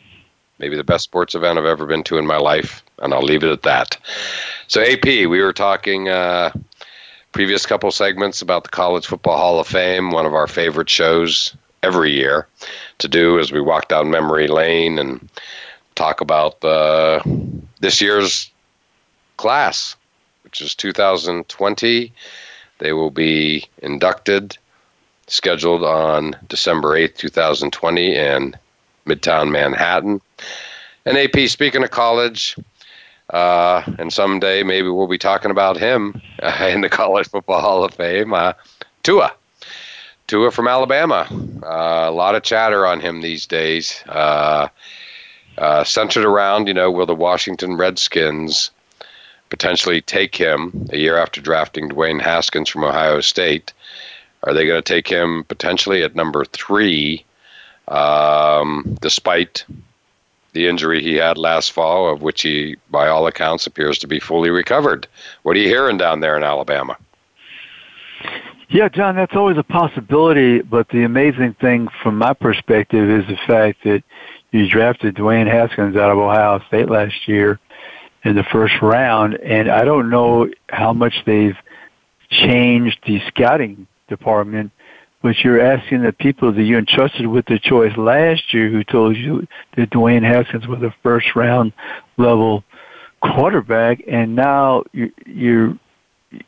Maybe 0.63 0.77
the 0.77 0.83
best 0.85 1.03
sports 1.03 1.35
event 1.35 1.59
I've 1.59 1.65
ever 1.65 1.85
been 1.85 2.05
to 2.05 2.17
in 2.17 2.25
my 2.25 2.37
life, 2.37 2.85
and 2.99 3.13
I'll 3.13 3.21
leave 3.21 3.43
it 3.43 3.51
at 3.51 3.63
that. 3.63 3.97
So, 4.67 4.81
AP, 4.81 5.03
we 5.03 5.41
were 5.41 5.51
talking 5.51 6.07
uh, 6.07 6.53
previous 7.33 7.65
couple 7.65 7.91
segments 7.91 8.41
about 8.41 8.63
the 8.63 8.69
College 8.69 9.05
Football 9.05 9.35
Hall 9.35 9.59
of 9.59 9.67
Fame, 9.67 10.11
one 10.11 10.25
of 10.25 10.33
our 10.33 10.47
favorite 10.47 10.89
shows 10.89 11.53
every 11.83 12.13
year 12.13 12.47
to 12.99 13.09
do 13.09 13.39
as 13.39 13.51
we 13.51 13.59
walk 13.59 13.89
down 13.89 14.09
memory 14.09 14.47
lane 14.47 14.97
and 14.99 15.27
talk 15.95 16.21
about 16.21 16.63
uh, 16.63 17.21
this 17.81 17.99
year's 17.99 18.49
class, 19.35 19.97
which 20.45 20.61
is 20.61 20.75
2020. 20.75 22.13
They 22.77 22.93
will 22.93 23.11
be 23.11 23.67
inducted, 23.79 24.57
scheduled 25.27 25.83
on 25.83 26.37
December 26.47 26.91
8th, 26.91 27.17
2020, 27.17 28.15
in 28.15 28.55
Midtown 29.05 29.51
Manhattan. 29.51 30.21
And 31.05 31.17
AP, 31.17 31.49
speaking 31.49 31.83
of 31.83 31.91
college, 31.91 32.55
uh, 33.29 33.83
and 33.97 34.11
someday 34.11 34.63
maybe 34.63 34.89
we'll 34.89 35.07
be 35.07 35.17
talking 35.17 35.51
about 35.51 35.77
him 35.77 36.21
uh, 36.41 36.67
in 36.71 36.81
the 36.81 36.89
College 36.89 37.27
Football 37.27 37.61
Hall 37.61 37.83
of 37.83 37.93
Fame, 37.93 38.33
uh, 38.33 38.53
Tua. 39.03 39.33
Tua 40.27 40.51
from 40.51 40.67
Alabama. 40.67 41.27
Uh, 41.63 42.09
a 42.09 42.11
lot 42.11 42.35
of 42.35 42.43
chatter 42.43 42.85
on 42.85 43.01
him 43.01 43.21
these 43.21 43.45
days, 43.45 44.03
uh, 44.07 44.69
uh, 45.57 45.83
centered 45.83 46.25
around, 46.25 46.67
you 46.67 46.73
know, 46.73 46.89
will 46.89 47.05
the 47.05 47.13
Washington 47.13 47.75
Redskins 47.75 48.71
potentially 49.49 50.01
take 50.01 50.35
him 50.35 50.87
a 50.91 50.97
year 50.97 51.17
after 51.17 51.41
drafting 51.41 51.89
Dwayne 51.89 52.21
Haskins 52.21 52.69
from 52.69 52.83
Ohio 52.83 53.19
State? 53.19 53.73
Are 54.43 54.53
they 54.53 54.65
going 54.65 54.81
to 54.81 54.93
take 54.93 55.07
him 55.07 55.43
potentially 55.43 56.03
at 56.03 56.15
number 56.15 56.45
three, 56.45 57.23
um, 57.87 58.97
despite 59.01 59.65
the 60.53 60.67
injury 60.67 61.01
he 61.01 61.15
had 61.15 61.37
last 61.37 61.71
fall, 61.71 62.11
of 62.11 62.21
which 62.21 62.41
he, 62.41 62.77
by 62.89 63.07
all 63.07 63.27
accounts, 63.27 63.67
appears 63.67 63.97
to 63.99 64.07
be 64.07 64.19
fully 64.19 64.49
recovered? 64.49 65.07
What 65.41 65.55
are 65.55 65.59
you 65.59 65.67
hearing 65.67 65.97
down 65.97 66.19
there 66.19 66.37
in 66.37 66.43
Alabama? 66.43 66.97
Yeah, 68.69 68.89
John, 68.89 69.15
that's 69.15 69.35
always 69.35 69.57
a 69.57 69.63
possibility, 69.63 70.61
but 70.61 70.89
the 70.89 71.03
amazing 71.03 71.55
thing 71.55 71.89
from 72.01 72.17
my 72.17 72.33
perspective 72.33 73.09
is 73.09 73.27
the 73.27 73.37
fact 73.45 73.83
that 73.83 74.03
you 74.51 74.67
drafted 74.67 75.15
Dwayne 75.15 75.47
Haskins 75.47 75.95
out 75.95 76.11
of 76.11 76.17
Ohio 76.17 76.59
State 76.67 76.89
last 76.89 77.27
year 77.27 77.59
in 78.23 78.35
the 78.35 78.43
first 78.43 78.81
round, 78.81 79.35
and 79.35 79.69
I 79.69 79.83
don't 79.83 80.09
know 80.09 80.49
how 80.69 80.93
much 80.93 81.13
they've 81.25 81.57
changed 82.29 82.99
the 83.05 83.21
scouting 83.27 83.85
department, 84.07 84.71
but 85.23 85.39
you're 85.39 85.61
asking 85.61 86.03
the 86.03 86.11
people 86.11 86.51
that 86.51 86.61
you 86.61 86.77
entrusted 86.77 87.25
with 87.25 87.45
the 87.45 87.57
choice 87.57 87.95
last 87.97 88.53
year 88.53 88.69
who 88.69 88.83
told 88.83 89.15
you 89.15 89.47
that 89.77 89.89
Dwayne 89.89 90.21
Haskins 90.21 90.67
was 90.67 90.81
a 90.83 90.93
first 91.01 91.33
round 91.35 91.71
level 92.17 92.63
quarterback, 93.21 94.03
and 94.05 94.35
now 94.35 94.83
you're, 94.91 95.79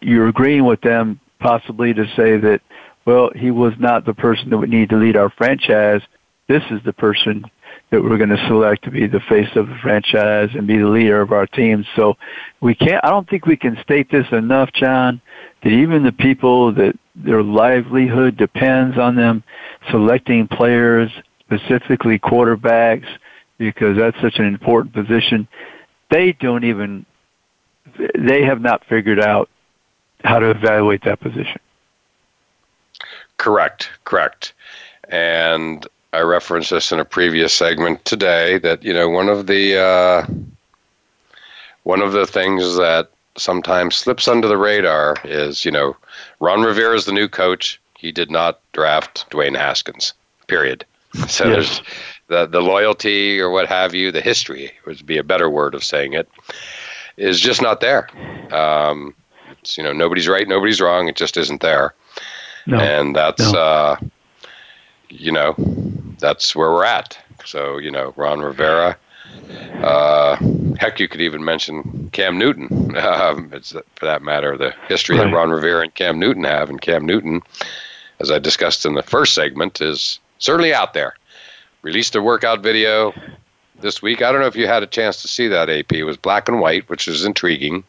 you're 0.01 0.27
agreeing 0.27 0.65
with 0.65 0.81
them 0.81 1.21
possibly 1.39 1.93
to 1.93 2.05
say 2.17 2.37
that, 2.37 2.59
well, 3.05 3.29
he 3.33 3.49
was 3.49 3.73
not 3.79 4.05
the 4.05 4.13
person 4.13 4.49
that 4.49 4.57
would 4.57 4.69
need 4.69 4.89
to 4.89 4.97
lead 4.97 5.15
our 5.15 5.29
franchise. 5.29 6.01
This 6.49 6.63
is 6.69 6.81
the 6.83 6.93
person 6.93 7.45
that 7.91 8.03
we're 8.03 8.17
going 8.17 8.29
to 8.29 8.47
select 8.47 8.83
to 8.83 8.91
be 8.91 9.07
the 9.07 9.19
face 9.21 9.49
of 9.55 9.67
the 9.67 9.77
franchise 9.81 10.49
and 10.53 10.67
be 10.67 10.77
the 10.77 10.87
leader 10.87 11.21
of 11.21 11.31
our 11.31 11.45
team. 11.45 11.85
So 11.95 12.17
we 12.59 12.75
can't, 12.75 13.03
I 13.03 13.09
don't 13.09 13.29
think 13.29 13.45
we 13.45 13.57
can 13.57 13.77
state 13.83 14.09
this 14.11 14.25
enough, 14.31 14.71
John, 14.73 15.21
that 15.63 15.69
even 15.69 16.03
the 16.03 16.11
people 16.11 16.73
that 16.73 16.97
their 17.15 17.43
livelihood 17.43 18.37
depends 18.37 18.97
on 18.97 19.15
them 19.15 19.43
selecting 19.91 20.47
players, 20.47 21.11
specifically 21.39 22.19
quarterbacks, 22.19 23.07
because 23.57 23.97
that's 23.97 24.19
such 24.19 24.39
an 24.39 24.45
important 24.45 24.93
position, 24.93 25.47
they 26.09 26.33
don't 26.33 26.63
even, 26.63 27.05
they 28.17 28.43
have 28.43 28.61
not 28.61 28.83
figured 28.85 29.19
out 29.19 29.49
how 30.23 30.39
to 30.39 30.49
evaluate 30.49 31.03
that 31.03 31.19
position. 31.19 31.59
Correct, 33.37 33.89
correct. 34.03 34.53
And 35.09 35.87
I 36.15 36.21
referenced 36.21 36.69
this 36.69 36.91
in 36.93 36.99
a 36.99 37.05
previous 37.05 37.53
segment 37.53 38.03
today 38.05 38.57
that 38.59 38.83
you 38.83 38.93
know 38.93 39.09
one 39.09 39.27
of 39.27 39.47
the 39.47 39.77
uh, 39.77 40.25
one 41.83 42.01
of 42.01 42.13
the 42.13 42.25
things 42.25 42.77
that 42.77 43.09
sometimes 43.37 43.95
slips 43.97 44.27
under 44.29 44.47
the 44.47 44.57
radar 44.57 45.17
is 45.25 45.65
you 45.65 45.71
know 45.71 45.95
Ron 46.39 46.61
Rivera 46.63 46.95
is 46.95 47.05
the 47.05 47.11
new 47.11 47.27
coach. 47.27 47.79
He 47.97 48.11
did 48.11 48.31
not 48.31 48.59
draft 48.71 49.29
Dwayne 49.29 49.57
Haskins. 49.57 50.13
Period. 50.47 50.85
So 51.29 51.45
yes. 51.45 51.53
there's 51.55 51.81
the 52.27 52.45
the 52.45 52.61
loyalty 52.61 53.39
or 53.39 53.49
what 53.49 53.67
have 53.69 53.93
you, 53.95 54.11
the 54.11 54.19
history 54.21 54.71
would 54.85 55.05
be 55.05 55.17
a 55.17 55.23
better 55.23 55.49
word 55.49 55.73
of 55.73 55.81
saying 55.81 56.11
it, 56.11 56.27
is 57.15 57.39
just 57.39 57.61
not 57.61 57.79
there. 57.79 58.09
Um, 58.53 59.13
it's 59.61 59.77
you 59.77 59.83
know 59.83 59.93
nobody's 59.93 60.27
right, 60.27 60.45
nobody's 60.45 60.81
wrong. 60.81 61.07
It 61.07 61.15
just 61.15 61.37
isn't 61.37 61.61
there, 61.61 61.93
No. 62.67 62.79
and 62.79 63.15
that's 63.15 63.53
No. 63.53 63.59
uh, 63.59 63.95
you 65.09 65.31
know 65.31 65.55
that's 66.19 66.55
where 66.55 66.71
we're 66.71 66.85
at. 66.85 67.17
So 67.45 67.77
you 67.77 67.91
know 67.91 68.13
Ron 68.15 68.39
Rivera. 68.41 68.97
Uh, 69.81 70.37
heck, 70.79 70.99
you 70.99 71.07
could 71.07 71.21
even 71.21 71.43
mention 71.43 72.09
Cam 72.11 72.37
Newton. 72.37 72.81
Um, 73.05 73.49
it's 73.53 73.71
for 73.71 74.05
that 74.05 74.21
matter 74.21 74.57
the 74.57 74.73
history 74.87 75.17
Right. 75.17 75.25
that 75.25 75.35
Ron 75.35 75.49
Rivera 75.49 75.81
and 75.81 75.93
Cam 75.93 76.17
Newton 76.17 76.45
have, 76.45 76.69
and 76.69 76.79
Cam 76.79 77.05
Newton, 77.05 77.41
as 78.19 78.31
I 78.31 78.39
discussed 78.39 78.85
in 78.85 78.93
the 78.93 79.03
first 79.03 79.33
segment, 79.35 79.81
is 79.81 80.19
certainly 80.39 80.73
out 80.73 80.93
there. 80.93 81.15
Released 81.81 82.15
a 82.15 82.21
workout 82.21 82.61
video 82.61 83.13
this 83.81 84.01
week. 84.01 84.21
I 84.21 84.31
don't 84.31 84.39
know 84.41 84.47
if 84.47 84.55
you 84.55 84.65
had 84.65 84.81
a 84.81 84.87
chance 84.87 85.21
to 85.23 85.27
see 85.27 85.47
that. 85.49 85.69
AP 85.69 85.91
it 85.91 86.03
was 86.05 86.15
black 86.17 86.47
and 86.47 86.61
white, 86.61 86.87
which 86.89 87.07
is 87.07 87.25
intriguing, 87.25 87.83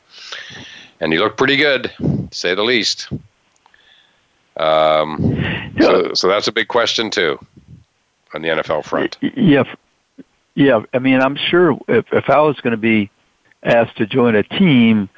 and 1.01 1.13
he 1.13 1.19
looked 1.21 1.39
pretty 1.39 1.57
good, 1.57 1.93
to 1.99 2.29
say 2.33 2.55
the 2.55 2.65
least. 2.65 3.09
Um, 4.57 5.73
so, 5.81 6.15
so 6.15 6.29
that's 6.29 6.49
a 6.49 6.53
big 6.53 6.69
question 6.69 7.11
too 7.11 7.39
on 8.37 8.43
the 8.43 8.49
NFL 8.49 8.85
front. 8.85 9.19
Yeah, 9.21 9.65
yeah. 10.55 10.81
I 10.95 10.99
mean, 11.01 11.21
I'm 11.21 11.37
sure 11.37 11.77
if 11.89 12.07
if 12.13 12.31
I 12.31 12.41
was 12.41 12.61
going 12.61 12.73
to 12.73 12.77
be 12.77 13.11
asked 13.63 13.97
to 13.97 14.07
join 14.07 14.37
a 14.37 14.45
team, 14.45 15.09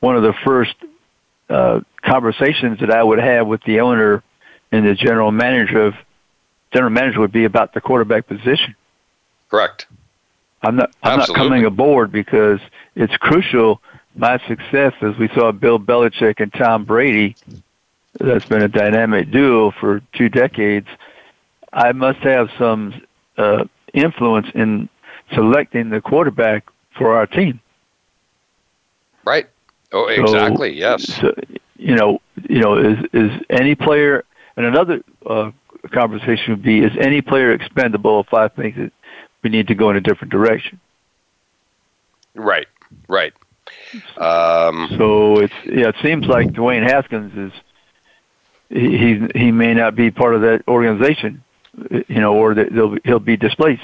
one 0.00 0.16
of 0.16 0.22
the 0.22 0.34
first 0.44 0.74
uh, 1.48 1.80
conversations 2.02 2.78
that 2.80 2.90
I 2.90 3.02
would 3.02 3.18
have 3.18 3.46
with 3.46 3.62
the 3.64 3.80
owner 3.80 4.22
and 4.70 4.86
the 4.86 4.94
general 4.94 5.32
manager 5.32 5.86
of 5.86 5.94
general 6.72 6.90
manager 6.90 7.20
would 7.20 7.32
be 7.32 7.44
about 7.44 7.72
the 7.74 7.80
quarterback 7.80 8.26
position. 8.26 8.76
Correct. 9.50 9.86
I'm 10.62 10.76
not 10.76 10.90
I'm 11.02 11.20
Absolutely. 11.20 11.42
not 11.42 11.48
coming 11.48 11.64
aboard 11.64 12.12
because 12.12 12.60
it's 12.94 13.16
crucial. 13.16 13.80
My 14.14 14.38
success, 14.46 14.92
as 15.00 15.16
we 15.16 15.28
saw 15.28 15.52
Bill 15.52 15.78
Belichick 15.78 16.40
and 16.40 16.52
Tom 16.52 16.84
Brady, 16.84 17.36
that's 18.18 18.44
been 18.46 18.62
a 18.62 18.68
dynamic 18.68 19.30
duo 19.30 19.70
for 19.70 20.02
two 20.12 20.28
decades. 20.28 20.88
I 21.72 21.92
must 21.92 22.18
have 22.20 22.48
some 22.58 23.00
uh, 23.36 23.64
influence 23.94 24.46
in 24.54 24.88
selecting 25.34 25.90
the 25.90 26.00
quarterback 26.00 26.66
for 26.96 27.14
our 27.14 27.26
team. 27.26 27.60
Right. 29.24 29.46
Oh, 29.92 30.06
So- 30.14 30.22
exactly. 30.22 30.72
yes. 30.72 31.04
So, 31.20 31.32
you 31.76 31.94
know, 31.94 32.20
you 32.48 32.60
know, 32.60 32.76
is 32.76 32.98
is 33.12 33.30
any 33.50 33.74
player 33.74 34.24
and 34.56 34.66
another 34.66 35.02
uh, 35.26 35.50
conversation 35.92 36.54
would 36.54 36.62
be: 36.62 36.80
Is 36.80 36.92
any 37.00 37.20
player 37.20 37.52
expendable? 37.52 38.20
If 38.20 38.34
I 38.34 38.48
think 38.48 38.76
that 38.76 38.92
we 39.42 39.50
need 39.50 39.68
to 39.68 39.74
go 39.74 39.90
in 39.90 39.96
a 39.96 40.00
different 40.00 40.32
direction. 40.32 40.80
Right. 42.34 42.66
Right. 43.08 43.32
Um, 44.16 44.88
So 44.98 45.38
it's 45.40 45.52
yeah, 45.64 45.88
it 45.88 45.96
seems 46.02 46.26
like 46.26 46.48
Dwayne 46.48 46.82
Haskins 46.82 47.32
is 47.36 47.52
he, 48.70 49.26
he 49.34 49.52
may 49.52 49.74
not 49.74 49.94
be 49.94 50.10
part 50.10 50.34
of 50.34 50.40
that 50.42 50.62
organization, 50.68 51.42
you 52.08 52.20
know, 52.20 52.34
or 52.34 52.54
that 52.54 52.72
they'll, 52.72 52.96
he'll 53.04 53.18
be 53.18 53.36
displaced. 53.36 53.82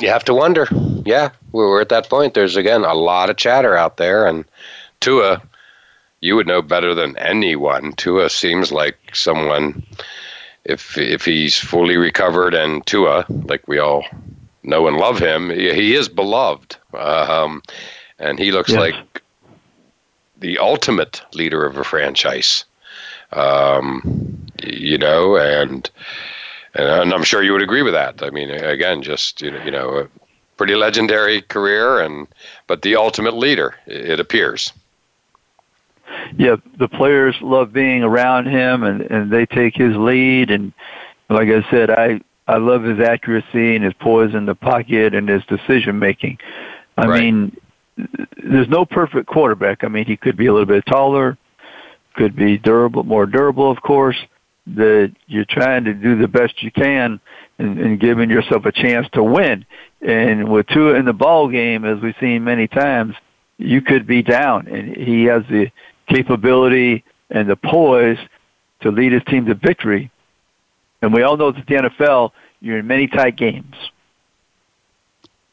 you 0.00 0.08
have 0.08 0.24
to 0.24 0.34
wonder. 0.34 0.66
Yeah, 1.04 1.30
we're 1.52 1.80
at 1.80 1.88
that 1.90 2.08
point. 2.08 2.34
There's 2.34 2.56
again 2.56 2.84
a 2.84 2.94
lot 2.94 3.30
of 3.30 3.36
chatter 3.36 3.76
out 3.76 3.96
there, 3.96 4.26
and 4.26 4.44
Tua, 5.00 5.42
you 6.20 6.36
would 6.36 6.46
know 6.46 6.62
better 6.62 6.94
than 6.94 7.16
anyone. 7.18 7.92
Tua 7.92 8.28
seems 8.30 8.72
like 8.72 8.96
someone, 9.12 9.82
if 10.64 10.96
if 10.98 11.24
he's 11.24 11.56
fully 11.58 11.96
recovered, 11.96 12.54
and 12.54 12.84
Tua, 12.86 13.24
like 13.28 13.66
we 13.68 13.78
all 13.78 14.04
know 14.62 14.86
and 14.88 14.96
love 14.96 15.18
him, 15.18 15.50
he 15.50 15.72
he 15.74 15.94
is 15.94 16.08
beloved, 16.08 16.76
um, 16.96 17.62
and 18.18 18.38
he 18.38 18.50
looks 18.52 18.70
Yes. 18.70 18.80
like 18.80 19.22
the 20.38 20.58
ultimate 20.58 21.22
leader 21.34 21.64
of 21.66 21.76
a 21.76 21.84
franchise. 21.84 22.64
Um, 23.32 24.46
you 24.62 24.96
know, 24.98 25.36
and 25.36 25.90
and 26.74 27.12
I'm 27.12 27.24
sure 27.24 27.42
you 27.42 27.52
would 27.52 27.62
agree 27.62 27.82
with 27.82 27.94
that. 27.94 28.22
I 28.22 28.30
mean, 28.30 28.50
again, 28.50 29.02
just 29.02 29.42
you 29.42 29.50
know, 29.50 29.64
you 29.64 29.70
know, 29.70 29.98
a 29.98 30.08
pretty 30.56 30.74
legendary 30.74 31.42
career, 31.42 32.00
and 32.00 32.26
but 32.66 32.82
the 32.82 32.96
ultimate 32.96 33.34
leader, 33.34 33.74
it 33.86 34.20
appears. 34.20 34.72
Yeah, 36.36 36.56
the 36.78 36.88
players 36.88 37.36
love 37.40 37.72
being 37.72 38.02
around 38.02 38.46
him, 38.46 38.82
and 38.82 39.00
and 39.02 39.30
they 39.30 39.46
take 39.46 39.76
his 39.76 39.96
lead. 39.96 40.50
And 40.50 40.72
like 41.28 41.48
I 41.48 41.68
said, 41.70 41.90
I 41.90 42.20
I 42.46 42.58
love 42.58 42.82
his 42.82 43.00
accuracy 43.00 43.74
and 43.74 43.84
his 43.84 43.94
poise 43.94 44.34
in 44.34 44.46
the 44.46 44.54
pocket 44.54 45.14
and 45.14 45.28
his 45.28 45.44
decision 45.46 45.98
making. 45.98 46.38
I 46.96 47.06
Right. 47.06 47.22
mean, 47.22 47.56
there's 48.42 48.68
no 48.68 48.84
perfect 48.84 49.26
quarterback. 49.26 49.82
I 49.82 49.88
mean, 49.88 50.04
he 50.04 50.16
could 50.16 50.36
be 50.36 50.46
a 50.46 50.52
little 50.52 50.66
bit 50.66 50.84
taller, 50.86 51.36
could 52.14 52.36
be 52.36 52.58
durable, 52.58 53.02
more 53.04 53.26
durable, 53.26 53.70
of 53.70 53.80
course. 53.82 54.16
That 54.66 55.12
you're 55.26 55.44
trying 55.44 55.84
to 55.84 55.92
do 55.92 56.16
the 56.18 56.28
best 56.28 56.62
you 56.62 56.70
can 56.70 57.20
and, 57.58 57.78
and 57.78 58.00
giving 58.00 58.30
yourself 58.30 58.64
a 58.64 58.72
chance 58.72 59.06
to 59.12 59.22
win. 59.22 59.66
And 60.00 60.50
with 60.50 60.66
Tua 60.68 60.94
in 60.94 61.04
the 61.04 61.12
ball 61.12 61.48
game, 61.48 61.84
as 61.84 62.00
we've 62.00 62.14
seen 62.18 62.44
many 62.44 62.66
times, 62.66 63.14
you 63.58 63.82
could 63.82 64.06
be 64.06 64.22
down, 64.22 64.66
and 64.66 64.96
he 64.96 65.24
has 65.24 65.42
the 65.48 65.70
capability 66.08 67.04
and 67.30 67.48
the 67.48 67.56
poise 67.56 68.18
to 68.80 68.90
lead 68.90 69.12
his 69.12 69.22
team 69.24 69.46
to 69.46 69.54
victory. 69.54 70.10
And 71.02 71.12
we 71.12 71.22
all 71.22 71.36
know 71.36 71.52
that 71.52 71.66
the 71.66 71.74
NFL, 71.74 72.32
you're 72.60 72.78
in 72.78 72.86
many 72.86 73.06
tight 73.06 73.36
games. 73.36 73.74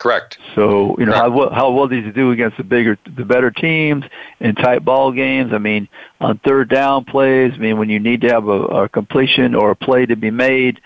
Correct. 0.02 0.40
So 0.56 0.96
you 0.98 1.06
know 1.06 1.14
how 1.14 1.30
well, 1.30 1.50
how 1.52 1.70
well 1.70 1.88
does 1.88 2.04
he 2.04 2.10
do 2.10 2.32
against 2.32 2.58
the 2.58 2.64
bigger, 2.64 2.98
the 3.06 3.24
better 3.24 3.52
teams 3.52 4.04
in 4.40 4.56
tight 4.56 4.84
ball 4.84 5.12
games? 5.12 5.54
I 5.54 5.60
mean, 5.60 5.88
on 6.20 6.40
third 6.40 6.70
down 6.70 7.06
plays. 7.06 7.54
I 7.54 7.58
mean, 7.58 7.78
when 7.78 7.90
you 7.90 8.00
need 8.00 8.22
to 8.22 8.30
have 8.30 8.48
a, 8.48 8.64
a 8.64 8.90
completion 8.90 9.54
or 9.54 9.70
a 9.70 9.76
play 9.76 10.08
to 10.08 10.16
be 10.16 10.32
made. 10.32 10.82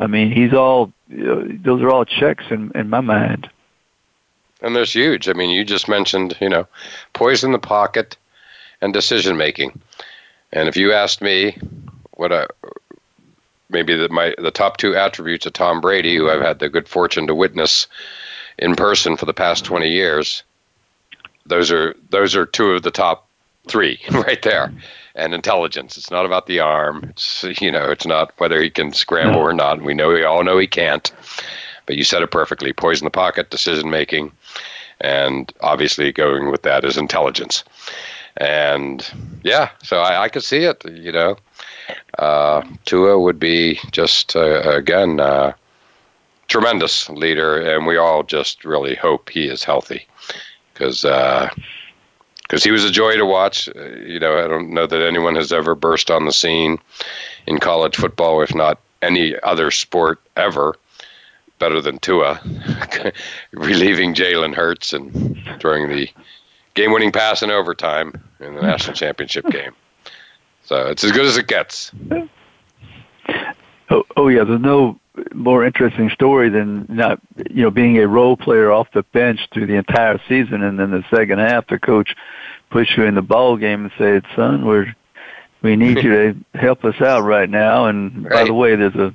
I 0.00 0.08
mean, 0.08 0.32
he's 0.32 0.52
all. 0.52 0.92
Know, 1.06 1.46
those 1.46 1.80
are 1.80 1.90
all 1.90 2.04
checks 2.04 2.42
in 2.50 2.72
in 2.74 2.90
my 2.90 3.00
mind. 3.00 3.48
And 4.62 4.74
there's 4.74 4.92
huge. 4.92 5.28
I 5.28 5.32
mean, 5.32 5.50
you 5.50 5.64
just 5.64 5.88
mentioned, 5.88 6.36
you 6.40 6.48
know, 6.48 6.66
poise 7.12 7.44
in 7.44 7.52
the 7.52 7.60
pocket 7.60 8.16
and 8.80 8.92
decision 8.92 9.36
making. 9.36 9.80
And 10.52 10.68
if 10.68 10.76
you 10.76 10.92
asked 10.92 11.22
me 11.22 11.56
what 12.14 12.32
I 12.32 12.48
maybe 13.70 13.96
the, 13.96 14.08
my 14.08 14.34
the 14.38 14.50
top 14.50 14.76
two 14.76 14.96
attributes 14.96 15.46
of 15.46 15.52
Tom 15.52 15.80
Brady, 15.80 16.16
who 16.16 16.28
I've 16.28 16.42
had 16.42 16.58
the 16.58 16.68
good 16.68 16.88
fortune 16.88 17.28
to 17.28 17.34
witness 17.36 17.86
in 18.58 18.74
person 18.74 19.16
for 19.16 19.26
the 19.26 19.34
past 19.34 19.64
20 19.64 19.88
years, 19.88 20.42
those 21.44 21.70
are 21.70 21.94
those 22.10 22.34
are 22.34 22.46
two 22.46 22.72
of 22.72 22.82
the 22.82 22.90
top 22.90 23.28
three 23.66 24.00
right 24.10 24.42
there. 24.42 24.72
And 25.14 25.32
intelligence. 25.32 25.96
It's 25.96 26.10
not 26.10 26.26
about 26.26 26.46
the 26.46 26.60
arm. 26.60 27.04
It's 27.08 27.42
you 27.58 27.72
know, 27.72 27.90
it's 27.90 28.06
not 28.06 28.34
whether 28.36 28.60
he 28.60 28.68
can 28.68 28.92
scramble 28.92 29.40
or 29.40 29.54
not. 29.54 29.80
We 29.80 29.94
know 29.94 30.08
we 30.08 30.24
all 30.24 30.44
know 30.44 30.58
he 30.58 30.66
can't. 30.66 31.10
But 31.86 31.96
you 31.96 32.04
said 32.04 32.20
it 32.20 32.30
perfectly. 32.30 32.74
Poise 32.74 33.00
in 33.00 33.06
the 33.06 33.10
pocket, 33.10 33.48
decision 33.48 33.88
making, 33.88 34.32
and 35.00 35.50
obviously 35.62 36.12
going 36.12 36.50
with 36.50 36.62
that 36.62 36.84
is 36.84 36.98
intelligence. 36.98 37.64
And 38.36 39.10
yeah, 39.42 39.70
so 39.82 40.00
I, 40.00 40.24
I 40.24 40.28
could 40.28 40.42
see 40.42 40.64
it. 40.64 40.84
You 40.84 41.12
know, 41.12 41.36
uh, 42.18 42.62
Tua 42.84 43.18
would 43.18 43.38
be 43.38 43.80
just 43.92 44.36
uh, 44.36 44.60
again 44.64 45.18
uh, 45.18 45.54
tremendous 46.48 47.08
leader, 47.10 47.58
and 47.58 47.86
we 47.86 47.96
all 47.96 48.22
just 48.22 48.64
really 48.64 48.94
hope 48.94 49.30
he 49.30 49.48
is 49.48 49.64
healthy 49.64 50.06
because 50.72 51.02
because 51.02 52.62
he 52.62 52.70
was 52.70 52.84
a 52.84 52.90
joy 52.90 53.16
to 53.16 53.26
watch. 53.26 53.68
Uh, 53.74 53.88
you 53.96 54.20
know, 54.20 54.42
I 54.42 54.46
don't 54.46 54.70
know 54.70 54.86
that 54.86 55.02
anyone 55.02 55.34
has 55.34 55.52
ever 55.52 55.74
burst 55.74 56.10
on 56.10 56.24
the 56.24 56.32
scene 56.32 56.78
in 57.46 57.58
college 57.58 57.96
football, 57.96 58.40
if 58.42 58.54
not 58.54 58.78
any 59.02 59.38
other 59.42 59.70
sport 59.70 60.20
ever, 60.36 60.76
better 61.58 61.80
than 61.80 61.98
Tua, 61.98 62.40
relieving 63.52 64.14
Jalen 64.14 64.54
Hurts 64.54 64.92
and 64.92 65.38
throwing 65.60 65.88
the 65.88 66.08
game-winning 66.74 67.12
pass 67.12 67.42
in 67.42 67.50
overtime 67.50 68.22
in 68.40 68.54
the 68.54 68.62
national 68.62 68.94
championship 68.94 69.48
game. 69.50 69.72
So 70.64 70.88
it's 70.88 71.04
as 71.04 71.12
good 71.12 71.26
as 71.26 71.36
it 71.36 71.46
gets. 71.46 71.92
Oh, 73.88 74.04
oh 74.16 74.28
yeah, 74.28 74.44
there's 74.44 74.60
no 74.60 74.98
more 75.34 75.64
interesting 75.64 76.10
story 76.10 76.48
than 76.48 76.86
not 76.88 77.20
you 77.50 77.62
know 77.62 77.70
being 77.70 77.98
a 77.98 78.06
role 78.06 78.36
player 78.36 78.70
off 78.70 78.88
the 78.92 79.02
bench 79.02 79.40
through 79.52 79.66
the 79.66 79.74
entire 79.74 80.20
season, 80.28 80.62
and 80.62 80.78
then 80.78 80.90
the 80.90 81.04
second 81.10 81.38
half, 81.38 81.66
the 81.68 81.78
coach 81.78 82.14
puts 82.70 82.96
you 82.96 83.04
in 83.04 83.14
the 83.14 83.22
ball 83.22 83.56
game 83.56 83.84
and 83.84 83.92
says, 83.98 84.22
"Son, 84.34 84.64
we're 84.64 84.94
we 85.62 85.76
need 85.76 86.02
you 86.02 86.10
to 86.12 86.36
help 86.58 86.84
us 86.84 87.00
out 87.00 87.22
right 87.22 87.48
now." 87.48 87.86
And 87.86 88.28
by 88.28 88.44
the 88.44 88.54
way, 88.54 88.76
there's 88.76 88.94
a 88.94 89.14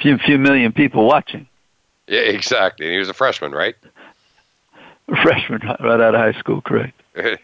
few 0.00 0.18
few 0.18 0.38
million 0.38 0.72
people 0.72 1.06
watching. 1.06 1.46
Yeah, 2.06 2.20
exactly. 2.20 2.86
And 2.86 2.92
he 2.92 2.98
was 2.98 3.08
a 3.08 3.14
freshman, 3.14 3.52
right? 3.52 3.76
A 5.08 5.16
Freshman 5.22 5.60
right 5.62 6.00
out 6.00 6.14
of 6.14 6.20
high 6.20 6.38
school, 6.38 6.60
correct? 6.60 7.00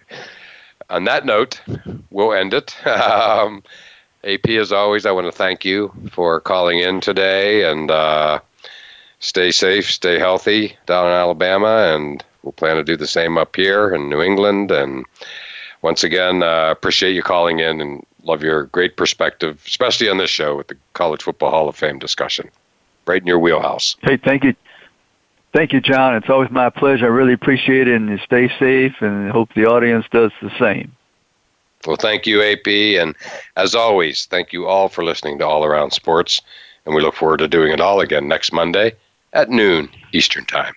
On 0.91 1.05
that 1.05 1.25
note, 1.25 1.61
we'll 2.11 2.33
end 2.33 2.55
it. 2.55 2.77
Um, 2.87 3.63
AP, 4.27 4.49
as 4.49 4.73
always, 4.73 5.07
I 5.07 5.13
want 5.13 5.27
to 5.27 5.33
thank 5.33 5.65
you 5.65 5.93
for 6.11 6.41
calling 6.41 6.81
in 6.81 7.01
today 7.01 7.71
and 7.71 7.91
uh, 7.91 8.41
stay 9.21 9.53
safe, 9.53 9.89
stay 9.89 10.19
healthy 10.19 10.77
down 10.87 11.07
in 11.07 11.13
Alabama, 11.13 11.95
and 11.95 12.25
we'll 12.43 12.53
plan 12.53 12.77
to 12.77 12.83
do 12.83 12.97
the 12.97 13.07
same 13.07 13.39
up 13.39 13.55
here 13.55 13.95
in 13.95 14.11
New 14.11 14.21
England. 14.21 14.73
And 14.73 15.05
once 15.83 16.03
again, 16.03 16.43
uh, 16.43 16.71
appreciate 16.73 17.13
you 17.13 17.23
calling 17.23 17.61
in 17.61 17.81
and 17.81 18.05
love 18.25 18.43
your 18.43 18.65
great 18.65 18.97
perspective, 18.97 19.63
especially 19.65 20.09
on 20.09 20.19
this 20.19 20.31
show 20.31 20.57
with 20.57 20.67
the 20.67 20.77
College 20.95 21.23
Football 21.23 21.51
Hall 21.51 21.69
of 21.69 21.77
Fame 21.77 22.01
discussion. 22.01 22.51
Right 23.07 23.23
in 23.23 23.29
your 23.29 23.39
wheelhouse. 23.39 23.95
Hey, 24.03 24.17
thank 24.17 24.43
you. 24.43 24.57
Thank 25.53 25.73
you, 25.73 25.81
John. 25.81 26.17
It's 26.17 26.29
always 26.29 26.51
my 26.51 26.71
pleasure. 26.71 27.05
I 27.05 27.09
really 27.09 27.33
appreciate 27.33 27.87
it, 27.87 27.95
and 27.95 28.21
stay 28.21 28.49
safe, 28.59 28.97
and 29.01 29.31
hope 29.31 29.55
the 29.55 29.67
audience 29.67 30.05
does 30.11 30.33
the 30.43 30.51
same. 30.59 30.96
Well, 31.87 31.97
thank 31.97 32.27
you, 32.27 32.43
AP. 32.43 32.67
And 33.01 33.15
as 33.57 33.75
always, 33.75 34.27
thank 34.27 34.53
you 34.53 34.67
all 34.67 34.89
for 34.89 35.05
listening 35.05 35.39
to 35.39 35.47
All 35.47 35.65
Around 35.65 35.93
Sports. 35.93 36.43
And 36.85 36.95
we 36.95 37.03
look 37.03 37.15
forward 37.15 37.39
to 37.39 37.49
doing 37.49 37.73
it 37.73 37.81
all 37.81 38.01
again 38.01 38.29
next 38.29 38.53
Monday 38.53 38.93
at 39.33 39.51
noon 39.51 39.89
Eastern 40.13 40.45
Time. 40.47 40.75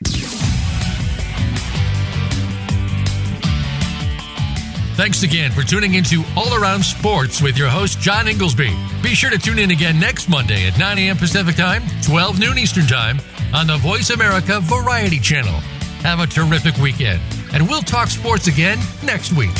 Thanks 4.99 5.23
again 5.23 5.51
for 5.51 5.63
tuning 5.63 5.93
into 5.93 6.25
All 6.35 6.53
Around 6.53 6.83
Sports 6.83 7.41
with 7.41 7.57
your 7.57 7.69
host, 7.69 8.01
John 8.01 8.25
Ingoldsby. 8.25 9.01
Be 9.01 9.15
sure 9.15 9.29
to 9.29 9.37
tune 9.37 9.57
in 9.57 9.71
again 9.71 9.97
next 9.97 10.27
Monday 10.27 10.67
at 10.67 10.77
9 10.77 10.97
a.m. 10.97 11.15
Pacific 11.15 11.55
Time, 11.55 11.83
12 12.03 12.37
noon 12.37 12.57
Eastern 12.57 12.85
Time 12.85 13.17
on 13.53 13.65
the 13.65 13.77
Voice 13.77 14.09
America 14.09 14.59
Variety 14.59 15.19
Channel. 15.19 15.57
Have 16.01 16.19
a 16.19 16.27
terrific 16.27 16.75
weekend, 16.79 17.21
and 17.53 17.65
we'll 17.65 17.81
talk 17.81 18.09
sports 18.09 18.47
again 18.47 18.77
next 19.01 19.31
week. 19.31 19.55